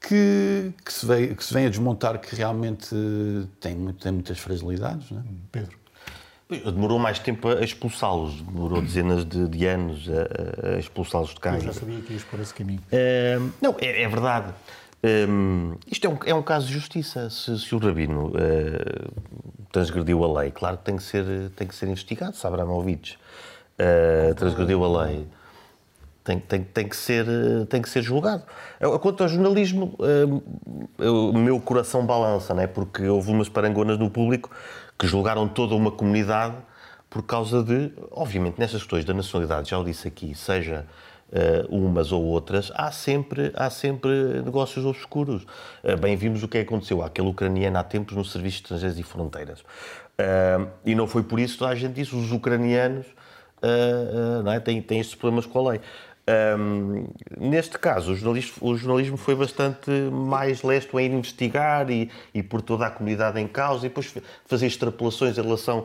que, 0.00 0.72
que, 0.84 0.92
se 0.92 1.06
vem, 1.06 1.34
que 1.34 1.44
se 1.44 1.52
vem 1.52 1.66
a 1.66 1.68
desmontar 1.68 2.20
que 2.20 2.34
realmente 2.34 2.94
tem, 3.60 3.92
tem 3.94 4.12
muitas 4.12 4.38
fragilidades. 4.38 5.10
Não 5.10 5.20
é? 5.20 5.24
Pedro. 5.50 5.85
Demorou 6.48 6.96
mais 6.98 7.18
tempo 7.18 7.48
a 7.48 7.64
expulsá-los, 7.64 8.40
demorou 8.40 8.80
dezenas 8.80 9.24
de, 9.24 9.48
de 9.48 9.66
anos 9.66 10.08
a, 10.08 10.76
a- 10.76 10.78
expulsá-los 10.78 11.30
de 11.30 11.36
Eu 11.36 11.40
casa. 11.40 11.60
já 11.60 11.72
sabia 11.72 12.00
que 12.00 12.12
ias 12.12 12.22
por 12.22 12.38
esse 12.38 12.54
caminho. 12.54 12.80
Hum, 12.92 13.50
não, 13.60 13.74
é, 13.80 14.02
é 14.02 14.08
verdade. 14.08 14.54
Hum, 15.28 15.74
isto 15.90 16.06
é 16.06 16.10
um, 16.10 16.18
é 16.24 16.32
um 16.34 16.42
caso 16.42 16.68
de 16.68 16.72
justiça. 16.72 17.28
Se, 17.30 17.58
se 17.58 17.74
o 17.74 17.78
Rabino 17.78 18.32
eh, 18.36 19.08
transgrediu 19.72 20.22
a 20.22 20.40
lei, 20.40 20.52
claro 20.52 20.78
que 20.78 20.84
tem 20.84 20.96
que 20.96 21.02
ser, 21.02 21.24
tem 21.56 21.66
que 21.66 21.74
ser 21.74 21.86
investigado. 21.88 22.36
Se 22.36 22.46
Abramovich 22.46 23.18
eh, 23.76 24.32
transgrediu 24.36 24.84
a 24.84 25.04
lei, 25.04 25.26
tem, 26.22 26.38
tem, 26.38 26.62
tem, 26.62 26.88
que 26.88 26.96
ser, 26.96 27.26
tem 27.68 27.82
que 27.82 27.88
ser 27.88 28.02
julgado. 28.02 28.44
Eh, 28.78 28.86
Quanto 29.00 29.24
ao 29.24 29.28
jornalismo, 29.28 29.96
eh, 30.00 31.04
o 31.08 31.32
meu 31.32 31.60
coração 31.60 32.06
balança, 32.06 32.54
não 32.54 32.62
é? 32.62 32.68
porque 32.68 33.02
houve 33.08 33.32
umas 33.32 33.48
parangonas 33.48 33.98
no 33.98 34.08
público 34.10 34.48
que 34.98 35.06
julgaram 35.06 35.46
toda 35.48 35.74
uma 35.74 35.90
comunidade 35.90 36.56
por 37.08 37.22
causa 37.22 37.62
de, 37.62 37.92
obviamente, 38.10 38.58
nestas 38.58 38.82
questões 38.82 39.04
da 39.04 39.14
nacionalidade, 39.14 39.70
já 39.70 39.78
o 39.78 39.84
disse 39.84 40.08
aqui, 40.08 40.34
seja 40.34 40.86
eh, 41.32 41.64
umas 41.68 42.12
ou 42.12 42.22
outras, 42.24 42.70
há 42.74 42.90
sempre, 42.90 43.52
há 43.54 43.70
sempre 43.70 44.42
negócios 44.42 44.84
obscuros. 44.84 45.46
Eh, 45.82 45.96
bem, 45.96 46.16
vimos 46.16 46.42
o 46.42 46.48
que 46.48 46.58
aconteceu 46.58 47.02
àquele 47.02 47.28
ucraniano 47.28 47.78
há 47.78 47.84
tempos 47.84 48.16
no 48.16 48.24
Serviço 48.24 48.58
de 48.58 48.62
Estrangeiros 48.64 48.98
e 48.98 49.02
Fronteiras. 49.02 49.64
Eh, 50.18 50.66
e 50.84 50.94
não 50.94 51.06
foi 51.06 51.22
por 51.22 51.38
isso 51.38 51.54
que 51.54 51.58
toda 51.60 51.70
a 51.70 51.74
gente 51.74 51.94
disse, 51.94 52.14
os 52.14 52.32
ucranianos 52.32 53.06
uh, 53.62 54.40
uh, 54.40 54.42
não 54.42 54.52
é? 54.52 54.60
têm, 54.60 54.80
têm 54.82 55.00
estes 55.00 55.14
problemas 55.14 55.46
com 55.46 55.66
a 55.66 55.72
lei. 55.72 55.80
Um, 56.28 57.06
neste 57.38 57.78
caso, 57.78 58.12
o 58.12 58.16
jornalismo, 58.16 58.52
o 58.60 58.76
jornalismo 58.76 59.16
foi 59.16 59.36
bastante 59.36 59.88
mais 60.10 60.60
lesto 60.62 60.98
em 60.98 61.12
investigar 61.12 61.88
e, 61.88 62.10
e 62.34 62.42
por 62.42 62.60
toda 62.60 62.84
a 62.86 62.90
comunidade 62.90 63.38
em 63.40 63.46
causa 63.46 63.86
e 63.86 63.88
depois 63.88 64.12
fazer 64.44 64.66
extrapolações 64.66 65.38
em 65.38 65.42
relação 65.42 65.84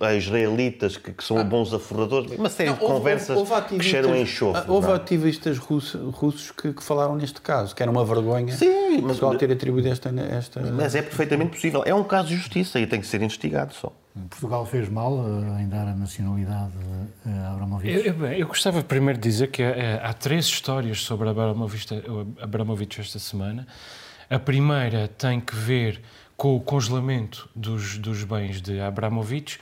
a, 0.00 0.06
a 0.06 0.14
israelitas 0.14 0.96
que, 0.96 1.12
que 1.12 1.22
são 1.22 1.44
bons 1.44 1.74
aforradores. 1.74 2.32
Uma 2.32 2.48
série 2.48 2.70
de 2.72 2.76
Não, 2.76 2.82
houve- 2.82 2.94
conversas 2.98 3.36
houve- 3.36 3.52
houve 3.52 3.64
que 3.78 3.82
cheiram 3.84 4.08
a 4.08 4.12
ativistas- 4.12 4.32
enxofre. 4.36 4.70
Houve 4.70 4.86
não 4.86 4.94
é? 4.94 4.96
ativistas 4.96 5.58
russos, 5.58 6.00
russos 6.14 6.50
que, 6.50 6.72
que 6.72 6.82
falaram 6.82 7.14
neste 7.16 7.40
caso, 7.42 7.74
que 7.74 7.82
era 7.82 7.90
uma 7.92 8.04
vergonha 8.06 8.52
Sim, 8.56 9.02
mas- 9.02 9.18
ter 9.38 9.52
atribuído 9.52 9.88
esta. 9.88 10.08
esta... 10.30 10.60
Mas 10.62 10.94
é 10.94 11.02
perfeitamente 11.02 11.50
possível. 11.50 11.82
É 11.84 11.94
um 11.94 12.04
caso 12.04 12.28
de 12.28 12.36
justiça 12.36 12.80
e 12.80 12.86
tem 12.86 13.00
que 13.00 13.06
ser 13.06 13.20
investigado 13.20 13.74
só. 13.74 13.92
Portugal 14.30 14.64
fez 14.66 14.88
mal 14.88 15.18
eh, 15.58 15.62
em 15.62 15.68
dar 15.68 15.86
a 15.88 15.94
nacionalidade 15.94 16.72
eh, 17.26 17.30
a 17.30 17.52
Abramovich. 17.52 17.92
Eu, 17.94 18.14
eu- 18.14 18.26
eu 18.32 18.46
gostava 18.46 18.82
primeiro 18.82 19.18
de 19.20 19.28
dizer 19.28 19.48
que 19.48 19.62
eh, 19.62 20.00
há 20.02 20.12
três 20.12 20.46
histórias 20.46 21.02
sobre 21.02 21.28
Abramovich, 21.28 21.86
Abramovich 22.40 23.00
esta 23.00 23.18
semana. 23.18 23.66
A 24.30 24.38
primeira 24.38 25.08
tem 25.08 25.40
que 25.40 25.54
ver 25.54 26.00
com 26.36 26.54
o 26.56 26.60
congelamento 26.60 27.48
dos, 27.56 27.98
dos 27.98 28.24
bens 28.24 28.60
de 28.60 28.80
Abramovich. 28.80 29.58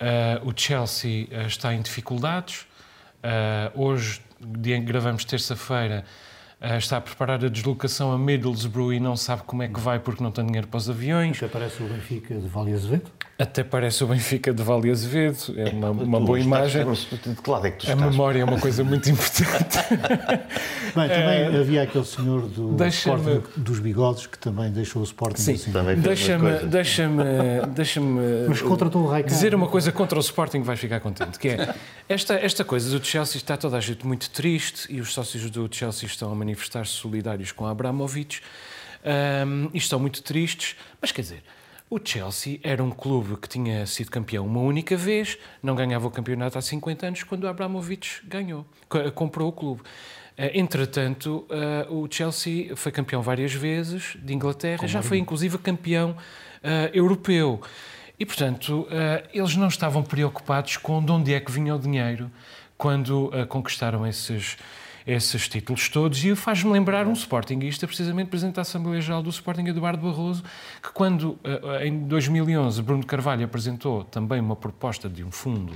Eh, 0.00 0.40
o 0.44 0.52
Chelsea 0.54 1.28
está 1.46 1.74
em 1.74 1.82
dificuldades. 1.82 2.66
Eh, 3.22 3.70
hoje, 3.74 4.20
dia 4.40 4.76
em 4.76 4.80
que 4.80 4.86
gravamos 4.86 5.24
terça-feira, 5.24 6.04
eh, 6.60 6.78
está 6.78 6.96
a 6.96 7.00
preparar 7.00 7.44
a 7.44 7.48
deslocação 7.48 8.12
a 8.12 8.18
Middlesbrough 8.18 8.92
e 8.92 9.00
não 9.00 9.16
sabe 9.16 9.42
como 9.42 9.62
é 9.62 9.68
que 9.68 9.78
vai 9.78 9.98
porque 9.98 10.22
não 10.22 10.30
tem 10.32 10.46
dinheiro 10.46 10.66
para 10.68 10.78
os 10.78 10.88
aviões. 10.88 11.36
Até 11.36 11.48
parece 11.48 11.82
o 11.82 11.86
Benfica 11.88 12.34
de 12.36 12.48
Vale 12.48 12.72
Azevedo. 12.72 13.10
Até 13.40 13.62
parece 13.62 14.02
o 14.02 14.08
Benfica 14.08 14.52
de 14.52 14.60
Vale 14.64 14.90
Azevedo. 14.90 15.54
É 15.56 15.68
uma, 15.70 15.90
uma 15.90 16.18
Tu 16.18 16.24
boa 16.26 16.40
imagem. 16.40 16.84
Mas 16.84 17.06
de 17.08 17.16
que 17.40 17.48
lado 17.48 17.68
é 17.68 17.70
que 17.70 17.86
tu 17.86 17.88
A 17.88 17.94
estás? 17.94 18.10
memória 18.10 18.40
é 18.40 18.44
uma 18.44 18.58
coisa 18.58 18.82
muito 18.82 19.08
importante. 19.08 19.78
Bem, 20.96 21.08
também 21.08 21.56
havia 21.56 21.82
aquele 21.84 22.04
senhor 22.04 22.48
do 22.48 22.84
Sporting 22.88 23.44
dos 23.56 23.78
bigodes 23.78 24.26
que 24.26 24.36
também 24.40 24.72
deixou 24.72 25.02
o 25.02 25.04
Sporting 25.04 25.40
Sim, 25.40 25.52
assim. 25.54 25.70
Também 25.70 25.94
deixa-me 26.00 26.66
deixa-me 26.66 27.22
deixa-me 27.76 28.20
Mas 28.48 28.60
contratou 28.60 29.02
o 29.02 29.06
Raikkonen. 29.06 29.32
dizer 29.36 29.54
uma 29.54 29.68
coisa 29.68 29.92
contra 29.92 30.18
o 30.18 30.20
Sporting 30.20 30.58
que 30.60 30.66
vai 30.66 30.76
ficar 30.76 30.98
contente, 30.98 31.38
que 31.38 31.46
é 31.50 31.74
esta, 32.08 32.34
esta 32.34 32.64
coisa 32.64 32.90
do 32.98 33.04
Chelsea 33.06 33.36
está 33.36 33.56
toda 33.56 33.76
a 33.76 33.80
gente 33.80 34.04
muito 34.04 34.30
triste 34.30 34.92
e 34.92 35.00
os 35.00 35.14
sócios 35.14 35.48
do 35.48 35.68
Chelsea 35.70 36.08
estão 36.08 36.32
a 36.32 36.34
manifestar-se 36.34 36.90
solidários 36.92 37.52
com 37.52 37.64
Abramovich 37.66 38.42
Ahm, 39.04 39.68
e 39.72 39.78
estão 39.78 40.00
muito 40.00 40.20
tristes, 40.24 40.74
mas 41.00 41.12
quer 41.12 41.22
dizer, 41.22 41.42
O 41.90 41.98
Chelsea 42.02 42.60
era 42.62 42.84
um 42.84 42.90
clube 42.90 43.36
que 43.36 43.48
tinha 43.48 43.86
sido 43.86 44.10
campeão 44.10 44.44
uma 44.44 44.60
única 44.60 44.94
vez, 44.94 45.38
não 45.62 45.74
ganhava 45.74 46.06
o 46.06 46.10
campeonato 46.10 46.58
há 46.58 46.62
50 46.62 47.06
anos, 47.06 47.22
quando 47.22 47.44
o 47.44 47.48
Abramovich 47.48 48.20
ganhou, 48.26 48.66
comprou 49.14 49.48
o 49.48 49.52
clube. 49.52 49.80
Eh, 50.36 50.58
entretanto, 50.58 51.46
eh, 51.50 51.86
o 51.88 52.06
Chelsea 52.10 52.76
foi 52.76 52.92
campeão 52.92 53.22
várias 53.22 53.54
vezes 53.54 54.16
de 54.22 54.34
Inglaterra, 54.34 54.78
Como 54.78 54.88
já 54.88 55.02
foi 55.02 55.18
inclusive 55.18 55.56
campeão 55.58 56.16
europeu. 56.92 57.60
E, 58.18 58.26
portanto, 58.26 58.88
eles 59.32 59.54
não 59.54 59.68
estavam 59.68 60.02
preocupados 60.02 60.76
com 60.76 61.02
de 61.02 61.12
onde 61.12 61.32
é 61.32 61.38
que 61.38 61.52
vinha 61.52 61.72
o 61.74 61.78
dinheiro 61.78 62.28
quando 62.76 63.30
conquistaram 63.48 64.04
esses, 64.04 64.56
esses 65.08 65.48
títulos 65.48 65.88
todos. 65.88 66.22
E 66.22 66.36
faz-me 66.36 66.70
lembrar 66.70 67.06
um 67.06 67.14
Sportingista, 67.14 67.86
precisamente 67.86 68.28
Presidente 68.28 68.56
da 68.56 68.62
Assembleia 68.62 69.00
Geral 69.00 69.22
do 69.22 69.30
Sporting, 69.30 69.66
Eduardo 69.66 70.06
Barroso, 70.06 70.44
que 70.82 70.90
quando, 70.92 71.38
em 71.80 72.06
2011, 72.06 72.82
Bruno 72.82 73.06
Carvalho 73.06 73.44
apresentou 73.44 74.04
também 74.04 74.38
uma 74.38 74.54
proposta 74.54 75.08
de 75.08 75.24
um 75.24 75.30
fundo 75.30 75.72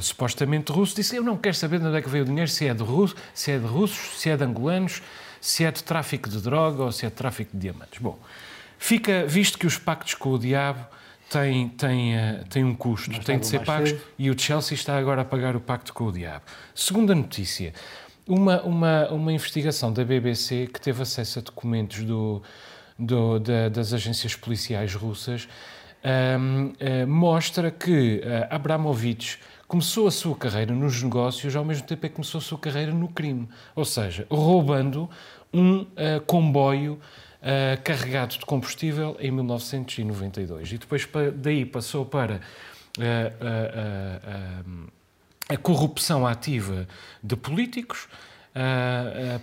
supostamente 0.00 0.72
russo, 0.72 0.94
disse: 0.94 1.16
Eu 1.16 1.22
não 1.22 1.36
quero 1.36 1.56
saber 1.56 1.80
de 1.80 1.86
onde 1.86 1.98
é 1.98 2.02
que 2.02 2.08
veio 2.08 2.22
o 2.22 2.26
dinheiro, 2.26 2.50
se 2.50 2.66
é 2.66 2.72
de, 2.72 2.82
russo, 2.82 3.16
se 3.34 3.50
é 3.50 3.58
de 3.58 3.66
russos, 3.66 4.20
se 4.20 4.30
é 4.30 4.36
de 4.36 4.44
angolanos, 4.44 5.02
se 5.40 5.64
é 5.64 5.70
de 5.70 5.82
tráfico 5.82 6.28
de 6.28 6.40
droga 6.40 6.84
ou 6.84 6.92
se 6.92 7.04
é 7.04 7.10
de 7.10 7.16
tráfico 7.16 7.52
de 7.52 7.58
diamantes. 7.58 7.98
Bom, 8.00 8.18
fica 8.78 9.26
visto 9.26 9.58
que 9.58 9.66
os 9.66 9.76
pactos 9.76 10.14
com 10.14 10.30
o 10.30 10.38
diabo 10.38 10.86
têm, 11.28 11.68
têm, 11.68 12.14
têm 12.48 12.64
um 12.64 12.74
custo, 12.74 13.18
têm 13.20 13.38
de 13.38 13.46
ser 13.46 13.64
pagos 13.64 13.90
cedo. 13.90 14.02
e 14.18 14.30
o 14.30 14.38
Chelsea 14.38 14.74
está 14.74 14.96
agora 14.96 15.22
a 15.22 15.24
pagar 15.24 15.56
o 15.56 15.60
pacto 15.60 15.92
com 15.92 16.04
o 16.04 16.12
diabo. 16.12 16.44
Segunda 16.74 17.14
notícia. 17.14 17.74
Uma, 18.26 18.62
uma, 18.62 19.08
uma 19.10 19.32
investigação 19.32 19.92
da 19.92 20.02
BBC 20.02 20.66
que 20.72 20.80
teve 20.80 21.02
acesso 21.02 21.40
a 21.40 21.42
documentos 21.42 22.02
do, 22.04 22.42
do, 22.98 23.38
da, 23.38 23.68
das 23.68 23.92
agências 23.92 24.34
policiais 24.34 24.94
russas 24.94 25.46
um, 26.04 26.66
uh, 26.66 26.72
eh, 26.80 27.06
mostra 27.06 27.70
que 27.70 28.22
uh, 28.24 28.54
Abramovich 28.54 29.38
começou 29.66 30.06
a 30.06 30.10
sua 30.10 30.36
carreira 30.36 30.74
nos 30.74 31.02
negócios 31.02 31.56
ao 31.56 31.64
mesmo 31.64 31.86
tempo 31.86 32.02
que 32.02 32.10
começou 32.10 32.38
a 32.38 32.42
sua 32.42 32.58
carreira 32.58 32.92
no 32.92 33.08
crime. 33.08 33.48
Ou 33.74 33.84
seja, 33.84 34.26
roubando 34.30 35.08
um 35.52 35.80
uh, 35.80 35.86
comboio 36.26 36.94
uh, 36.94 37.82
carregado 37.82 38.38
de 38.38 38.44
combustível 38.46 39.16
em 39.18 39.30
1992. 39.30 40.72
E 40.72 40.78
depois 40.78 41.08
daí 41.36 41.64
passou 41.64 42.04
para 42.04 42.40
uh, 42.98 44.90
a 45.48 45.56
corrupção 45.56 46.26
ativa 46.26 46.88
de 47.22 47.36
políticos 47.36 48.08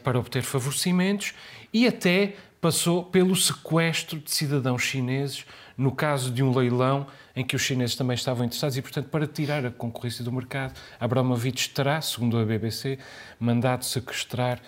para 0.03 0.17
obter 0.17 0.41
favorecimentos 0.41 1.33
e 1.73 1.85
até 1.85 2.35
passou 2.61 3.03
pelo 3.03 3.35
sequestro 3.35 4.19
de 4.19 4.31
cidadãos 4.31 4.83
chineses 4.83 5.45
no 5.77 5.91
caso 5.91 6.31
de 6.31 6.43
um 6.43 6.55
leilão 6.55 7.07
em 7.35 7.43
que 7.43 7.55
os 7.55 7.61
chineses 7.61 7.95
também 7.95 8.13
estavam 8.13 8.45
interessados 8.45 8.77
e, 8.77 8.81
portanto, 8.81 9.07
para 9.09 9.25
tirar 9.25 9.65
a 9.65 9.71
concorrência 9.71 10.23
do 10.23 10.31
mercado, 10.31 10.73
Abramovich 10.99 11.69
terá, 11.69 11.99
segundo 12.01 12.37
a 12.37 12.45
BBC, 12.45 12.99
mandado 13.39 13.83
sequestrar 13.83 14.59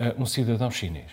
uh, 0.00 0.20
um 0.20 0.24
cidadão 0.24 0.70
chinês. 0.70 1.10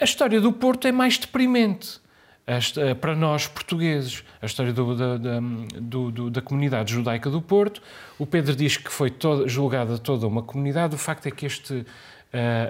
A 0.00 0.04
história 0.04 0.40
do 0.40 0.52
Porto 0.52 0.86
é 0.86 0.92
mais 0.92 1.18
deprimente 1.18 2.00
esta, 2.46 2.94
para 2.94 3.14
nós 3.14 3.46
portugueses. 3.46 4.22
A 4.40 4.46
história 4.46 4.72
do, 4.72 4.94
da, 4.96 5.16
da, 5.16 5.40
do, 5.80 6.30
da, 6.30 6.42
comunidade 6.42 6.92
judaica 6.92 7.30
do 7.30 7.40
Porto. 7.40 7.82
O 8.18 8.26
Pedro 8.26 8.54
diz 8.54 8.76
que 8.76 8.90
foi 8.90 9.12
julgada 9.46 9.98
toda 9.98 10.26
uma 10.26 10.42
comunidade. 10.42 10.94
O 10.94 10.98
facto 10.98 11.26
é 11.26 11.30
que 11.30 11.46
este 11.46 11.74
uh, 11.74 11.86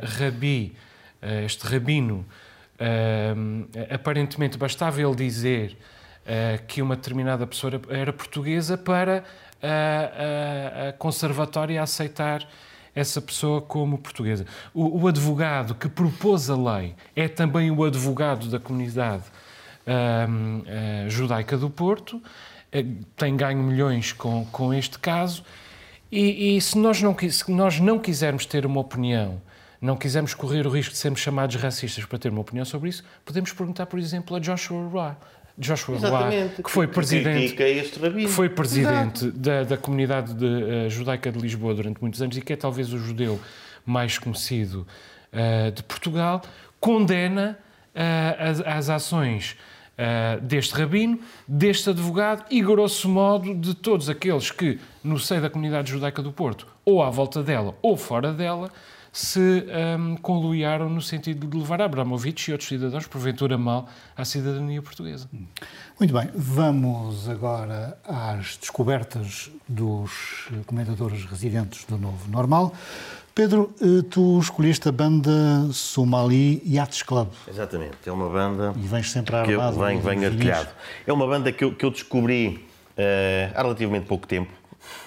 rabi, 0.02 0.76
uh, 1.22 1.44
este 1.44 1.66
rabino, 1.66 2.24
uh, 2.78 3.68
aparentemente 3.92 4.56
bastava 4.56 5.00
ele 5.00 5.14
dizer 5.14 5.76
que 6.66 6.80
uma 6.80 6.96
determinada 6.96 7.46
pessoa 7.46 7.78
era 7.90 8.10
portuguesa 8.10 8.78
para 8.78 9.24
a, 9.62 10.86
a, 10.86 10.88
a 10.88 10.92
conservatória 10.94 11.82
aceitar 11.82 12.48
essa 12.94 13.20
pessoa 13.20 13.60
como 13.60 13.98
portuguesa. 13.98 14.46
O, 14.72 15.02
o 15.02 15.06
advogado 15.06 15.74
que 15.74 15.86
propôs 15.86 16.48
a 16.48 16.56
lei 16.56 16.94
é 17.14 17.28
também 17.28 17.70
o 17.70 17.84
advogado 17.84 18.48
da 18.48 18.58
comunidade 18.58 19.24
uh, 19.86 21.10
judaica 21.10 21.56
do 21.56 21.70
Porto, 21.70 22.16
uh, 22.16 23.04
tem 23.16 23.36
ganho 23.36 23.62
milhões 23.62 24.12
com, 24.12 24.44
com 24.46 24.72
este 24.72 24.98
caso, 24.98 25.44
e, 26.10 26.56
e 26.56 26.60
se, 26.60 26.78
nós 26.78 27.02
não, 27.02 27.16
se 27.18 27.50
nós 27.50 27.80
não 27.80 27.98
quisermos 27.98 28.46
ter 28.46 28.64
uma 28.64 28.80
opinião 28.80 29.40
não 29.84 29.96
quisermos 29.96 30.32
correr 30.32 30.66
o 30.66 30.70
risco 30.70 30.92
de 30.92 30.98
sermos 30.98 31.20
chamados 31.20 31.56
racistas 31.56 32.06
para 32.06 32.18
ter 32.18 32.30
uma 32.30 32.40
opinião 32.40 32.64
sobre 32.64 32.88
isso, 32.88 33.04
podemos 33.22 33.52
perguntar, 33.52 33.84
por 33.84 33.98
exemplo, 33.98 34.34
a 34.34 34.40
Joshua 34.40 34.88
Roy, 34.88 35.12
Joshua 35.58 35.98
Roy, 35.98 36.48
que 36.64 36.70
foi 36.70 36.86
presidente, 36.88 37.54
que 37.54 38.28
foi 38.28 38.48
presidente 38.48 39.30
da, 39.30 39.62
da 39.62 39.76
comunidade 39.76 40.32
de, 40.34 40.46
uh, 40.46 40.90
judaica 40.90 41.30
de 41.30 41.38
Lisboa 41.38 41.74
durante 41.74 42.00
muitos 42.00 42.20
anos 42.22 42.36
e 42.36 42.40
que 42.40 42.54
é 42.54 42.56
talvez 42.56 42.92
o 42.94 42.98
judeu 42.98 43.38
mais 43.84 44.18
conhecido 44.18 44.86
uh, 45.32 45.70
de 45.70 45.82
Portugal, 45.82 46.42
condena 46.80 47.58
uh, 47.94 48.42
as, 48.42 48.60
as, 48.60 48.90
ações 48.90 49.56
deste 50.42 50.74
rabino, 50.74 51.18
deste 51.46 51.90
advogado 51.90 52.44
e, 52.50 52.60
grosso 52.62 53.08
modo, 53.08 53.54
de 53.54 53.74
todos 53.74 54.08
aqueles 54.08 54.50
que, 54.50 54.78
no 55.02 55.18
seio 55.18 55.40
da 55.40 55.50
comunidade 55.50 55.90
judaica 55.90 56.22
do 56.22 56.32
Porto, 56.32 56.66
ou 56.84 57.02
à 57.02 57.10
volta 57.10 57.42
dela 57.42 57.76
ou 57.80 57.96
fora 57.96 58.32
dela, 58.32 58.70
se 59.14 59.64
um, 59.96 60.16
conluiaram 60.16 60.90
no 60.90 61.00
sentido 61.00 61.46
de 61.46 61.56
levar 61.56 61.80
Abramovich 61.80 62.48
e 62.48 62.52
outros 62.52 62.68
cidadãos, 62.68 63.06
porventura 63.06 63.56
mal, 63.56 63.88
à 64.16 64.24
cidadania 64.24 64.82
portuguesa. 64.82 65.28
Muito 66.00 66.12
bem, 66.12 66.28
vamos 66.34 67.28
agora 67.28 67.96
às 68.02 68.56
descobertas 68.56 69.52
dos 69.68 70.48
comentadores 70.66 71.24
residentes 71.26 71.84
do 71.84 71.96
Novo 71.96 72.28
Normal. 72.28 72.74
Pedro, 73.34 73.74
eh, 73.80 74.04
tu 74.08 74.38
escolheste 74.38 74.88
a 74.88 74.92
banda 74.92 75.30
Somali 75.72 76.62
Yachts 76.64 77.02
Club. 77.02 77.28
Exatamente, 77.48 77.96
é 78.06 78.12
uma 78.12 78.28
banda. 78.28 78.72
E 78.76 78.86
vens 78.86 79.10
sempre 79.10 79.34
armado. 79.34 79.74
Que 79.74 79.80
eu 79.80 79.86
venho, 79.86 80.00
venho 80.00 80.26
artilhado. 80.26 80.68
É 81.04 81.12
uma 81.12 81.26
banda 81.26 81.50
que 81.50 81.64
eu, 81.64 81.74
que 81.74 81.84
eu 81.84 81.90
descobri 81.90 82.64
uh, 82.96 83.52
há 83.54 83.62
relativamente 83.62 84.06
pouco 84.06 84.26
tempo 84.26 84.52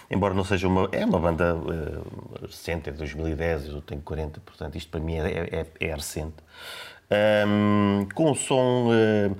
embora 0.09 0.33
não 0.33 0.43
seja 0.43 0.67
uma. 0.67 0.89
É 0.91 1.05
uma 1.05 1.19
banda 1.19 1.55
uh, 1.55 2.45
recente, 2.45 2.89
é 2.89 2.91
de 2.91 2.97
2010, 2.97 3.67
eu 3.67 3.81
tenho 3.81 4.01
40, 4.01 4.39
portanto 4.41 4.75
isto 4.77 4.89
para 4.89 4.99
mim 4.99 5.15
é, 5.15 5.49
é, 5.51 5.67
é 5.79 5.93
recente. 5.93 6.35
Um, 7.47 8.07
com 8.13 8.31
um 8.31 8.35
som 8.35 8.89
uh, 8.89 9.37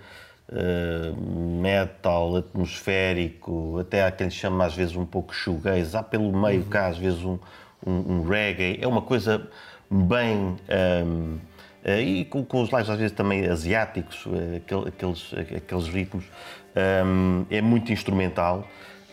uh, 0.50 1.62
metal, 1.62 2.38
atmosférico, 2.38 3.80
até 3.80 4.06
há 4.06 4.12
quem 4.12 4.30
chama 4.30 4.66
às 4.66 4.74
vezes 4.74 4.96
um 4.96 5.06
pouco 5.06 5.34
shoegaze, 5.34 5.96
há 5.96 6.04
pelo 6.04 6.32
meio 6.32 6.62
uhum. 6.62 6.70
cá 6.70 6.88
às 6.88 6.98
vezes 6.98 7.24
um, 7.24 7.38
um, 7.86 8.14
um, 8.14 8.24
reggae, 8.24 8.80
é 8.82 8.88
uma 8.88 9.02
coisa 9.02 9.48
bem. 9.90 10.58
Um, 11.06 11.38
e 11.86 12.26
com, 12.26 12.44
com, 12.44 12.62
os 12.62 12.70
lives 12.70 12.90
às 12.90 12.98
vezes 12.98 13.16
também 13.16 13.48
asiáticos, 13.48 14.26
aqueles, 14.88 15.34
aqueles 15.56 15.88
ritmos, 15.88 16.26
é 17.50 17.62
muito 17.62 17.94
instrumental 17.94 18.68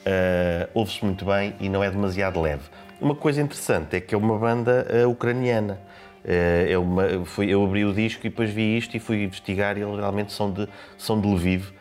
uh, 0.04 0.70
ouve-se 0.74 1.04
muito 1.04 1.24
bem 1.24 1.54
e 1.60 1.68
não 1.68 1.82
é 1.82 1.90
demasiado 1.90 2.40
leve. 2.40 2.62
Uma 3.00 3.14
coisa 3.14 3.40
interessante 3.42 3.96
é 3.96 4.00
que 4.00 4.14
é 4.14 4.18
uma 4.18 4.38
banda 4.38 4.86
uh, 5.04 5.10
ucraniana. 5.10 5.78
Uh, 6.24 6.70
é 6.70 6.78
uma, 6.78 7.04
eu 7.42 7.64
abri 7.64 7.84
o 7.84 7.92
disco 7.92 8.26
e 8.26 8.30
depois 8.30 8.50
vi 8.50 8.76
isto 8.76 8.96
e 8.96 9.00
fui 9.00 9.24
investigar 9.24 9.76
e 9.76 9.82
eles 9.82 9.96
realmente 9.96 10.32
são 10.32 10.50
de, 10.50 10.68
são 10.96 11.20
de 11.20 11.26
Lviv. 11.26 11.72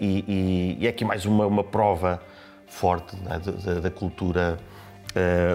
E, 0.00 0.24
e, 0.28 0.76
e, 0.80 0.86
é 0.86 0.90
aqui 0.90 1.04
mais 1.04 1.24
uma, 1.24 1.46
uma 1.46 1.64
prova 1.64 2.20
forte 2.66 3.16
né, 3.16 3.40
da, 3.64 3.80
da, 3.80 3.90
cultura 3.90 4.58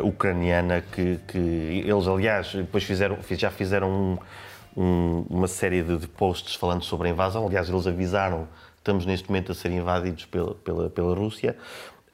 ucraniana 0.03 0.81
que, 0.81 1.19
que, 1.27 1.37
eles, 1.37 2.07
aliás, 2.07 2.53
depois 2.53 2.83
fizeram, 2.83 3.17
já 3.31 3.51
fizeram 3.51 3.89
um, 4.75 4.81
um, 4.81 5.25
uma 5.29 5.47
série 5.47 5.83
de, 5.83 5.97
de 5.97 6.07
posts 6.07 6.55
falando 6.55 6.83
sobre 6.83 7.09
a 7.09 7.11
invasão. 7.11 7.45
Aliás, 7.45 7.69
eles 7.69 7.85
avisaram 7.85 8.47
estamos 8.89 9.05
neste 9.05 9.29
momento 9.29 9.51
a 9.51 9.55
ser 9.55 9.71
invadidos 9.71 10.25
pela, 10.25 10.55
pela, 10.55 10.89
pela 10.89 11.15
Rússia 11.15 11.55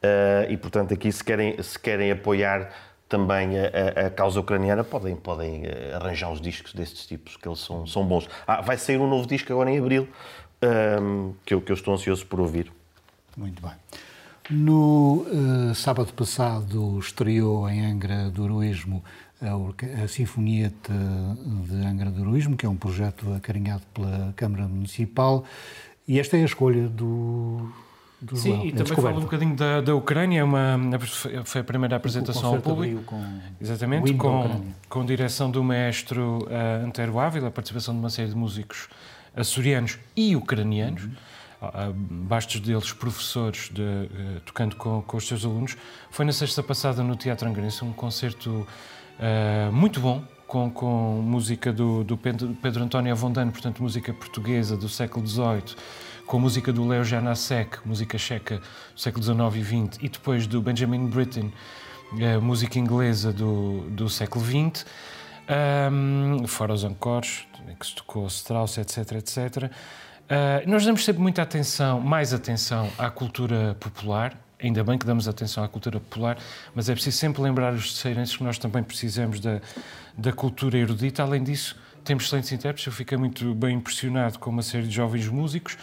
uh, 0.04 0.52
e, 0.52 0.58
portanto, 0.58 0.94
aqui 0.94 1.12
se 1.12 1.24
querem, 1.24 1.62
se 1.62 1.80
querem 1.80 2.12
apoiar 2.12 2.70
também 3.08 3.52
a, 3.60 4.08
a, 4.08 4.10
causa 4.10 4.40
ucraniana, 4.40 4.84
podem, 4.84 5.16
podem 5.16 5.64
eh, 5.64 5.94
arranjar 5.94 6.28
uns 6.32 6.42
discos 6.42 6.74
destes 6.74 7.06
tipos, 7.06 7.38
que 7.38 7.48
eles 7.48 7.60
são, 7.60 7.86
são 7.86 8.04
bons. 8.04 8.28
Ah, 8.48 8.62
vai 8.62 8.78
sair 8.78 8.98
um 8.98 9.08
novo 9.08 9.28
disco 9.28 9.54
agora 9.54 9.70
em 9.70 9.78
Abril, 9.78 10.10
um, 10.60 10.68
ehm, 10.68 11.34
que, 11.46 11.54
eu, 11.54 11.62
que 11.62 11.72
eu 11.72 11.76
estou 11.76 11.94
ansioso 11.94 12.26
por 12.26 12.40
ouvir. 12.40 12.72
Muito 13.38 13.62
bem. 13.62 13.74
No 14.50 15.26
uh, 15.28 15.76
sábado 15.76 16.14
passado 16.14 17.00
estreou 17.00 17.68
em 17.70 17.86
Angra 17.86 18.30
do 18.30 18.46
Heroísmo 18.46 19.04
a, 19.42 20.04
a 20.04 20.08
Sinfonieta 20.08 20.94
de 21.68 21.86
Angra 21.86 22.12
do 22.12 22.22
Heroísmo, 22.22 22.56
que 22.56 22.66
é 22.66 22.70
um 22.70 22.76
projeto 22.76 23.34
acarinhado 23.34 23.84
pela 23.94 24.34
Câmara 24.36 24.68
Municipal 24.68 25.46
e 26.08 26.20
esta 26.20 26.38
é 26.38 26.42
a 26.42 26.46
escolha 26.46 26.88
do, 26.88 27.68
do 28.22 28.38
Sim, 28.38 28.68
e 28.68 28.72
também 28.72 28.96
fala 28.96 29.18
um 29.18 29.22
bocadinho 29.22 29.56
da, 29.56 29.82
da 29.82 29.96
Ucrânia, 29.96 30.40
é 30.40 30.44
uma, 30.44 30.78
foi 31.44 31.62
a 31.62 31.64
primeira 31.64 31.96
apresentação 31.96 32.54
ao 32.54 32.62
público. 32.62 33.02
Com 33.04 33.40
Exatamente, 33.60 34.14
com, 34.14 34.62
com 34.88 35.06
direção 35.06 35.50
do 35.50 35.64
maestro 35.64 36.48
uh, 36.48 36.86
Antero 36.86 37.20
Ávila, 37.20 37.48
a 37.48 37.52
participação 37.52 37.94
de 37.96 38.00
uma 38.00 38.10
série 38.12 38.30
de 38.30 38.36
músicos 38.36 38.88
açorianos 39.36 39.98
e 40.16 40.36
ucranianos. 40.36 41.06
Uhum. 41.06 41.12
Bastos 41.94 42.60
deles 42.60 42.92
professores 42.94 43.70
de, 43.72 43.82
uh, 43.82 44.40
tocando 44.46 44.76
com, 44.76 45.02
com, 45.02 45.18
os 45.18 45.28
seus 45.28 45.46
alunos. 45.46 45.76
Foi 46.10 46.26
na 46.26 46.32
sexta 46.32 46.62
passada 46.64 47.04
no 47.04 47.16
Teatro 47.16 47.48
Angrense, 47.48 47.84
um 47.84 47.94
concerto 47.94 48.68
uh, 49.20 49.72
muito 49.72 50.00
bom, 50.00 50.24
com, 50.48 50.70
com 50.70 51.22
música 51.22 51.74
do, 51.74 52.04
do 52.04 52.18
Pedro, 52.18 52.84
António 52.84 53.12
Avondano, 53.12 53.52
portanto 53.52 53.82
música 53.82 54.14
portuguesa 54.14 54.78
do 54.78 54.88
século 54.88 55.26
XVIII, 55.26 55.76
com 56.26 56.40
música 56.40 56.72
do 56.72 56.88
Leo 56.88 57.04
Janacek, 57.04 57.80
música 57.86 58.18
checa 58.18 58.58
do 58.94 59.00
século 59.00 59.24
XIX 59.24 59.56
e 59.56 59.64
XX, 59.64 60.04
e 60.04 60.10
depois 60.10 60.48
do 60.48 60.62
Benjamin 60.62 61.08
Britten, 61.08 61.52
uh, 62.14 62.42
música 62.42 62.80
inglesa 62.80 63.34
do, 63.34 63.82
do 63.90 64.10
século 64.10 64.46
XX, 64.46 64.86
um, 65.48 66.48
fora 66.48 66.74
os 66.74 66.84
encores, 66.84 67.46
que 67.80 67.86
se 67.86 67.96
tocou 67.96 68.26
Strauss, 68.28 68.78
etc, 68.78 69.14
etc. 69.14 69.72
Uh, 70.26 70.68
nós 70.68 70.84
damos 70.84 71.06
sempre 71.06 71.22
muita 71.22 71.44
atenção, 71.44 72.00
mais 72.02 72.34
atenção 72.34 72.90
à 72.98 73.12
cultura 73.12 73.78
popular, 73.80 74.36
ainda 74.60 74.84
bem 74.84 74.98
que 74.98 75.06
damos 75.06 75.28
atenção 75.28 75.64
à 75.64 75.68
cultura 75.68 76.00
popular, 76.00 76.38
mas 76.74 76.90
é 76.90 76.94
preciso 76.94 77.18
sempre 77.18 77.44
lembrar 77.44 77.74
os 77.74 77.94
terceirenses 77.94 78.36
que 78.36 78.44
nós 78.44 78.58
também 78.58 78.82
precisamos 78.82 79.40
da, 79.40 79.62
da 80.18 80.34
cultura 80.34 80.80
erudita. 80.80 81.22
Além 81.22 81.44
disso, 81.44 81.76
temos 82.04 82.24
excelentes 82.24 82.52
intérpretes. 82.52 82.88
Eu 82.88 82.92
fiquei 82.94 83.16
muito 83.20 83.54
bem 83.54 83.76
impressionado 83.76 84.40
com 84.40 84.50
uma 84.50 84.64
série 84.64 84.88
de 84.88 84.96
jovens 84.96 85.28
músicos, 85.28 85.78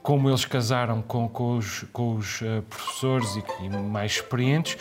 como 0.00 0.30
eles 0.30 0.44
casaram 0.44 1.02
com, 1.02 1.28
com 1.28 1.56
os, 1.56 1.84
com 1.92 2.14
os 2.14 2.40
uh, 2.40 2.62
professores 2.70 3.34
e, 3.34 3.64
e 3.64 3.68
mais 3.68 4.12
experientes. 4.12 4.76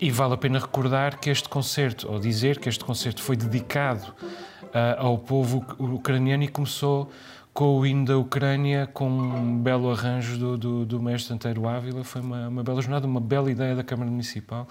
E 0.00 0.12
vale 0.12 0.34
a 0.34 0.36
pena 0.36 0.60
recordar 0.60 1.18
que 1.18 1.28
este 1.28 1.48
concerto, 1.48 2.08
ou 2.08 2.20
dizer 2.20 2.60
que 2.60 2.68
este 2.68 2.84
concerto 2.84 3.20
foi 3.20 3.36
dedicado 3.36 4.14
uh, 4.62 4.98
ao 4.98 5.18
povo 5.18 5.64
ucraniano 5.80 6.44
e 6.44 6.48
começou 6.48 7.10
com 7.54 7.78
o 7.78 7.86
hino 7.86 8.04
da 8.04 8.18
Ucrânia, 8.18 8.88
com 8.92 9.08
um 9.08 9.56
belo 9.56 9.88
arranjo 9.88 10.36
do, 10.36 10.58
do, 10.58 10.84
do 10.84 11.00
mestre 11.00 11.32
Anteiro 11.32 11.68
Ávila. 11.68 12.02
Foi 12.02 12.20
uma, 12.20 12.48
uma, 12.48 12.64
bela 12.64 12.82
jornada, 12.82 13.06
uma 13.06 13.20
bela 13.20 13.48
ideia 13.48 13.76
da 13.76 13.84
Câmara 13.84 14.10
Municipal 14.10 14.66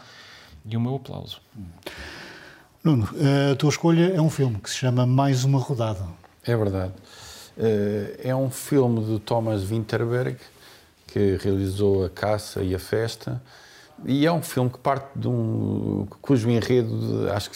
e 0.65 0.75
o 0.75 0.81
meu 0.81 0.95
aplauso. 0.95 1.39
Nuno, 2.83 3.09
a 3.51 3.55
tua 3.55 3.69
escolha 3.69 4.13
é 4.13 4.21
um 4.21 4.29
filme 4.29 4.59
que 4.59 4.69
se 4.69 4.75
chama 4.75 5.05
Mais 5.05 5.45
uma 5.45 5.59
Rodada. 5.59 6.05
É 6.45 6.55
verdade. 6.57 6.91
Eh, 7.57 8.19
é 8.25 8.35
um 8.35 8.51
filme 8.51 9.01
de 9.05 9.19
Thomas 9.21 9.63
Winterberg, 9.63 10.37
que 11.07 11.37
realizou 11.41 12.03
A 12.03 12.09
Caça 12.09 12.61
e 12.61 12.75
a 12.75 12.79
Festa, 12.79 13.41
e 14.03 14.25
é 14.25 14.31
um 14.31 14.41
filme 14.41 14.69
que 14.69 14.79
parte 14.79 15.07
de 15.15 15.29
um 15.29 16.05
cujo 16.21 16.49
enredo, 16.49 17.31
acho 17.31 17.49
que 17.49 17.55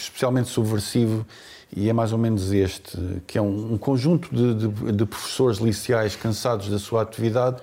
especialmente 0.00 0.48
subversivo, 0.48 1.26
e 1.74 1.88
é 1.88 1.92
mais 1.92 2.12
ou 2.12 2.18
menos 2.18 2.52
este, 2.52 2.98
que 3.26 3.36
é 3.38 3.42
um, 3.42 3.74
um 3.74 3.78
conjunto 3.78 4.34
de, 4.34 4.54
de, 4.54 4.92
de, 4.92 5.06
professores 5.06 5.58
liceais 5.58 6.16
cansados 6.16 6.68
da 6.68 6.78
sua 6.78 7.02
atividade, 7.02 7.62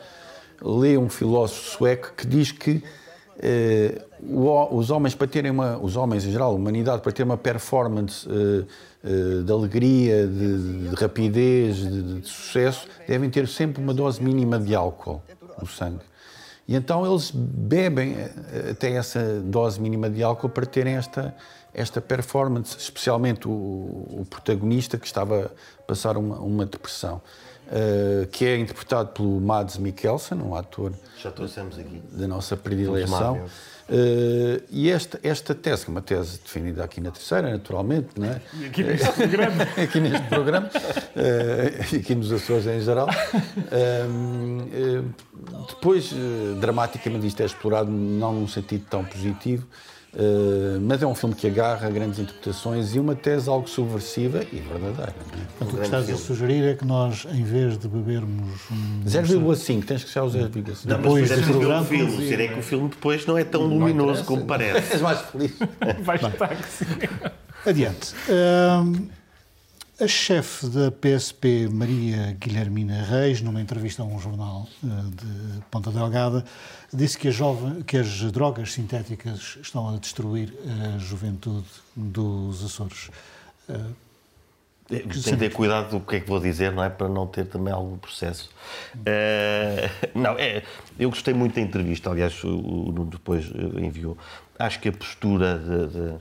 lê 0.62 0.98
um 0.98 1.10
filósofo 1.10 1.78
sueco 1.78 2.14
que 2.16 2.26
diz 2.26 2.52
que 2.52 2.84
eh, 3.40 4.02
os 4.22 4.90
homens 4.90 5.14
para 5.14 5.28
terem 5.28 5.52
uma, 5.52 5.78
os 5.78 5.96
homens 5.96 6.26
em 6.26 6.32
geral, 6.32 6.52
a 6.52 6.56
humanidade 6.56 7.02
para 7.02 7.12
ter 7.12 7.24
uma 7.24 7.38
performance 7.38 8.28
eh, 8.30 8.64
eh, 9.04 9.44
de 9.44 9.52
alegria, 9.52 10.26
de, 10.26 10.90
de 10.90 10.96
rapidez, 10.96 11.78
de, 11.78 12.20
de, 12.22 12.28
sucesso, 12.28 12.88
devem 13.08 13.30
ter 13.30 13.48
sempre 13.48 13.82
uma 13.82 13.94
dose 13.94 14.24
mínima 14.24 14.58
de 14.58 14.74
álcool 14.74 15.22
no 15.60 15.68
sangue. 15.68 16.04
E 16.68 16.76
então 16.76 17.06
eles 17.06 17.32
bebem 17.32 18.16
eh, 18.18 18.72
até 18.72 18.92
essa 18.94 19.42
dose 19.44 19.80
mínima 19.80 20.10
de 20.10 20.24
álcool 20.24 20.50
para 20.50 20.66
terem 20.66 20.96
esta, 20.96 21.36
esta 21.76 22.00
performance, 22.00 22.78
especialmente 22.78 23.48
o, 23.48 23.52
o 23.52 24.26
protagonista 24.30 24.98
que 24.98 25.06
estava 25.06 25.52
a 25.78 25.82
passar 25.84 26.18
uma, 26.18 26.40
uma 26.40 26.66
depressão, 26.66 27.22
uh, 27.68 28.26
que 28.28 28.46
é 28.46 28.58
interpretado 28.58 29.10
pelo 29.10 29.42
Mads 29.42 29.78
Mikkelsen, 29.78 30.42
um 30.42 30.56
ator 30.56 30.94
Já 31.22 31.32
trouxemos 31.32 31.78
aqui. 31.78 32.02
da 32.12 32.28
nossa 32.28 32.56
predileção. 32.56 33.46
Uh, 33.88 34.64
e 34.72 34.90
esta, 34.90 35.20
esta 35.22 35.54
tese, 35.54 35.84
que 35.84 35.90
é 35.90 35.92
uma 35.92 36.02
tese 36.02 36.40
definida 36.40 36.84
aqui 36.84 37.00
na 37.00 37.12
terceira, 37.12 37.52
naturalmente, 37.52 38.08
não 38.18 38.28
é? 38.28 38.42
E 38.60 38.66
aqui 38.66 38.84
neste 38.84 39.12
programa. 39.12 39.64
aqui 39.84 40.00
neste 40.00 40.28
programa, 40.28 40.68
uh, 40.68 41.94
e 41.94 41.98
aqui 41.98 42.16
nos 42.16 42.32
Açores 42.32 42.66
em 42.66 42.80
geral. 42.80 43.08
Uh, 43.10 45.14
depois, 45.68 46.12
dramaticamente, 46.60 47.28
isto 47.28 47.44
é 47.44 47.46
explorado 47.46 47.92
não 47.92 48.34
num 48.34 48.48
sentido 48.48 48.86
tão 48.90 49.06
positivo, 49.06 49.68
Uh, 50.16 50.80
mas 50.80 51.04
é 51.04 51.06
um 51.06 51.14
filme 51.14 51.36
que 51.36 51.46
agarra 51.46 51.90
grandes 51.90 52.20
interpretações 52.20 52.96
e 52.96 53.00
uma 53.00 53.14
tese 53.16 53.50
algo 53.50 53.68
subversiva 53.68 54.44
e 54.50 54.58
verdadeira. 54.58 55.12
É? 55.12 55.46
Portanto, 55.58 55.74
o 55.74 55.78
que 55.78 55.84
estás 55.84 56.10
a 56.10 56.16
sugerir 56.16 56.64
é 56.64 56.74
que 56.74 56.86
nós, 56.86 57.28
em 57.34 57.44
vez 57.44 57.78
de 57.78 57.90
bebermos 57.90 58.62
um... 58.72 59.04
0,5, 59.06 59.84
tens 59.84 60.04
que 60.06 60.10
ser 60.10 60.22
o 60.22 60.28
0,5. 60.28 60.86
Depois 60.86 61.30
do 61.30 61.42
programa... 61.44 61.82
O 61.82 61.86
filme, 61.86 62.34
é 62.34 62.48
que 62.48 62.60
o 62.60 62.64
filme 62.64 62.88
depois 62.88 63.26
não 63.26 63.38
é 63.38 63.44
tão 63.44 63.68
não 63.68 63.78
luminoso 63.78 64.24
como 64.24 64.46
parece. 64.46 64.94
És 64.96 65.02
mais 65.02 65.20
feliz. 65.20 65.52
Vais 66.02 66.22
estar 66.24 66.56
que 66.56 66.70
sim. 66.70 66.86
Adiante. 67.66 68.14
Uh, 68.30 69.08
a 70.00 70.08
chefe 70.08 70.68
da 70.68 70.92
PSP, 70.92 71.70
Maria 71.72 72.36
Guilhermina 72.40 73.02
Reis, 73.04 73.42
numa 73.42 73.62
entrevista 73.62 74.04
a 74.04 74.06
um 74.06 74.20
jornal 74.20 74.68
uh, 74.84 74.88
de 74.88 75.62
Ponta 75.72 75.90
Delgada, 75.90 76.44
disse 76.94 77.18
que, 77.18 77.32
jovem, 77.32 77.82
que, 77.82 77.98
as 77.98 78.22
drogas 78.32 78.74
sintéticas 78.74 79.58
estão 79.62 79.96
a 79.96 79.98
destruir 79.98 80.54
a 80.96 80.98
juventude 80.98 81.66
dos 81.96 82.64
Açores. 82.66 83.10
Tenho 84.88 85.08
que 85.08 85.38
ter 85.38 85.52
cuidado 85.52 85.92
do 85.92 86.00
que 86.00 86.18
é 86.18 86.20
que 86.20 86.28
vou 86.28 86.40
dizer, 86.40 86.72
não 86.72 86.84
é? 86.84 86.90
Para 86.90 87.10
não 87.10 87.26
ter 87.26 87.46
também 87.46 87.74
algum 87.74 87.98
processo. 87.98 88.52
Uh, 88.96 89.90
não, 90.14 90.38
é, 90.38 90.62
eu 91.00 91.10
gostei 91.10 91.34
muito 91.34 91.56
da 91.56 91.62
entrevista, 91.62 92.10
aliás, 92.10 92.44
o 92.44 92.50
Nuno 92.50 93.06
depois 93.06 93.46
enviou. 93.78 94.18
Acho 94.60 94.80
que 94.80 94.90
a 94.90 94.92
postura 94.92 95.58
de, 95.58 95.88
de, 95.88 96.16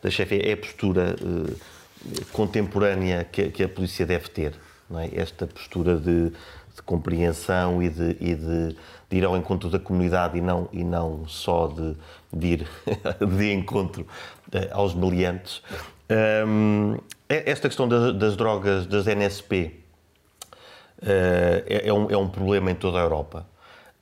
da 0.00 0.10
chefe 0.10 0.38
é 0.38 0.52
a 0.52 0.56
postura 0.56 1.16
uh, 1.20 1.75
contemporânea 2.32 3.24
que, 3.24 3.50
que, 3.50 3.62
a 3.62 3.68
polícia 3.68 4.06
deve 4.06 4.28
ter, 4.28 4.54
é? 4.94 5.20
Esta 5.20 5.46
postura 5.46 5.96
de, 5.96 6.30
de 6.30 6.82
compreensão 6.84 7.82
e 7.82 7.88
de, 7.88 8.16
e 8.20 8.34
de 8.34 8.76
de 9.08 9.18
ir 9.18 9.24
ao 9.24 9.36
encontro 9.36 9.68
da 9.70 9.78
comunidade 9.78 10.38
e 10.38 10.40
não, 10.40 10.68
e 10.72 10.82
não 10.82 11.26
só 11.28 11.68
de, 11.68 11.96
de 12.32 12.46
ir 12.46 12.68
de 13.36 13.52
encontro 13.52 14.06
eh, 14.52 14.68
aos 14.72 14.94
meliantes. 14.94 15.62
Um, 16.46 16.98
é, 17.28 17.50
esta 17.50 17.68
questão 17.68 17.88
das, 17.88 18.14
das 18.14 18.36
drogas, 18.36 18.86
das 18.86 19.06
NSP, 19.06 19.80
uh, 21.02 21.06
eh, 21.06 21.64
é, 21.66 21.88
é, 21.88 21.92
um, 21.92 22.10
é 22.10 22.16
um 22.16 22.28
problema 22.28 22.70
em 22.70 22.74
toda 22.74 22.98
a 22.98 23.02
Europa. 23.02 23.46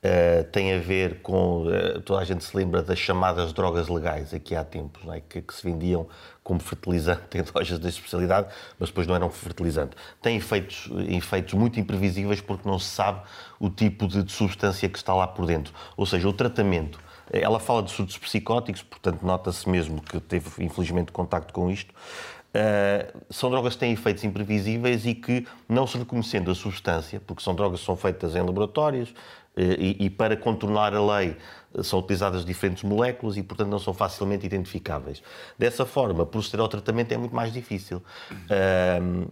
Uh, 0.03 0.43
tem 0.51 0.75
a 0.75 0.77
ver 0.77 1.21
com. 1.21 1.63
Uh, 1.63 1.99
toda 2.01 2.21
a 2.21 2.23
gente 2.23 2.43
se 2.43 2.55
lembra 2.55 2.83
das 2.83 2.99
chamadas 2.99 3.51
drogas 3.53 3.87
legais, 3.87 4.35
aqui 4.35 4.55
há 4.55 4.63
tempos, 4.63 5.01
é? 5.11 5.19
que, 5.19 5.41
que, 5.41 5.51
se 5.51 5.63
vendiam 5.63 6.07
como 6.45 6.59
fertilizante 6.59 7.21
em 7.37 7.43
lojas 7.53 7.79
da 7.79 7.89
especialidade, 7.89 8.47
mas 8.79 8.89
depois 8.89 9.07
não 9.07 9.15
eram 9.15 9.29
fertilizante. 9.31 9.97
Tem 10.21 10.37
efeitos, 10.37 10.87
efeitos 11.09 11.55
muito 11.55 11.79
imprevisíveis 11.79 12.39
porque 12.39 12.69
não 12.69 12.77
se 12.77 12.87
sabe 12.87 13.21
o 13.59 13.67
tipo 13.67 14.07
de 14.07 14.31
substância 14.31 14.87
que 14.87 14.97
está 14.97 15.13
lá 15.13 15.25
por 15.25 15.47
dentro. 15.47 15.73
Ou 15.97 16.05
seja, 16.05 16.29
o 16.29 16.33
tratamento. 16.33 17.03
Ela 17.31 17.59
fala 17.59 17.81
de 17.81 17.89
surtos 17.89 18.19
psicóticos, 18.19 18.83
portanto, 18.83 19.23
nota-se 19.23 19.67
mesmo 19.67 19.99
que 19.99 20.19
teve, 20.19 20.63
infelizmente, 20.63 21.11
contacto 21.11 21.51
com 21.51 21.71
isto. 21.71 21.91
Uh, 21.91 23.23
são 23.31 23.49
drogas 23.49 23.73
que 23.73 23.79
têm 23.79 23.91
efeitos 23.93 24.23
imprevisíveis 24.23 25.07
e 25.07 25.15
que, 25.15 25.45
não 25.67 25.87
se 25.87 25.97
reconhecendo 25.97 26.51
a 26.51 26.55
substância, 26.55 27.19
porque 27.25 27.43
são 27.43 27.55
drogas 27.55 27.79
que 27.79 27.85
são 27.85 27.97
feitas 27.97 28.35
em 28.35 28.41
laboratórios, 28.41 29.13
e, 29.57 30.05
e, 30.05 30.09
para 30.09 30.35
contornar 30.35 30.93
a 30.93 31.17
lei 31.17 31.37
são 31.83 31.99
utilizadas 31.99 32.45
diferentes 32.45 32.83
moléculas 32.83 33.37
e, 33.37 33.43
portanto, 33.43 33.69
não 33.69 33.79
são 33.79 33.93
facilmente 33.93 34.45
identificáveis. 34.45 35.21
Dessa 35.57 35.85
forma, 35.85 36.25
proceder 36.25 36.61
ao 36.61 36.67
tratamento 36.67 37.11
é 37.11 37.17
muito 37.17 37.35
mais 37.35 37.51
difícil. 37.51 38.01
Uh, 38.31 39.29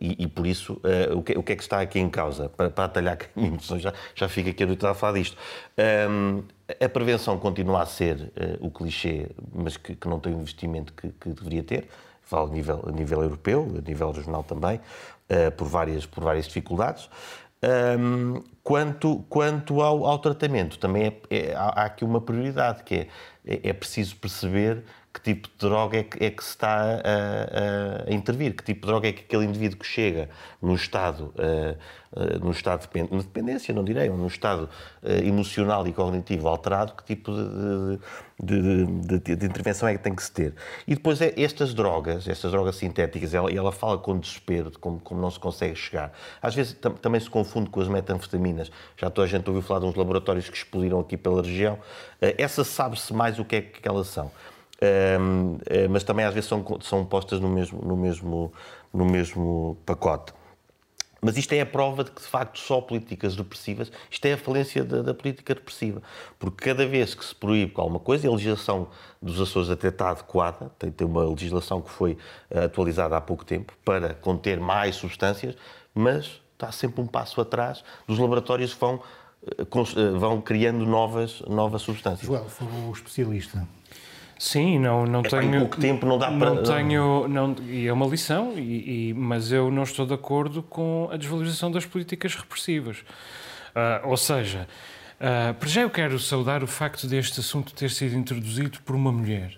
e, 0.00 0.24
e, 0.24 0.26
por 0.26 0.46
isso, 0.46 0.74
uh, 0.74 1.16
o, 1.16 1.22
que, 1.22 1.38
o, 1.38 1.42
que, 1.42 1.52
é 1.52 1.56
que 1.56 1.62
está 1.62 1.80
aqui 1.80 1.98
em 1.98 2.08
causa? 2.08 2.48
Para, 2.48 2.70
para 2.70 2.84
atalhar 2.84 3.16
caminhos, 3.34 3.66
já, 3.66 3.92
já 4.14 4.28
fica 4.28 4.50
aqui 4.50 4.64
a 4.64 4.90
a 4.90 4.94
falar 4.94 5.18
disto. 5.18 5.36
a 6.80 6.88
prevenção 6.88 7.38
continua 7.38 7.82
a 7.82 7.86
ser 7.86 8.32
o 8.60 8.70
clichê, 8.70 9.28
mas 9.52 9.76
que, 9.76 9.94
que, 9.94 10.08
não 10.08 10.18
tem 10.18 10.34
o 10.34 10.40
investimento 10.40 10.92
que, 10.92 11.08
que 11.08 11.30
deveria 11.30 11.62
ter. 11.62 11.88
Falo 12.22 12.50
a 12.50 12.52
nível, 12.52 12.84
a 12.86 12.90
nível 12.90 13.22
europeu, 13.22 13.74
a 13.78 13.88
nível 13.88 14.10
regional 14.10 14.42
também, 14.42 14.80
por, 15.56 15.66
várias, 15.66 16.06
por 16.06 16.24
várias 16.24 16.46
dificuldades. 16.46 17.08
Um, 17.64 18.42
quanto 18.62 19.24
quanto 19.28 19.80
ao, 19.80 20.04
ao 20.04 20.18
tratamento, 20.18 20.78
também 20.78 21.06
é, 21.30 21.36
é, 21.36 21.54
há 21.54 21.84
aqui 21.84 22.04
uma 22.04 22.20
prioridade, 22.20 22.82
que 22.82 22.94
é, 22.94 23.08
é, 23.46 23.68
é 23.68 23.72
preciso 23.72 24.16
perceber 24.16 24.84
que 25.12 25.20
tipo 25.20 25.48
de 25.48 25.54
droga 25.58 25.98
é 25.98 26.02
que, 26.02 26.24
é 26.24 26.30
que 26.30 26.42
se 26.42 26.50
está 26.50 26.68
a, 26.70 28.06
a, 28.06 28.10
a, 28.10 28.12
intervir, 28.12 28.54
que 28.54 28.64
tipo 28.64 28.82
de 28.82 28.86
droga 28.86 29.08
é 29.08 29.12
que 29.12 29.20
aquele 29.20 29.44
indivíduo 29.44 29.78
que 29.78 29.86
chega 29.86 30.30
num 30.60 30.74
estado, 30.74 31.34
uh, 31.36 31.76
uh, 32.18 32.38
num 32.42 32.50
estado 32.50 32.88
de 32.88 33.18
dependência, 33.18 33.74
não 33.74 33.84
direi, 33.84 34.08
num 34.08 34.26
estado 34.26 34.70
uh, 35.02 35.08
emocional 35.22 35.86
e 35.86 35.92
cognitivo 35.92 36.48
alterado, 36.48 36.94
que 36.94 37.04
tipo 37.04 37.30
de, 37.30 37.98
de, 38.42 39.18
de, 39.18 39.36
de, 39.36 39.46
intervenção 39.46 39.86
é 39.86 39.98
que 39.98 40.02
tem 40.02 40.14
que 40.14 40.22
se 40.22 40.32
ter. 40.32 40.54
E 40.88 40.94
depois 40.94 41.20
é, 41.20 41.34
estas 41.36 41.74
drogas, 41.74 42.26
estas 42.26 42.50
drogas 42.50 42.76
sintéticas, 42.76 43.34
ela, 43.34 43.52
ela 43.52 43.70
fala 43.70 43.98
com 43.98 44.18
desespero 44.18 44.70
de 44.70 44.78
como, 44.78 44.98
como 44.98 45.20
não 45.20 45.30
se 45.30 45.38
consegue 45.38 45.76
chegar. 45.76 46.10
Às 46.40 46.54
vezes 46.54 46.72
tam, 46.72 46.94
também 46.94 47.20
se 47.20 47.28
confunde 47.28 47.68
com 47.68 47.82
as 47.82 47.88
metanfetaminas. 47.88 48.72
Já 48.96 49.10
toda 49.10 49.26
a 49.26 49.28
gente 49.28 49.46
ouviu 49.46 49.62
falar 49.62 49.80
de 49.80 49.86
uns 49.86 49.94
laboratórios 49.94 50.48
que 50.48 50.56
explodiram 50.56 51.00
aqui 51.00 51.18
pela 51.18 51.42
região. 51.42 51.78
essa 52.38 52.64
sabe-se 52.64 53.12
mais 53.12 53.38
o 53.38 53.44
que 53.44 53.56
é 53.56 53.60
que 53.60 53.86
elas 53.86 54.06
são. 54.06 54.30
Eh, 54.84 55.86
mas 55.88 56.02
também 56.02 56.24
às 56.24 56.34
vezes 56.34 56.48
são, 56.48 56.64
são 56.80 57.04
postas 57.04 57.38
no 57.38 57.48
mesmo, 57.48 57.80
no, 57.82 57.96
mesmo, 57.96 58.52
no 58.92 59.04
mesmo 59.04 59.78
pacote. 59.86 60.32
Mas 61.24 61.36
isto 61.36 61.52
é 61.52 61.60
a 61.60 61.66
prova 61.66 62.02
de 62.02 62.10
que, 62.10 62.20
de 62.20 62.26
facto, 62.26 62.58
só 62.58 62.80
políticas 62.80 63.36
repressivas, 63.36 63.92
isto 64.10 64.26
é 64.26 64.32
a 64.32 64.36
falência 64.36 64.82
da, 64.82 65.02
da, 65.02 65.14
política 65.14 65.54
repressiva. 65.54 66.02
Porque 66.36 66.64
cada 66.64 66.84
vez 66.84 67.14
que 67.14 67.24
se 67.24 67.32
proíbe 67.32 67.74
alguma 67.76 68.00
coisa, 68.00 68.26
a 68.26 68.32
legislação 68.32 68.88
dos 69.20 69.40
Açores 69.40 69.70
até 69.70 69.86
está 69.86 70.10
adequada, 70.10 70.72
tem, 70.80 70.90
tem 70.90 71.06
uma 71.06 71.24
legislação 71.24 71.80
que 71.80 71.90
foi 71.90 72.18
eh, 72.50 72.64
atualizada 72.64 73.16
há 73.16 73.20
pouco 73.20 73.44
tempo 73.44 73.72
para 73.84 74.14
conter 74.14 74.58
mais 74.58 74.96
substâncias, 74.96 75.54
mas 75.94 76.40
está 76.54 76.72
sempre 76.72 77.00
um 77.00 77.06
passo 77.06 77.40
atrás 77.40 77.84
dos 78.04 78.18
laboratórios 78.18 78.74
que 78.74 78.80
vão, 78.80 79.00
eh, 79.58 80.18
vão 80.18 80.40
criando 80.40 80.84
novas, 80.84 81.40
novas 81.42 81.82
substâncias. 81.82 82.26
Joel, 82.26 82.48
o 82.88 82.92
especialista. 82.92 83.64
Sim, 84.42 84.80
não, 84.80 85.06
não 85.06 85.20
é, 85.20 85.22
tenho. 85.22 85.54
Em 85.54 85.58
pouco 85.60 85.76
tempo 85.76 86.04
não 86.04 86.18
dá 86.18 86.26
para. 86.26 86.52
Não 86.52 86.64
tenho. 86.64 87.28
Não, 87.28 87.54
e 87.64 87.86
é 87.86 87.92
uma 87.92 88.06
lição, 88.06 88.54
e, 88.58 89.10
e, 89.10 89.14
mas 89.14 89.52
eu 89.52 89.70
não 89.70 89.84
estou 89.84 90.04
de 90.04 90.14
acordo 90.14 90.64
com 90.64 91.08
a 91.12 91.16
desvalorização 91.16 91.70
das 91.70 91.86
políticas 91.86 92.34
repressivas. 92.34 92.98
Uh, 92.98 94.08
ou 94.08 94.16
seja, 94.16 94.66
uh, 95.20 95.54
para 95.54 95.68
já 95.68 95.82
eu 95.82 95.90
quero 95.90 96.18
saudar 96.18 96.64
o 96.64 96.66
facto 96.66 97.06
deste 97.06 97.38
assunto 97.38 97.72
ter 97.72 97.88
sido 97.90 98.16
introduzido 98.16 98.80
por 98.84 98.96
uma 98.96 99.12
mulher. 99.12 99.56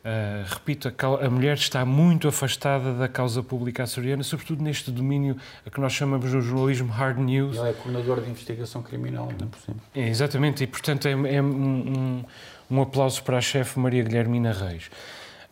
Uh, 0.00 0.44
repito, 0.54 0.88
a, 0.88 1.26
a, 1.26 1.28
mulher 1.28 1.56
está 1.58 1.84
muito 1.84 2.26
afastada 2.26 2.94
da 2.94 3.08
causa 3.08 3.42
pública 3.42 3.82
açoriana, 3.82 4.22
sobretudo 4.22 4.62
neste 4.62 4.90
domínio 4.90 5.36
a 5.66 5.70
que 5.70 5.78
nós 5.78 5.92
chamamos 5.92 6.30
de 6.30 6.40
jornalismo 6.40 6.90
hard 6.90 7.18
news. 7.18 7.58
Ela 7.58 7.68
é 7.68 7.72
coordenador 7.74 8.22
de 8.22 8.30
investigação 8.30 8.82
criminal, 8.82 9.28
ainda 9.30 9.44
por 9.44 9.60
cima. 9.60 9.76
É, 9.94 10.08
exatamente, 10.08 10.64
e 10.64 10.66
portanto 10.66 11.06
é, 11.08 11.12
é 11.12 11.42
um, 11.42 11.46
um 11.46 12.24
um 12.70 12.80
aplauso 12.82 13.22
para 13.22 13.38
a 13.38 13.40
chefe 13.40 13.78
Maria 13.78 14.02
Guilhermina 14.02 14.52
Reis. 14.52 14.90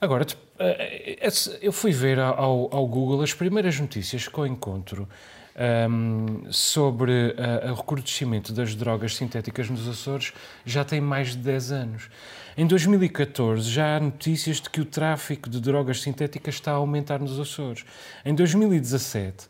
Agora, 0.00 0.26
eh, 0.58 1.30
eu 1.60 1.72
fui 1.72 1.92
ver 1.92 2.18
ao, 2.18 2.74
ao 2.74 2.86
Google 2.86 3.22
as 3.22 3.32
primeiras 3.32 3.78
notícias 3.78 4.26
que 4.26 4.38
eu 4.38 4.46
encontro 4.46 5.08
um, 5.56 6.50
sobre 6.50 7.34
o 7.70 7.74
recrudescimento 7.74 8.52
das 8.52 8.74
drogas 8.74 9.16
sintéticas 9.16 9.68
nos 9.68 9.86
Açores 9.86 10.32
já 10.64 10.84
tem 10.84 11.00
mais 11.00 11.32
de 11.32 11.38
10 11.38 11.72
anos. 11.72 12.08
Em 12.56 12.66
2014 12.66 13.68
já 13.68 13.96
há 13.96 14.00
notícias 14.00 14.60
de 14.60 14.70
que 14.70 14.80
o 14.80 14.84
tráfico 14.84 15.48
de 15.48 15.60
drogas 15.60 16.00
sintéticas 16.00 16.54
está 16.54 16.72
a 16.72 16.76
aumentar 16.76 17.18
nos 17.18 17.38
Açores. 17.38 17.84
Em 18.24 18.34
2017 18.34 19.46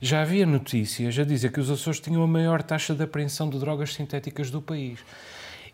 já 0.00 0.22
havia 0.22 0.44
notícias 0.44 1.18
a 1.18 1.24
dizer 1.24 1.50
que 1.52 1.60
os 1.60 1.70
Açores 1.70 2.00
tinham 2.00 2.22
a 2.22 2.26
maior 2.26 2.62
taxa 2.62 2.94
de 2.94 3.02
apreensão 3.02 3.48
de 3.48 3.58
drogas 3.58 3.94
sintéticas 3.94 4.50
do 4.50 4.60
país. 4.60 5.00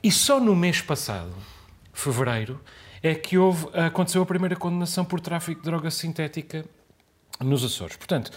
E 0.02 0.10
só 0.10 0.40
no 0.40 0.56
mês 0.56 0.80
passado, 0.80 1.32
fevereiro, 1.92 2.60
é 3.02 3.14
que 3.14 3.36
houve, 3.36 3.66
aconteceu 3.78 4.22
a 4.22 4.26
primeira 4.26 4.56
condenação 4.56 5.04
por 5.04 5.20
tráfico 5.20 5.60
de 5.60 5.66
droga 5.66 5.90
sintética 5.90 6.64
nos 7.38 7.64
Açores. 7.64 7.96
Portanto, 7.96 8.30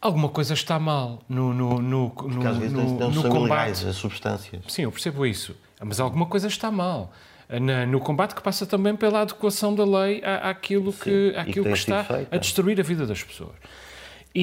alguma 0.00 0.28
coisa 0.28 0.54
está 0.54 0.78
mal 0.78 1.22
no, 1.28 1.52
no, 1.52 1.80
no, 1.80 2.10
Porque 2.10 2.46
às 2.46 2.56
vezes 2.58 2.72
no, 2.72 2.98
não, 2.98 3.10
no 3.10 3.22
são 3.22 3.30
combate. 3.30 3.86
as 3.86 3.96
substâncias. 3.96 4.62
Sim, 4.68 4.82
eu 4.82 4.92
percebo 4.92 5.26
isso. 5.26 5.56
Mas 5.82 5.98
alguma 5.98 6.26
coisa 6.26 6.46
está 6.46 6.70
mal. 6.70 7.12
Na, 7.48 7.84
no 7.84 8.00
combate 8.00 8.34
que 8.34 8.42
passa 8.42 8.64
também 8.64 8.96
pela 8.96 9.20
adequação 9.20 9.74
da 9.74 9.84
lei 9.84 10.22
à, 10.24 10.50
àquilo, 10.50 10.92
Sim, 10.92 10.98
que, 11.00 11.34
àquilo 11.36 11.64
que, 11.66 11.72
que 11.72 11.78
está 11.78 12.06
a 12.30 12.36
destruir 12.38 12.80
a 12.80 12.82
vida 12.82 13.06
das 13.06 13.22
pessoas 13.22 13.54
e, 14.34 14.40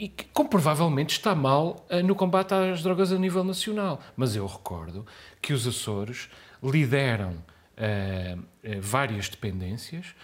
e, 0.00 0.04
e 0.04 0.08
que 0.08 0.24
comprovavelmente 0.26 1.12
está 1.12 1.34
mal 1.34 1.86
uh, 1.90 2.02
no 2.02 2.14
combate 2.14 2.52
às 2.52 2.82
drogas 2.82 3.12
a 3.12 3.18
nível 3.18 3.42
nacional. 3.42 4.00
Mas 4.16 4.36
eu 4.36 4.46
recordo 4.46 5.06
que 5.40 5.52
os 5.52 5.66
Açores 5.66 6.28
lideram 6.62 7.32
uh, 7.32 8.42
várias 8.80 9.28
dependências, 9.28 10.14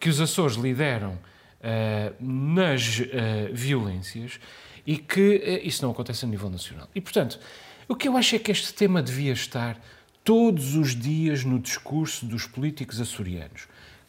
que 0.00 0.08
os 0.08 0.20
Açores 0.20 0.56
lideram 0.56 1.18
nas 2.20 3.02
violências 3.52 4.38
e 4.86 4.96
que 4.96 5.60
isso 5.64 5.84
não 5.84 5.90
acontece 5.90 6.24
a 6.24 6.28
nível 6.28 6.48
nacional. 6.48 6.88
E, 6.94 7.00
portanto, 7.00 7.40
o 7.88 7.96
que 7.96 8.06
eu 8.06 8.16
acho 8.16 8.36
é 8.36 8.38
que 8.38 8.52
este 8.52 8.72
tema 8.72 9.02
devia 9.02 9.32
estar 9.32 9.76
todos 10.22 10.76
os 10.76 10.94
dias 10.94 11.42
no 11.42 11.58
discurso 11.58 12.26
dos 12.26 12.46
políticos 12.46 13.00
açorianos. 13.00 13.66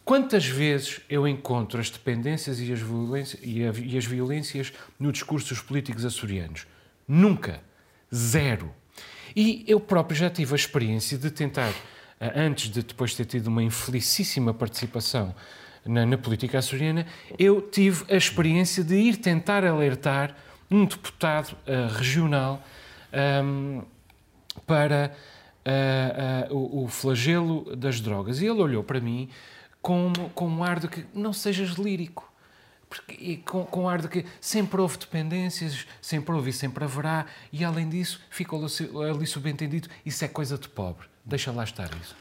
Quantas 0.09 0.47
vezes 0.47 1.01
eu 1.07 1.27
encontro 1.27 1.79
as 1.79 1.91
dependências 1.91 2.59
e 2.59 2.73
as, 2.73 2.79
violências, 2.79 3.39
e, 3.43 3.95
as 3.95 4.05
violências 4.05 4.73
no 4.99 5.11
discurso 5.11 5.49
dos 5.49 5.61
políticos 5.61 6.03
açorianos? 6.03 6.65
Nunca. 7.07 7.61
Zero. 8.11 8.73
E 9.35 9.63
eu 9.67 9.79
próprio 9.79 10.17
já 10.17 10.27
tive 10.27 10.51
a 10.51 10.55
experiência 10.55 11.15
de 11.15 11.29
tentar, 11.29 11.71
eh, 12.19 12.33
antes 12.35 12.71
de 12.71 12.81
depois 12.81 13.13
ter 13.13 13.25
tido 13.25 13.45
uma 13.45 13.61
infelicíssima 13.61 14.51
participação 14.51 15.35
na, 15.85 16.07
na 16.07 16.17
política 16.17 16.57
açoriana, 16.57 17.05
eu 17.37 17.61
tive 17.61 18.11
a 18.11 18.17
experiência 18.17 18.83
de 18.83 18.95
ir 18.95 19.17
tentar 19.17 19.63
alertar 19.63 20.35
um 20.71 20.85
deputado 20.85 21.55
uh, 21.67 21.93
regional 21.93 22.63
um, 23.13 23.77
ehm, 23.77 23.83
para 24.65 25.13
uh, 25.67 26.51
uh, 26.51 26.57
o, 26.57 26.85
o 26.85 26.87
flagelo 26.87 27.75
das 27.75 28.01
drogas. 28.01 28.41
E 28.41 28.47
ele 28.47 28.59
olhou 28.59 28.83
para 28.83 28.99
mim 28.99 29.29
com, 29.81 30.11
com 30.33 30.47
um 30.47 30.63
ar 30.63 30.79
de 30.79 30.87
que 30.87 31.05
não 31.13 31.33
sejas 31.33 31.71
lírico. 31.71 32.29
Porque, 32.89 33.13
e 33.13 33.37
com, 33.37 33.65
com 33.65 33.83
um 33.83 33.89
ar 33.89 34.01
de 34.01 34.07
que 34.07 34.25
sempre 34.41 34.81
houve 34.81 34.97
dependências, 34.97 35.85
sempre 36.01 36.33
houve 36.33 36.49
e 36.49 36.53
sempre 36.53 36.83
haverá, 36.83 37.27
e 37.53 37.63
além 37.63 37.87
disso 37.87 38.19
ficou 38.31 38.65
ali 39.07 39.27
subentendido: 39.27 39.87
isso 40.03 40.25
é 40.25 40.27
coisa 40.27 40.57
de 40.57 40.67
pobre, 40.67 41.05
deixa 41.23 41.51
lá 41.51 41.63
estar 41.63 41.89
isso. 42.01 42.15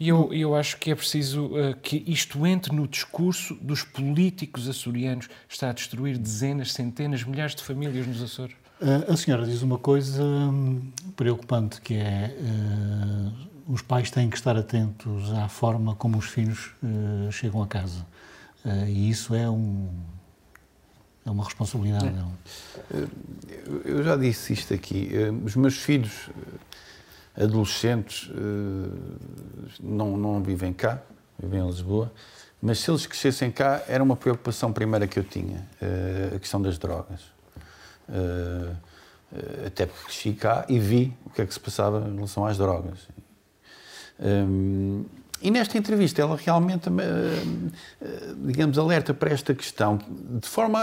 E 0.00 0.08
eu, 0.08 0.32
eu 0.32 0.54
acho 0.54 0.78
que 0.78 0.90
é 0.90 0.94
preciso 0.94 1.46
uh, 1.46 1.76
que 1.82 2.02
isto 2.06 2.46
entre 2.46 2.74
no 2.74 2.88
discurso 2.88 3.54
dos 3.56 3.82
políticos 3.82 4.66
açorianos. 4.66 5.28
Está 5.46 5.68
a 5.68 5.72
destruir 5.74 6.16
dezenas, 6.16 6.72
centenas, 6.72 7.22
milhares 7.22 7.54
de 7.54 7.62
famílias 7.62 8.06
nos 8.06 8.22
Açores. 8.22 8.56
Uh, 8.80 9.12
a 9.12 9.16
senhora 9.18 9.44
diz 9.44 9.60
uma 9.60 9.76
coisa 9.76 10.24
hum, 10.24 10.90
preocupante, 11.14 11.82
que 11.82 11.92
é 11.96 12.34
uh, 12.40 13.49
os 13.70 13.82
pais 13.82 14.10
têm 14.10 14.28
que 14.28 14.36
estar 14.36 14.56
atentos 14.56 15.32
à 15.32 15.48
forma 15.48 15.94
como 15.94 16.18
os 16.18 16.26
filhos 16.26 16.72
uh, 16.82 17.30
chegam 17.30 17.62
a 17.62 17.66
casa. 17.66 18.04
Uh, 18.64 18.86
e 18.88 19.08
isso 19.08 19.32
é, 19.32 19.48
um, 19.48 19.88
é 21.24 21.30
uma 21.30 21.44
responsabilidade. 21.44 22.12
É. 22.92 23.06
Eu 23.84 24.02
já 24.02 24.16
disse 24.16 24.52
isto 24.52 24.74
aqui. 24.74 25.10
Os 25.44 25.54
meus 25.54 25.76
filhos 25.76 26.30
adolescentes 27.36 28.28
não, 29.80 30.16
não 30.16 30.42
vivem 30.42 30.72
cá, 30.72 31.00
vivem 31.38 31.60
em 31.60 31.66
Lisboa, 31.66 32.12
mas 32.60 32.80
se 32.80 32.90
eles 32.90 33.06
crescessem 33.06 33.50
cá, 33.50 33.82
era 33.86 34.02
uma 34.02 34.16
preocupação 34.16 34.72
primeira 34.72 35.06
que 35.06 35.18
eu 35.18 35.24
tinha, 35.24 35.66
a 36.34 36.38
questão 36.38 36.60
das 36.60 36.76
drogas. 36.76 37.20
Até 39.66 39.86
porque 39.86 40.04
cresci 40.04 40.32
cá 40.32 40.66
e 40.68 40.78
vi 40.78 41.16
o 41.24 41.30
que 41.30 41.40
é 41.40 41.46
que 41.46 41.54
se 41.54 41.60
passava 41.60 42.06
em 42.08 42.16
relação 42.16 42.44
às 42.44 42.58
drogas. 42.58 43.08
Um, 44.20 45.04
e 45.42 45.50
nesta 45.50 45.78
entrevista 45.78 46.20
ela 46.20 46.36
realmente, 46.36 46.90
digamos, 48.44 48.78
alerta 48.78 49.14
para 49.14 49.30
esta 49.30 49.54
questão 49.54 49.98
de 50.38 50.46
forma, 50.46 50.78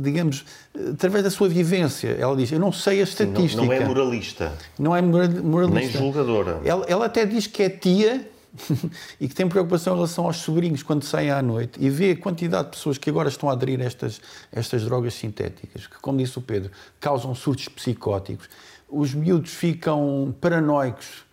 digamos, 0.00 0.44
através 0.92 1.24
da 1.24 1.30
sua 1.30 1.48
vivência. 1.48 2.10
Ela 2.10 2.36
diz: 2.36 2.52
Eu 2.52 2.60
não 2.60 2.70
sei 2.70 3.00
a 3.00 3.04
estatística. 3.04 3.62
Não, 3.62 3.68
não 3.68 3.72
é 3.72 3.80
moralista. 3.80 4.52
Não 4.78 4.94
é 4.94 5.00
moralista. 5.00 5.80
Nem 5.80 5.90
julgadora. 5.90 6.60
Ela, 6.62 6.84
ela 6.86 7.06
até 7.06 7.24
diz 7.24 7.46
que 7.46 7.62
é 7.62 7.70
tia 7.70 8.28
e 9.18 9.26
que 9.26 9.34
tem 9.34 9.48
preocupação 9.48 9.94
em 9.94 9.96
relação 9.96 10.26
aos 10.26 10.36
sobrinhos 10.36 10.82
quando 10.82 11.02
saem 11.02 11.30
à 11.30 11.40
noite 11.40 11.78
e 11.80 11.88
vê 11.88 12.10
a 12.10 12.16
quantidade 12.16 12.64
de 12.64 12.76
pessoas 12.76 12.98
que 12.98 13.08
agora 13.08 13.30
estão 13.30 13.48
a 13.48 13.52
aderir 13.52 13.80
a 13.80 13.84
estas, 13.84 14.20
estas 14.52 14.84
drogas 14.84 15.14
sintéticas, 15.14 15.86
que, 15.86 15.98
como 16.00 16.18
disse 16.18 16.38
o 16.38 16.42
Pedro, 16.42 16.70
causam 17.00 17.34
surtos 17.34 17.68
psicóticos. 17.68 18.48
Os 18.90 19.14
miúdos 19.14 19.52
ficam 19.54 20.34
paranoicos 20.38 21.24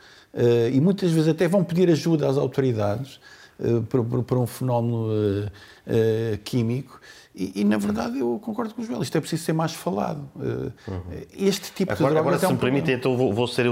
e 0.71 0.79
muitas 0.79 1.11
vezes 1.11 1.27
até 1.27 1.47
vão 1.47 1.63
pedir 1.63 1.89
ajuda 1.89 2.27
às 2.27 2.37
autoridades 2.37 3.19
uh, 3.59 3.83
para, 4.23 4.39
um 4.39 4.47
fenómeno 4.47 5.07
uh, 5.07 6.37
químico. 6.43 6.99
E, 7.35 7.61
e, 7.61 7.63
na 7.63 7.77
verdade, 7.77 8.19
eu 8.19 8.39
concordo 8.39 8.73
com 8.73 8.81
o 8.81 8.85
Joel, 8.85 9.01
isto 9.01 9.17
é 9.17 9.21
preciso 9.21 9.43
ser 9.43 9.53
mais 9.53 9.73
falado. 9.73 10.29
Uhum. 10.35 11.01
Este 11.37 11.71
tipo 11.71 11.93
agora, 11.93 12.13
de. 12.13 12.19
Agora, 12.19 12.35
é 12.35 12.39
se 12.39 12.45
um 12.45 12.51
me 12.51 12.57
permitem, 12.57 12.95
então 12.95 13.15
vou, 13.15 13.33
vou 13.33 13.47
ser 13.47 13.65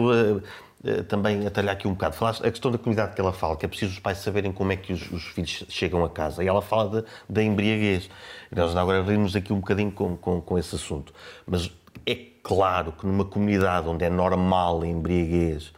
eu 0.82 1.04
também 1.08 1.46
atalhar 1.46 1.74
aqui 1.74 1.88
um 1.88 1.92
bocado. 1.92 2.16
Falaste 2.16 2.46
a 2.46 2.50
questão 2.50 2.72
da 2.72 2.78
comunidade 2.78 3.14
que 3.14 3.20
ela 3.20 3.34
fala, 3.34 3.58
que 3.58 3.66
é 3.66 3.70
preciso 3.70 3.92
os 3.92 4.00
pais 4.00 4.20
saberem 4.20 4.52
como 4.52 4.72
é 4.72 4.78
que 4.78 4.94
os, 4.94 5.12
os 5.12 5.24
filhos 5.26 5.66
chegam 5.68 6.04
a 6.06 6.10
casa. 6.10 6.44
E 6.44 6.48
ela 6.48 6.62
fala 6.62 7.04
da 7.28 7.44
embriaguez. 7.44 8.10
E 8.50 8.56
nós 8.56 8.76
agora 8.76 9.04
rimos 9.04 9.36
aqui 9.36 9.52
um 9.52 9.60
bocadinho 9.60 9.92
com, 9.92 10.16
com, 10.16 10.40
com 10.40 10.58
esse 10.58 10.76
assunto. 10.76 11.14
Mas 11.46 11.70
é 12.06 12.16
claro 12.42 12.94
que 12.94 13.06
numa 13.06 13.26
comunidade 13.26 13.90
onde 13.90 14.06
é 14.06 14.10
normal 14.10 14.82
a 14.82 14.88
embriaguez, 14.88 15.74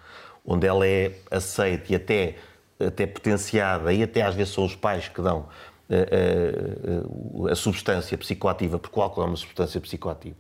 onde 0.45 0.67
ela 0.67 0.85
é 0.87 1.13
aceita 1.29 1.91
e 1.91 1.95
até, 1.95 2.35
até 2.79 3.05
potenciada, 3.05 3.93
e 3.93 4.03
até 4.03 4.21
às 4.21 4.35
vezes 4.35 4.53
são 4.53 4.65
os 4.65 4.75
pais 4.75 5.07
que 5.07 5.21
dão 5.21 5.47
a, 5.89 5.93
eh, 5.93 6.07
a, 6.11 7.49
eh, 7.49 7.51
a 7.51 7.55
substância 7.55 8.17
psicoativa, 8.17 8.79
porque 8.79 8.99
o 8.99 9.03
álcool 9.03 9.21
é 9.21 9.25
uma 9.25 9.37
substância 9.37 9.79
psicoativa, 9.79 10.39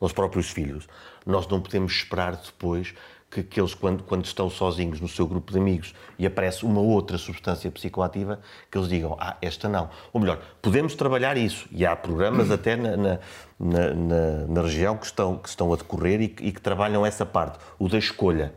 aos 0.00 0.12
próprios 0.12 0.50
filhos, 0.50 0.88
nós 1.24 1.46
não 1.46 1.60
podemos 1.60 1.92
esperar 1.92 2.36
depois 2.36 2.94
que, 3.32 3.42
que 3.42 3.58
eles, 3.58 3.74
quando, 3.74 4.04
quando 4.04 4.24
estão 4.24 4.50
sozinhos 4.50 5.00
no 5.00 5.08
seu 5.08 5.26
grupo 5.26 5.52
de 5.52 5.58
amigos 5.58 5.94
e 6.18 6.26
aparece 6.26 6.64
uma 6.64 6.80
outra 6.80 7.16
substância 7.16 7.70
psicoativa, 7.70 8.38
que 8.70 8.76
eles 8.76 8.88
digam, 8.88 9.16
ah, 9.18 9.36
esta 9.40 9.68
não. 9.68 9.88
Ou 10.12 10.20
melhor, 10.20 10.38
podemos 10.60 10.94
trabalhar 10.94 11.36
isso, 11.38 11.66
e 11.72 11.86
há 11.86 11.96
programas 11.96 12.50
até 12.52 12.76
na, 12.76 12.96
na, 12.96 13.18
na, 13.58 14.46
na 14.48 14.62
região 14.62 14.96
que 14.98 15.06
estão, 15.06 15.38
que 15.38 15.48
estão 15.48 15.72
a 15.72 15.76
decorrer 15.76 16.20
e 16.20 16.28
que, 16.28 16.44
e 16.44 16.52
que 16.52 16.60
trabalham 16.60 17.06
essa 17.06 17.24
parte, 17.24 17.58
o 17.78 17.88
da 17.88 17.98
escolha. 17.98 18.52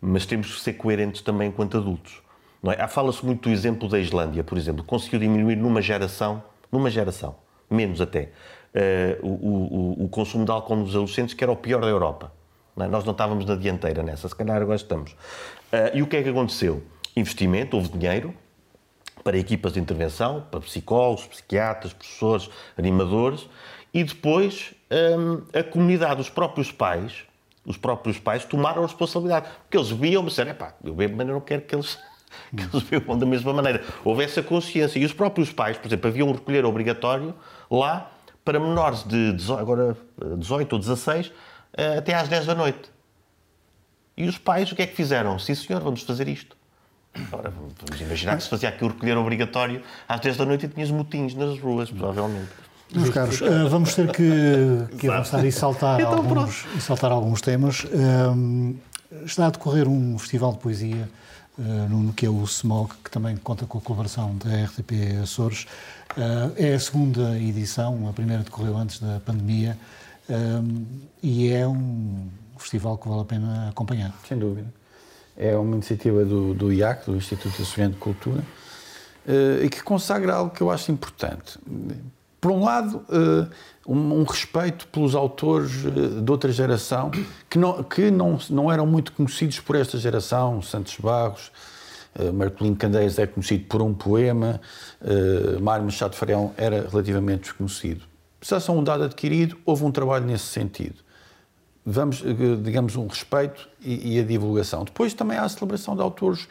Mas 0.00 0.24
temos 0.26 0.54
que 0.54 0.60
ser 0.60 0.74
coerentes 0.74 1.22
também 1.22 1.48
enquanto 1.48 1.76
adultos. 1.76 2.22
Não 2.62 2.72
é? 2.72 2.88
Fala-se 2.88 3.24
muito 3.24 3.48
do 3.48 3.52
exemplo 3.52 3.88
da 3.88 3.98
Islândia, 3.98 4.44
por 4.44 4.56
exemplo, 4.56 4.84
conseguiu 4.84 5.18
diminuir 5.18 5.56
numa 5.56 5.80
geração, 5.80 6.42
numa 6.70 6.90
geração, 6.90 7.36
menos 7.68 8.00
até, 8.00 8.30
uh, 8.74 9.26
o, 9.26 10.02
o, 10.02 10.04
o, 10.04 10.08
consumo 10.08 10.44
de 10.44 10.50
álcool 10.50 10.76
nos 10.76 10.90
adolescentes, 10.90 11.34
que 11.34 11.42
era 11.42 11.52
o 11.52 11.56
pior 11.56 11.80
da 11.80 11.88
Europa. 11.88 12.32
Não 12.76 12.86
é? 12.86 12.88
Nós 12.88 13.04
não 13.04 13.12
estávamos 13.12 13.44
na 13.44 13.56
dianteira 13.56 14.02
nessa, 14.02 14.28
se 14.28 14.34
calhar 14.34 14.60
agora 14.60 14.76
estamos. 14.76 15.12
Uh, 15.12 15.94
e 15.94 16.02
o 16.02 16.06
que 16.06 16.16
é 16.16 16.22
que 16.22 16.28
aconteceu? 16.28 16.82
Investimento, 17.16 17.76
houve 17.76 17.88
dinheiro 17.88 18.34
para 19.22 19.36
equipas 19.36 19.74
de 19.74 19.80
intervenção, 19.80 20.46
para 20.50 20.60
psicólogos, 20.60 21.26
psiquiatras, 21.26 21.92
professores, 21.92 22.50
animadores, 22.76 23.48
e 23.92 24.04
depois 24.04 24.72
um, 24.90 25.42
a 25.58 25.62
comunidade, 25.62 26.20
os 26.20 26.30
próprios 26.30 26.70
pais, 26.70 27.24
os 27.70 27.76
próprios 27.76 28.18
pais 28.18 28.44
tomaram 28.44 28.82
a 28.82 28.86
responsabilidade. 28.86 29.46
Porque 29.62 29.76
eles 29.76 29.90
viam, 29.90 30.22
mas 30.22 30.32
disseram, 30.32 30.54
pá, 30.54 30.74
eu 30.84 30.94
bebo, 30.94 31.16
mas 31.16 31.26
eu 31.26 31.34
não 31.34 31.40
quero 31.40 31.62
que 31.62 31.74
eles, 31.74 31.98
que 32.56 32.62
eles 32.62 32.82
bebam 32.84 33.18
da 33.18 33.26
mesma 33.26 33.52
maneira. 33.52 33.82
Houve 34.04 34.24
essa 34.24 34.42
consciência. 34.42 34.98
E 34.98 35.04
os 35.04 35.12
próprios 35.12 35.52
pais, 35.52 35.78
por 35.78 35.86
exemplo, 35.86 36.08
haviam 36.08 36.28
um 36.28 36.32
recolher 36.32 36.64
obrigatório 36.64 37.34
lá 37.70 38.10
para 38.44 38.58
menores 38.58 39.04
de 39.04 39.32
18, 39.32 39.60
agora 39.60 39.96
18 40.38 40.72
ou 40.72 40.78
16 40.78 41.32
eh, 41.74 41.98
até 41.98 42.14
às 42.14 42.28
10 42.28 42.46
da 42.46 42.54
noite. 42.54 42.90
E 44.16 44.28
os 44.28 44.38
pais 44.38 44.70
o 44.70 44.76
que 44.76 44.82
é 44.82 44.86
que 44.86 44.94
fizeram? 44.94 45.38
Sim, 45.38 45.54
senhor, 45.54 45.80
vamos 45.80 46.02
fazer 46.02 46.28
isto. 46.28 46.56
Agora, 47.14 47.50
vamos 47.50 48.00
imaginar 48.00 48.36
que 48.36 48.42
se 48.42 48.48
fazia 48.48 48.68
aqui 48.68 48.84
o 48.84 48.88
recolher 48.88 49.16
obrigatório 49.16 49.82
às 50.08 50.20
10 50.20 50.36
da 50.36 50.46
noite 50.46 50.66
e 50.66 50.68
tinhas 50.68 50.90
motins 50.90 51.34
nas 51.34 51.58
ruas, 51.58 51.90
provavelmente. 51.90 52.50
Meus 52.92 53.10
caros, 53.10 53.40
uh, 53.40 53.68
vamos 53.68 53.94
ter 53.94 54.10
que, 54.10 54.96
que 54.98 55.08
avançar 55.08 55.44
e 55.44 55.52
saltar, 55.52 56.00
então, 56.00 56.14
alguns, 56.14 56.66
e 56.76 56.80
saltar 56.80 57.12
alguns 57.12 57.40
temas. 57.40 57.84
Uh, 57.84 58.76
está 59.24 59.46
a 59.46 59.50
decorrer 59.50 59.88
um 59.88 60.18
festival 60.18 60.52
de 60.52 60.58
poesia 60.58 61.08
uh, 61.56 61.62
no 61.88 62.12
que 62.12 62.26
é 62.26 62.30
o 62.30 62.44
SMOG, 62.44 62.90
que 63.04 63.10
também 63.10 63.36
conta 63.36 63.64
com 63.64 63.78
a 63.78 63.80
colaboração 63.80 64.36
da 64.36 64.64
RTP 64.64 65.20
Açores. 65.22 65.66
é 66.56 66.74
a 66.74 66.80
segunda 66.80 67.38
edição, 67.38 68.08
a 68.08 68.12
primeira 68.12 68.42
decorreu 68.42 68.76
antes 68.76 68.98
da 68.98 69.20
pandemia 69.20 69.78
e 71.22 71.48
é 71.48 71.66
um 71.66 72.28
festival 72.56 72.98
que 72.98 73.08
vale 73.08 73.22
a 73.22 73.24
pena 73.24 73.68
acompanhar. 73.68 74.14
Sem 74.28 74.38
dúvida. 74.38 74.72
É 75.36 75.56
uma 75.56 75.74
iniciativa 75.74 76.24
do, 76.24 76.54
do 76.54 76.72
IAC, 76.72 77.06
do 77.06 77.16
Instituto 77.16 77.62
Açoriano 77.62 77.94
de 77.94 78.00
Cultura, 78.00 78.42
e 79.62 79.68
que 79.68 79.82
consagra 79.82 80.34
algo 80.34 80.50
que 80.54 80.60
eu 80.60 80.70
acho 80.70 80.92
importante 80.92 81.58
por 82.40 82.50
um 82.50 82.64
lado, 82.64 83.04
eh, 83.10 83.46
um, 83.86 84.22
respeito 84.22 84.86
pelos 84.88 85.14
autores 85.14 85.72
eh, 85.84 86.22
de 86.22 86.30
outra 86.30 86.50
geração 86.50 87.10
que 87.50 87.58
não, 87.58 87.82
que 87.82 88.10
não, 88.10 88.38
não 88.48 88.72
eram 88.72 88.86
muito 88.86 89.12
conhecidos 89.12 89.60
por 89.60 89.76
esta 89.76 89.98
geração, 89.98 90.62
Santos 90.62 90.96
Barros, 90.98 91.52
eh, 92.14 92.30
Marcolino 92.32 92.76
Candeias 92.76 93.18
é 93.18 93.26
conhecido 93.26 93.64
por 93.66 93.82
um 93.82 93.92
poema, 93.92 94.60
Mário 95.60 95.84
Machado 95.84 96.16
Farel 96.16 96.54
era 96.56 96.88
relativamente 96.88 97.42
desconhecido. 97.42 98.04
Se 98.40 98.58
são 98.58 98.78
um 98.78 98.84
dado 98.84 99.04
adquirido, 99.04 99.58
houve 99.66 99.84
um 99.84 99.92
trabalho 99.92 100.24
nesse 100.24 100.46
sentido. 100.46 100.96
Vamos, 101.84 102.22
digamos, 102.62 102.96
um 102.96 103.06
respeito 103.06 103.68
e, 103.82 104.16
e 104.16 104.20
a 104.20 104.22
divulgação. 104.22 104.84
Depois 104.84 105.12
também 105.12 105.36
há 105.36 105.44
a 105.44 105.48
celebração 105.48 105.94
de 105.94 106.00
autores 106.02 106.48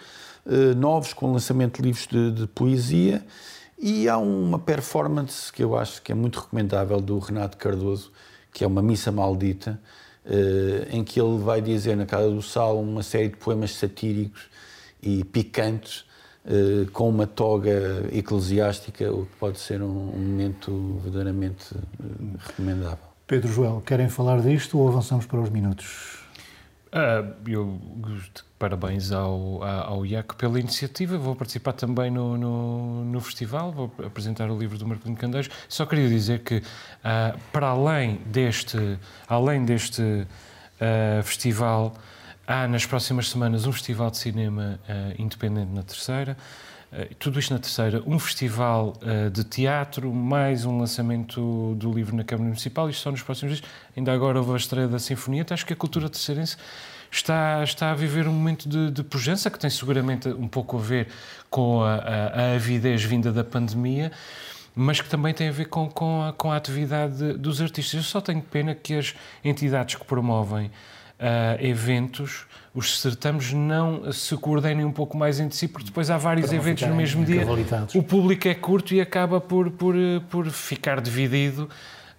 novos 0.78 1.14
com 1.14 1.32
lançamento 1.32 1.78
de 1.78 1.88
livros 1.88 2.08
de, 2.08 2.32
de 2.32 2.48
poesia 2.48 3.24
e 3.80 4.10
há 4.10 4.18
uma 4.18 4.60
performance 4.60 5.52
que 5.52 5.64
eu 5.64 5.78
acho 5.78 6.02
que 6.02 6.12
é 6.12 6.16
muito 6.16 6.40
recomendável 6.40 7.00
do 7.00 7.18
Renato 7.18 7.58
Cardoso, 7.58 8.12
que 8.52 8.64
é 8.64 8.68
uma 8.68 8.82
missa 8.82 9.12
maldita, 9.12 9.80
eh, 10.26 10.88
em 10.92 11.04
que 11.04 11.20
ele 11.20 11.38
vai 11.38 11.62
dizer 11.62 11.96
na 11.96 12.06
Casa 12.06 12.30
do 12.30 12.42
Sal 12.42 12.80
uma 12.80 13.02
série 13.02 13.30
de 13.30 13.38
poemas 13.38 13.74
satíricos 13.74 14.50
e 15.02 15.24
picantes, 15.24 16.04
eh, 16.46 16.88
com 16.92 17.08
uma 17.08 17.26
toga 17.26 18.06
eclesiástica, 18.12 19.12
o 19.12 19.26
que 19.26 19.36
pode 19.38 19.60
ser 19.60 19.82
um 19.82 19.88
momento 19.88 21.00
verdadeiramente 21.02 21.74
eh, 21.74 22.38
recomendável. 22.38 23.10
Pedro 23.26 23.52
Joel, 23.52 23.82
querem 23.86 24.10
falar 24.10 24.42
disto 24.42 24.78
ou 24.78 24.90
avançamos 24.90 25.26
para 25.26 25.40
os 25.40 25.50
minutos? 25.50 26.19
Uh, 26.92 27.36
eu 27.48 27.80
parabéns 28.58 29.12
ao, 29.12 29.64
ao 29.64 30.06
IAC 30.06 30.36
pela 30.36 30.60
iniciativa. 30.60 31.18
Vou 31.18 31.36
participar 31.36 31.74
também 31.74 32.10
no, 32.10 32.36
no, 32.36 33.06
no, 33.06 33.22
festival, 33.22 33.72
vou 33.72 33.94
apresentar 34.04 34.50
o 34.50 34.58
livro 34.58 34.78
do 34.78 34.88
Marcolino 34.88 35.16
Candeiros. 35.16 35.50
Só 35.68 35.86
queria 35.86 36.10
dizer 36.10 36.40
que, 36.40 36.58
uh, 36.58 37.40
para 37.52 37.68
além 37.68 38.16
deste, 38.26 38.98
além 39.28 39.64
deste 39.66 40.02
uh, 40.02 41.24
festival, 41.24 41.94
há 42.48 42.68
nas 42.68 42.86
próximas 42.86 43.30
semanas 43.30 43.68
um 43.68 43.72
festival 43.72 44.10
de 44.10 44.18
cinema 44.18 44.80
independente 45.18 45.72
na 45.72 45.84
Terceira. 45.84 46.36
Uh, 46.92 47.14
tudo 47.16 47.40
isto 47.40 47.54
na 47.54 47.60
terceira, 47.60 48.02
um 48.06 48.18
festival 48.18 48.94
uh, 49.04 49.30
de 49.30 49.44
teatro, 49.44 50.12
mais 50.12 50.66
um 50.66 50.80
lançamento 50.80 51.76
do 51.76 51.92
livro 51.92 52.16
na 52.16 52.24
Câmara 52.24 52.48
Municipal, 52.48 52.90
isto 52.90 53.02
só 53.02 53.12
nos 53.12 53.22
próximos 53.22 53.58
dias. 53.58 53.72
Ainda 53.96 54.12
agora 54.12 54.40
houve 54.40 54.54
a 54.54 54.58
estreia 54.58 54.88
da 54.88 54.98
Sinfonia, 54.98 55.46
acho 55.50 55.66
que 55.66 55.74
a 55.74 55.76
cultura 55.76 56.10
terceirense 56.10 56.58
está, 57.12 57.64
está 57.64 57.92
a 57.92 57.94
viver 57.94 58.28
um 58.28 58.34
momento 58.34 58.68
de, 58.68 58.90
de 58.90 59.04
pujança 59.04 59.52
que 59.52 59.60
tem 59.60 59.70
seguramente 59.70 60.30
um 60.30 60.48
pouco 60.48 60.78
a 60.78 60.82
ver 60.82 61.08
com 61.50 61.84
a, 61.84 61.96
a, 61.96 62.42
a 62.42 62.56
avidez 62.56 63.04
vinda 63.04 63.32
da 63.32 63.44
pandemia 63.44 64.12
mas 64.76 65.02
que 65.02 65.10
também 65.10 65.34
tem 65.34 65.50
a 65.50 65.52
ver 65.52 65.66
com, 65.66 65.90
com, 65.90 66.24
a, 66.24 66.32
com 66.32 66.52
a 66.52 66.56
atividade 66.56 67.34
dos 67.34 67.62
artistas. 67.62 67.94
Eu 67.96 68.04
só 68.04 68.22
tenho 68.22 68.42
pena 68.42 68.74
que 68.74 68.94
as 68.94 69.14
entidades 69.44 69.96
que 69.96 70.06
promovem 70.06 70.72
uh, 71.20 71.64
eventos 71.64 72.46
os 72.74 73.00
certames 73.00 73.52
não 73.52 74.12
se 74.12 74.36
coordenem 74.38 74.86
um 74.86 74.92
pouco 74.92 75.18
mais 75.18 75.40
entre 75.40 75.58
si, 75.58 75.68
porque 75.68 75.88
depois 75.88 76.10
há 76.10 76.18
vários 76.18 76.54
eventos 76.54 76.88
no 76.88 76.96
mesmo 76.96 77.26
dia. 77.26 77.46
O 77.96 78.04
público 78.04 78.48
é 78.48 78.54
curto 78.54 78.94
e 78.94 79.02
acaba 79.02 79.42
por, 79.42 79.72
por, 79.72 79.96
por 80.30 80.50
ficar 80.50 81.02
dividido. 81.02 81.70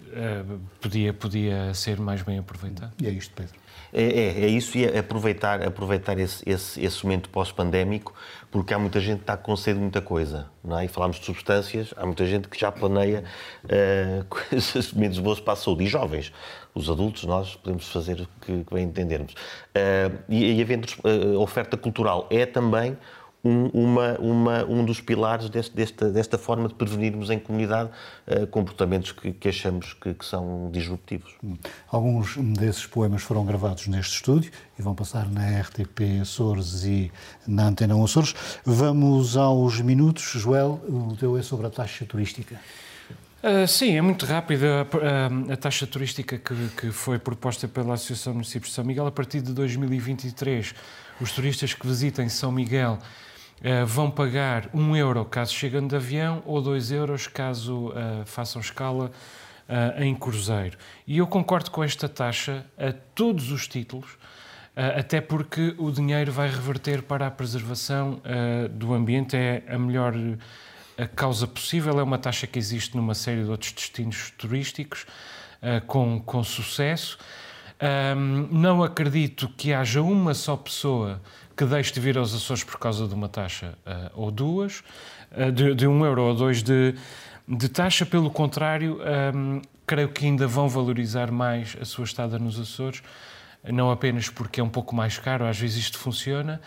Uh, 0.00 0.58
podia, 0.80 1.14
podia 1.14 1.72
ser 1.72 1.98
mais 2.00 2.20
bem 2.22 2.38
aproveitado. 2.38 2.92
E 3.00 3.06
é 3.06 3.10
isto, 3.10 3.32
Pedro. 3.34 3.54
É, 3.92 4.02
é, 4.02 4.44
é, 4.44 4.46
isso 4.46 4.78
e 4.78 4.84
é 4.84 4.98
aproveitar, 4.98 5.62
aproveitar 5.62 6.18
esse, 6.18 6.48
esse, 6.48 6.80
esse 6.80 7.04
momento 7.04 7.28
pós-pandémico, 7.28 8.14
porque 8.50 8.72
há 8.72 8.78
muita 8.78 9.00
gente 9.00 9.18
que 9.18 9.22
está 9.24 9.36
com 9.36 9.56
sede 9.56 9.78
de 9.78 9.82
muita 9.82 10.00
coisa, 10.00 10.46
não 10.62 10.78
é? 10.78 10.84
E 10.84 10.88
falámos 10.88 11.18
de 11.18 11.26
substâncias, 11.26 11.92
há 11.96 12.06
muita 12.06 12.24
gente 12.24 12.48
que 12.48 12.58
já 12.58 12.70
planeia 12.70 13.24
uh, 13.64 14.24
coisas 14.30 14.92
menos 14.92 15.18
boas 15.18 15.40
para 15.40 15.54
a 15.54 15.56
saúde. 15.56 15.84
E 15.84 15.86
jovens, 15.88 16.32
os 16.74 16.88
adultos, 16.88 17.24
nós 17.24 17.56
podemos 17.56 17.88
fazer 17.88 18.20
o 18.20 18.28
que, 18.44 18.64
bem 18.72 18.84
entendermos. 18.84 19.32
Uh, 19.32 20.18
e, 20.28 20.54
e 20.54 20.62
havendo 20.62 20.86
uh, 21.04 21.38
oferta 21.40 21.76
cultural 21.76 22.26
é 22.30 22.46
também 22.46 22.96
um, 23.42 23.66
uma, 23.68 24.18
uma, 24.18 24.64
um 24.64 24.84
dos 24.84 25.00
pilares 25.00 25.48
deste, 25.48 25.74
desta, 25.74 26.10
desta 26.10 26.38
forma 26.38 26.68
de 26.68 26.74
prevenirmos 26.74 27.30
em 27.30 27.38
comunidade 27.38 27.90
uh, 28.26 28.46
comportamentos 28.48 29.12
que, 29.12 29.32
que 29.32 29.48
achamos 29.48 29.94
que, 29.94 30.14
que, 30.14 30.24
são 30.24 30.70
disruptivos. 30.70 31.34
Alguns 31.88 32.36
desses 32.36 32.86
poemas 32.86 33.22
foram 33.22 33.44
gravados 33.44 33.86
neste 33.86 34.14
estúdio 34.16 34.52
e 34.78 34.82
vão 34.82 34.94
passar 34.94 35.28
na 35.28 35.60
RTP 35.60 36.20
Açores 36.20 36.84
e 36.84 37.10
na 37.46 37.68
Antena 37.68 38.02
Açores. 38.02 38.34
Vamos 38.64 39.36
aos 39.36 39.80
minutos. 39.80 40.22
Joel, 40.22 40.80
o 40.88 41.16
teu 41.16 41.36
é 41.36 41.42
sobre 41.42 41.66
a 41.66 41.70
taxa 41.70 42.04
turística. 42.04 42.60
Uh, 43.42 43.66
sim, 43.66 43.96
é 43.96 44.02
muito 44.02 44.26
rápida 44.26 44.82
a, 44.82 45.50
a, 45.50 45.54
a 45.54 45.56
taxa 45.56 45.86
turística 45.86 46.36
que, 46.36 46.54
que, 46.76 46.92
foi 46.92 47.18
proposta 47.18 47.66
pela 47.66 47.94
Associação 47.94 48.34
Municípios 48.34 48.68
de 48.68 48.74
São 48.74 48.84
Miguel. 48.84 49.06
A 49.06 49.10
partir 49.10 49.40
de 49.40 49.54
2023, 49.54 50.74
os 51.18 51.32
turistas 51.32 51.72
que 51.72 51.86
visitem 51.86 52.28
São 52.28 52.52
Miguel 52.52 52.98
uh, 52.98 53.86
vão 53.86 54.10
pagar 54.10 54.68
1 54.74 54.78
um 54.78 54.94
euro 54.94 55.24
caso 55.24 55.54
cheguem 55.54 55.88
de 55.88 55.96
avião 55.96 56.42
ou 56.44 56.60
2 56.60 56.92
euros 56.92 57.26
caso 57.26 57.88
uh, 57.88 58.26
façam 58.26 58.60
escala 58.60 59.10
em 59.98 60.16
cruzeiro. 60.16 60.76
E 61.06 61.18
eu 61.18 61.28
concordo 61.28 61.70
com 61.70 61.84
esta 61.84 62.08
taxa 62.08 62.66
a 62.76 62.92
todos 63.14 63.52
os 63.52 63.68
títulos, 63.68 64.18
até 64.74 65.20
porque 65.20 65.76
o 65.78 65.92
dinheiro 65.92 66.32
vai 66.32 66.48
reverter 66.48 67.02
para 67.02 67.28
a 67.28 67.30
preservação 67.30 68.20
do 68.72 68.92
ambiente, 68.92 69.36
é 69.36 69.62
a 69.68 69.78
melhor 69.78 70.12
a 71.02 71.06
causa 71.06 71.46
possível, 71.46 71.98
é 71.98 72.02
uma 72.02 72.18
taxa 72.18 72.46
que 72.46 72.58
existe 72.58 72.96
numa 72.96 73.14
série 73.14 73.44
de 73.44 73.50
outros 73.50 73.72
destinos 73.72 74.32
turísticos 74.36 75.06
com, 75.86 76.20
com 76.20 76.42
sucesso. 76.42 77.18
Um, 77.82 78.46
não 78.50 78.82
acredito 78.82 79.48
que 79.56 79.72
haja 79.72 80.02
uma 80.02 80.34
só 80.34 80.54
pessoa 80.54 81.18
que 81.56 81.64
deixe 81.64 81.90
de 81.90 81.98
vir 81.98 82.18
aos 82.18 82.34
Açores 82.34 82.62
por 82.62 82.78
causa 82.78 83.08
de 83.08 83.14
uma 83.14 83.26
taxa 83.26 83.74
uh, 83.86 84.10
ou 84.14 84.30
duas, 84.30 84.82
uh, 85.32 85.50
de, 85.50 85.74
de, 85.74 85.86
um 85.86 86.04
euro 86.04 86.24
ou 86.24 86.34
dois 86.34 86.62
de, 86.62 86.94
de 87.48 87.68
taxa. 87.70 88.04
Pelo 88.04 88.30
contrário, 88.30 88.98
um, 89.34 89.62
creio 89.86 90.10
que 90.10 90.26
ainda 90.26 90.46
vão 90.46 90.68
valorizar 90.68 91.30
mais 91.30 91.74
a 91.80 91.86
sua 91.86 92.04
estada 92.04 92.38
nos 92.38 92.60
Açores, 92.60 93.02
não 93.64 93.90
apenas 93.90 94.28
porque 94.28 94.60
é 94.60 94.62
um 94.62 94.68
pouco 94.68 94.94
mais 94.94 95.18
caro, 95.18 95.46
às 95.46 95.58
vezes 95.58 95.78
isto 95.78 95.98
funciona, 95.98 96.60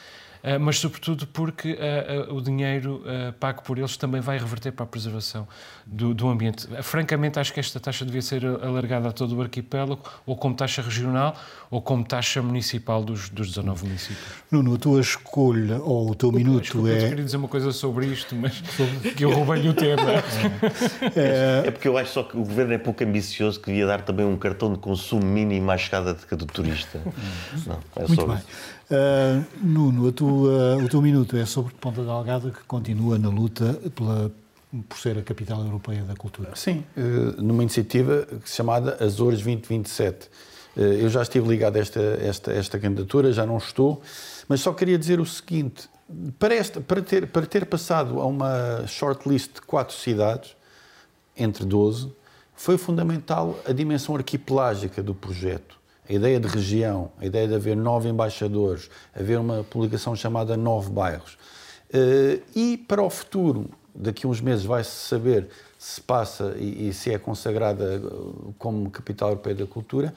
mas 0.60 0.78
sobretudo 0.78 1.26
porque 1.28 1.78
eh, 1.80 2.26
eh, 2.28 2.34
o 2.34 2.42
dinheiro 2.42 3.02
pago 3.40 3.64
por 3.64 3.78
eles 3.78 3.96
também 3.96 4.20
vai 4.20 4.38
reverter 4.38 4.74
para 4.74 4.84
a 4.84 4.88
preservação 4.88 5.48
do, 5.86 6.14
do, 6.14 6.28
ambiente. 6.28 6.68
Francamente, 6.82 7.40
acho 7.40 7.54
que 7.54 7.62
esta 7.62 7.80
taxa 7.80 8.04
devia 8.06 8.22
ser 8.22 8.46
alargada 8.46 9.08
a 9.08 9.12
todo 9.14 9.38
o 9.38 9.42
arquipélago, 9.42 10.02
ou 10.26 10.36
como 10.36 10.54
taxa 10.54 10.82
regional, 10.82 11.36
ou 11.72 11.82
como 11.82 12.04
taxa 12.04 12.42
municipal 12.42 13.04
dos, 13.04 13.30
dos 13.30 13.48
19 13.48 13.86
municípios. 13.86 14.28
Nuno, 14.52 14.76
a 14.76 14.78
tua 14.78 15.00
escolha, 15.00 15.78
ou 15.82 16.12
o 16.12 16.16
teu 16.16 16.32
minuto 16.32 16.64
Desculpa, 16.64 16.90
é... 16.90 17.06
Eu 17.06 17.10
queria 17.10 17.26
dizer 17.26 17.38
uma 17.38 17.48
coisa 17.48 17.72
sobre 17.72 18.08
isto, 18.08 18.36
mas 18.36 18.60
que 19.16 19.24
eu 19.24 19.32
roubei-lhe 19.32 19.70
o 19.70 19.74
tema. 19.74 20.04
É... 21.16 21.68
é... 21.68 21.72
porque 21.72 21.88
eu 21.88 21.98
acho 21.98 22.14
só 22.14 22.24
que 22.24 22.36
o 22.36 22.40
governo 22.40 22.74
é 22.74 22.78
pouco 22.78 23.04
ambicioso, 23.04 23.60
que 23.60 23.68
devia 23.68 23.86
dar 23.86 24.02
também 24.02 24.26
um 24.26 24.38
cartão 24.38 24.72
de 24.72 24.80
consumo 24.80 25.26
mínimo 25.26 25.70
à 25.72 25.78
chegada 25.78 26.14
do 26.14 26.46
turista. 26.46 27.02
Não, 27.66 27.80
é 27.96 28.08
Muito 28.08 28.28
bem. 28.28 28.38
Uh, 28.92 29.44
Nuno, 29.62 30.12
tua, 30.12 30.78
o 30.78 30.90
teu 30.90 31.02
minuto 31.02 31.38
é 31.38 31.46
sobre 31.46 31.74
Ponta 31.76 32.04
Delgada, 32.04 32.52
que 32.52 32.64
continua 32.66 33.18
na 33.18 33.30
luta 33.30 33.80
pela, 33.96 34.32
por 34.90 34.98
ser 34.98 35.18
a 35.18 35.22
capital 35.22 35.64
europeia 35.64 36.04
da 36.04 36.16
cultura. 36.16 36.52
Sim, 36.56 36.84
uh, 36.98 37.42
numa 37.42 37.64
iniciativa 37.64 38.28
chamada 38.46 38.98
Azores 39.04 39.40
2027. 39.40 40.28
Uh, 40.76 40.82
eu 40.82 41.10
já 41.10 41.22
estive 41.22 41.48
ligado 41.48 41.78
a 41.78 41.80
esta, 41.80 42.02
esta, 42.02 42.52
esta 42.52 42.80
candidatura, 42.80 43.32
já 43.32 43.46
não 43.46 43.58
estou, 43.58 44.02
mas 44.50 44.60
só 44.60 44.74
queria 44.74 44.98
dizer 44.98 45.20
o 45.20 45.26
seguinte: 45.26 45.90
para, 46.38 46.54
esta, 46.54 46.82
para, 46.82 47.02
ter, 47.02 47.28
para 47.28 47.46
ter 47.46 47.66
passado 47.66 48.20
a 48.20 48.26
uma 48.26 48.86
shortlist 48.86 49.56
de 49.56 49.62
quatro 49.62 49.96
cidades, 49.96 50.56
entre 51.38 51.66
12, 51.66 52.12
foi 52.54 52.78
fundamental 52.78 53.58
a 53.66 53.72
dimensão 53.72 54.16
arquipelágica 54.16 55.02
do 55.02 55.16
projeto 55.16 55.83
a 56.08 56.14
ideia 56.14 56.40
de 56.40 56.48
região, 56.48 57.12
a 57.18 57.26
ideia 57.26 57.48
de 57.48 57.56
haver 57.56 57.76
nove 57.76 58.10
embaixadores, 58.10 58.90
haver 59.16 59.40
uma 59.40 59.64
publicação 59.64 60.16
chamada 60.16 60.58
Nove 60.58 60.92
Bairros. 60.92 61.38
Eh, 61.92 62.40
e 62.56 62.78
para 62.78 63.02
o 63.02 63.10
futuro, 63.10 63.70
daqui 63.94 64.26
a 64.26 64.30
uns 64.30 64.42
meses 64.42 64.66
vai-se 64.66 64.92
saber 64.92 65.48
se 65.78 66.02
passa 66.02 66.56
e, 66.58 66.94
se 66.94 67.12
é 67.12 67.20
consagrada 67.20 67.96
eh, 67.96 68.54
como 68.58 68.90
capital 68.90 69.30
europeia 69.30 69.56
da 69.56 69.68
cultura. 69.68 70.14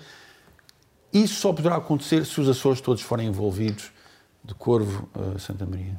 Isso 1.12 1.34
só 1.34 1.52
poderá 1.52 1.76
acontecer 1.76 2.24
se 2.24 2.40
os 2.40 2.48
Açores 2.48 2.80
todos 2.80 3.02
forem 3.02 3.28
envolvidos 3.28 3.90
de 4.44 4.54
Corvo 4.54 5.08
a 5.14 5.38
Santa 5.38 5.66
Maria. 5.66 5.96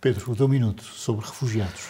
Pedro, 0.00 0.32
o 0.32 0.36
teu 0.36 0.48
minuto 0.48 0.82
sobre 0.82 1.24
refugiados. 1.24 1.88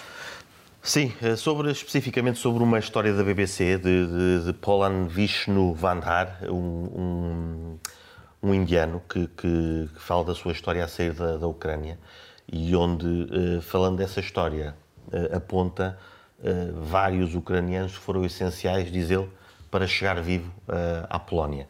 Sim, 0.87 1.13
eh, 1.21 1.35
sobre, 1.35 1.69
especificamente 1.73 2.39
sobre 2.39 2.63
uma 2.63 2.79
história 2.79 3.13
da 3.13 3.25
BBC 3.25 3.77
de, 3.77 4.07
de, 4.07 4.45
de 4.45 4.53
Polan 4.53 5.09
Vishnu 5.09 5.75
Vandhar, 5.75 6.39
um, 6.45 6.55
um, 6.55 7.79
um 8.41 8.55
indiano 8.55 9.03
que, 9.09 9.27
que, 9.27 9.91
que, 9.93 10.01
fala 10.01 10.27
da 10.27 10.33
sua 10.33 10.53
história 10.53 10.85
a 10.85 10.87
sair 10.87 11.13
da, 11.13 11.39
da 11.39 11.47
Ucrânia 11.49 11.99
e 12.47 12.77
onde, 12.77 13.05
eh, 13.05 13.61
falando 13.63 13.97
dessa 13.97 14.21
história, 14.21 14.77
eh, 15.13 15.37
aponta 15.37 15.99
vários 16.83 17.35
ucranianos 17.35 17.99
que 17.99 18.05
foram 18.05 18.25
essenciais, 18.25 18.93
diz 18.93 19.11
ele, 19.11 19.29
para 19.71 19.87
chegar 19.89 20.21
vivo 20.21 20.53
à 21.09 21.19
Polónia. 21.19 21.67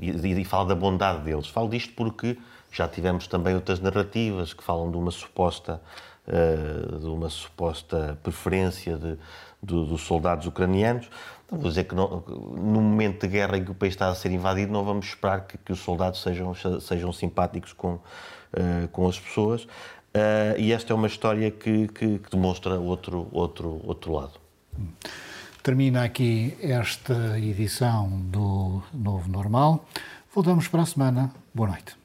E, 0.00 0.40
e 0.40 0.44
fala 0.44 0.68
da 0.68 0.74
bondade 0.74 1.22
deles. 1.22 1.46
Falo 1.48 1.68
disto 1.68 1.92
porque 1.94 2.38
já 2.72 2.88
tivemos 2.88 3.26
também 3.26 3.54
outras 3.54 3.78
narrativas 3.78 4.54
que 4.54 4.64
falam 4.64 4.90
de 4.90 4.96
uma 4.96 5.10
suposta 5.10 5.82
uh, 6.28 6.98
de 6.98 7.06
uma 7.06 7.28
suposta 7.28 8.18
preferência 8.22 8.96
de, 8.96 9.16
de, 9.62 9.86
dos 9.86 10.02
soldados 10.02 10.46
ucranianos. 10.46 11.08
Não 11.50 11.58
vou 11.58 11.68
dizer 11.68 11.84
que 11.84 11.94
não, 11.94 12.24
no 12.26 12.80
momento 12.80 13.20
de 13.22 13.28
guerra 13.28 13.56
em 13.58 13.64
que 13.64 13.70
o 13.70 13.74
país 13.74 13.94
está 13.94 14.08
a 14.08 14.14
ser 14.14 14.30
invadido, 14.30 14.72
não 14.72 14.84
vamos 14.84 15.06
esperar 15.06 15.46
que, 15.46 15.58
que 15.58 15.72
os 15.72 15.78
soldados 15.80 16.22
sejam, 16.22 16.54
sejam 16.80 17.12
simpáticos 17.12 17.72
com, 17.72 17.94
uh, 17.94 18.88
com 18.90 19.08
as 19.08 19.18
pessoas. 19.18 19.64
Uh, 19.64 20.58
e 20.58 20.72
esta 20.72 20.92
é 20.92 20.96
uma 20.96 21.08
história 21.08 21.50
que, 21.50 21.88
que, 21.88 22.18
que, 22.18 22.30
demonstra 22.30 22.78
outro, 22.78 23.28
outro, 23.32 23.80
outro 23.84 24.12
lado. 24.12 24.32
Termina 25.62 26.04
aqui 26.04 26.56
esta 26.60 27.38
edição 27.38 28.08
do 28.08 28.82
Novo 28.92 29.28
Normal. 29.28 29.84
Voltamos 30.32 30.68
para 30.68 30.82
a 30.82 30.86
semana. 30.86 31.32
Boa 31.52 31.70
noite. 31.70 31.96